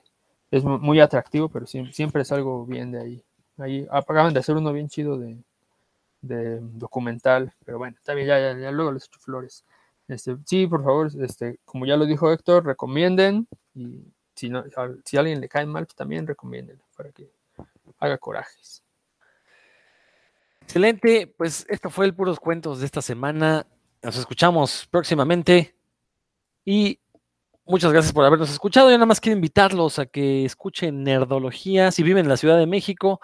[0.50, 3.22] es mu- muy atractivo, pero siempre, siempre salgo bien de ahí.
[3.58, 5.36] Ahí acaban de hacer uno bien chido de,
[6.22, 9.64] de documental, pero bueno, bien, ya, ya, ya luego les echo flores.
[10.08, 14.00] Este, sí, por favor, este, como ya lo dijo Héctor, recomienden y
[14.36, 17.28] si, no, a- si alguien le cae mal, pues también recomienden para que
[17.98, 18.82] haga corajes.
[20.60, 23.66] Excelente, pues esto fue el Puros Cuentos de esta semana.
[24.02, 25.74] Nos escuchamos próximamente
[26.64, 26.98] y
[27.64, 28.90] muchas gracias por habernos escuchado.
[28.90, 32.66] Yo nada más quiero invitarlos a que escuchen Nerdología si viven en la Ciudad de
[32.66, 33.20] México.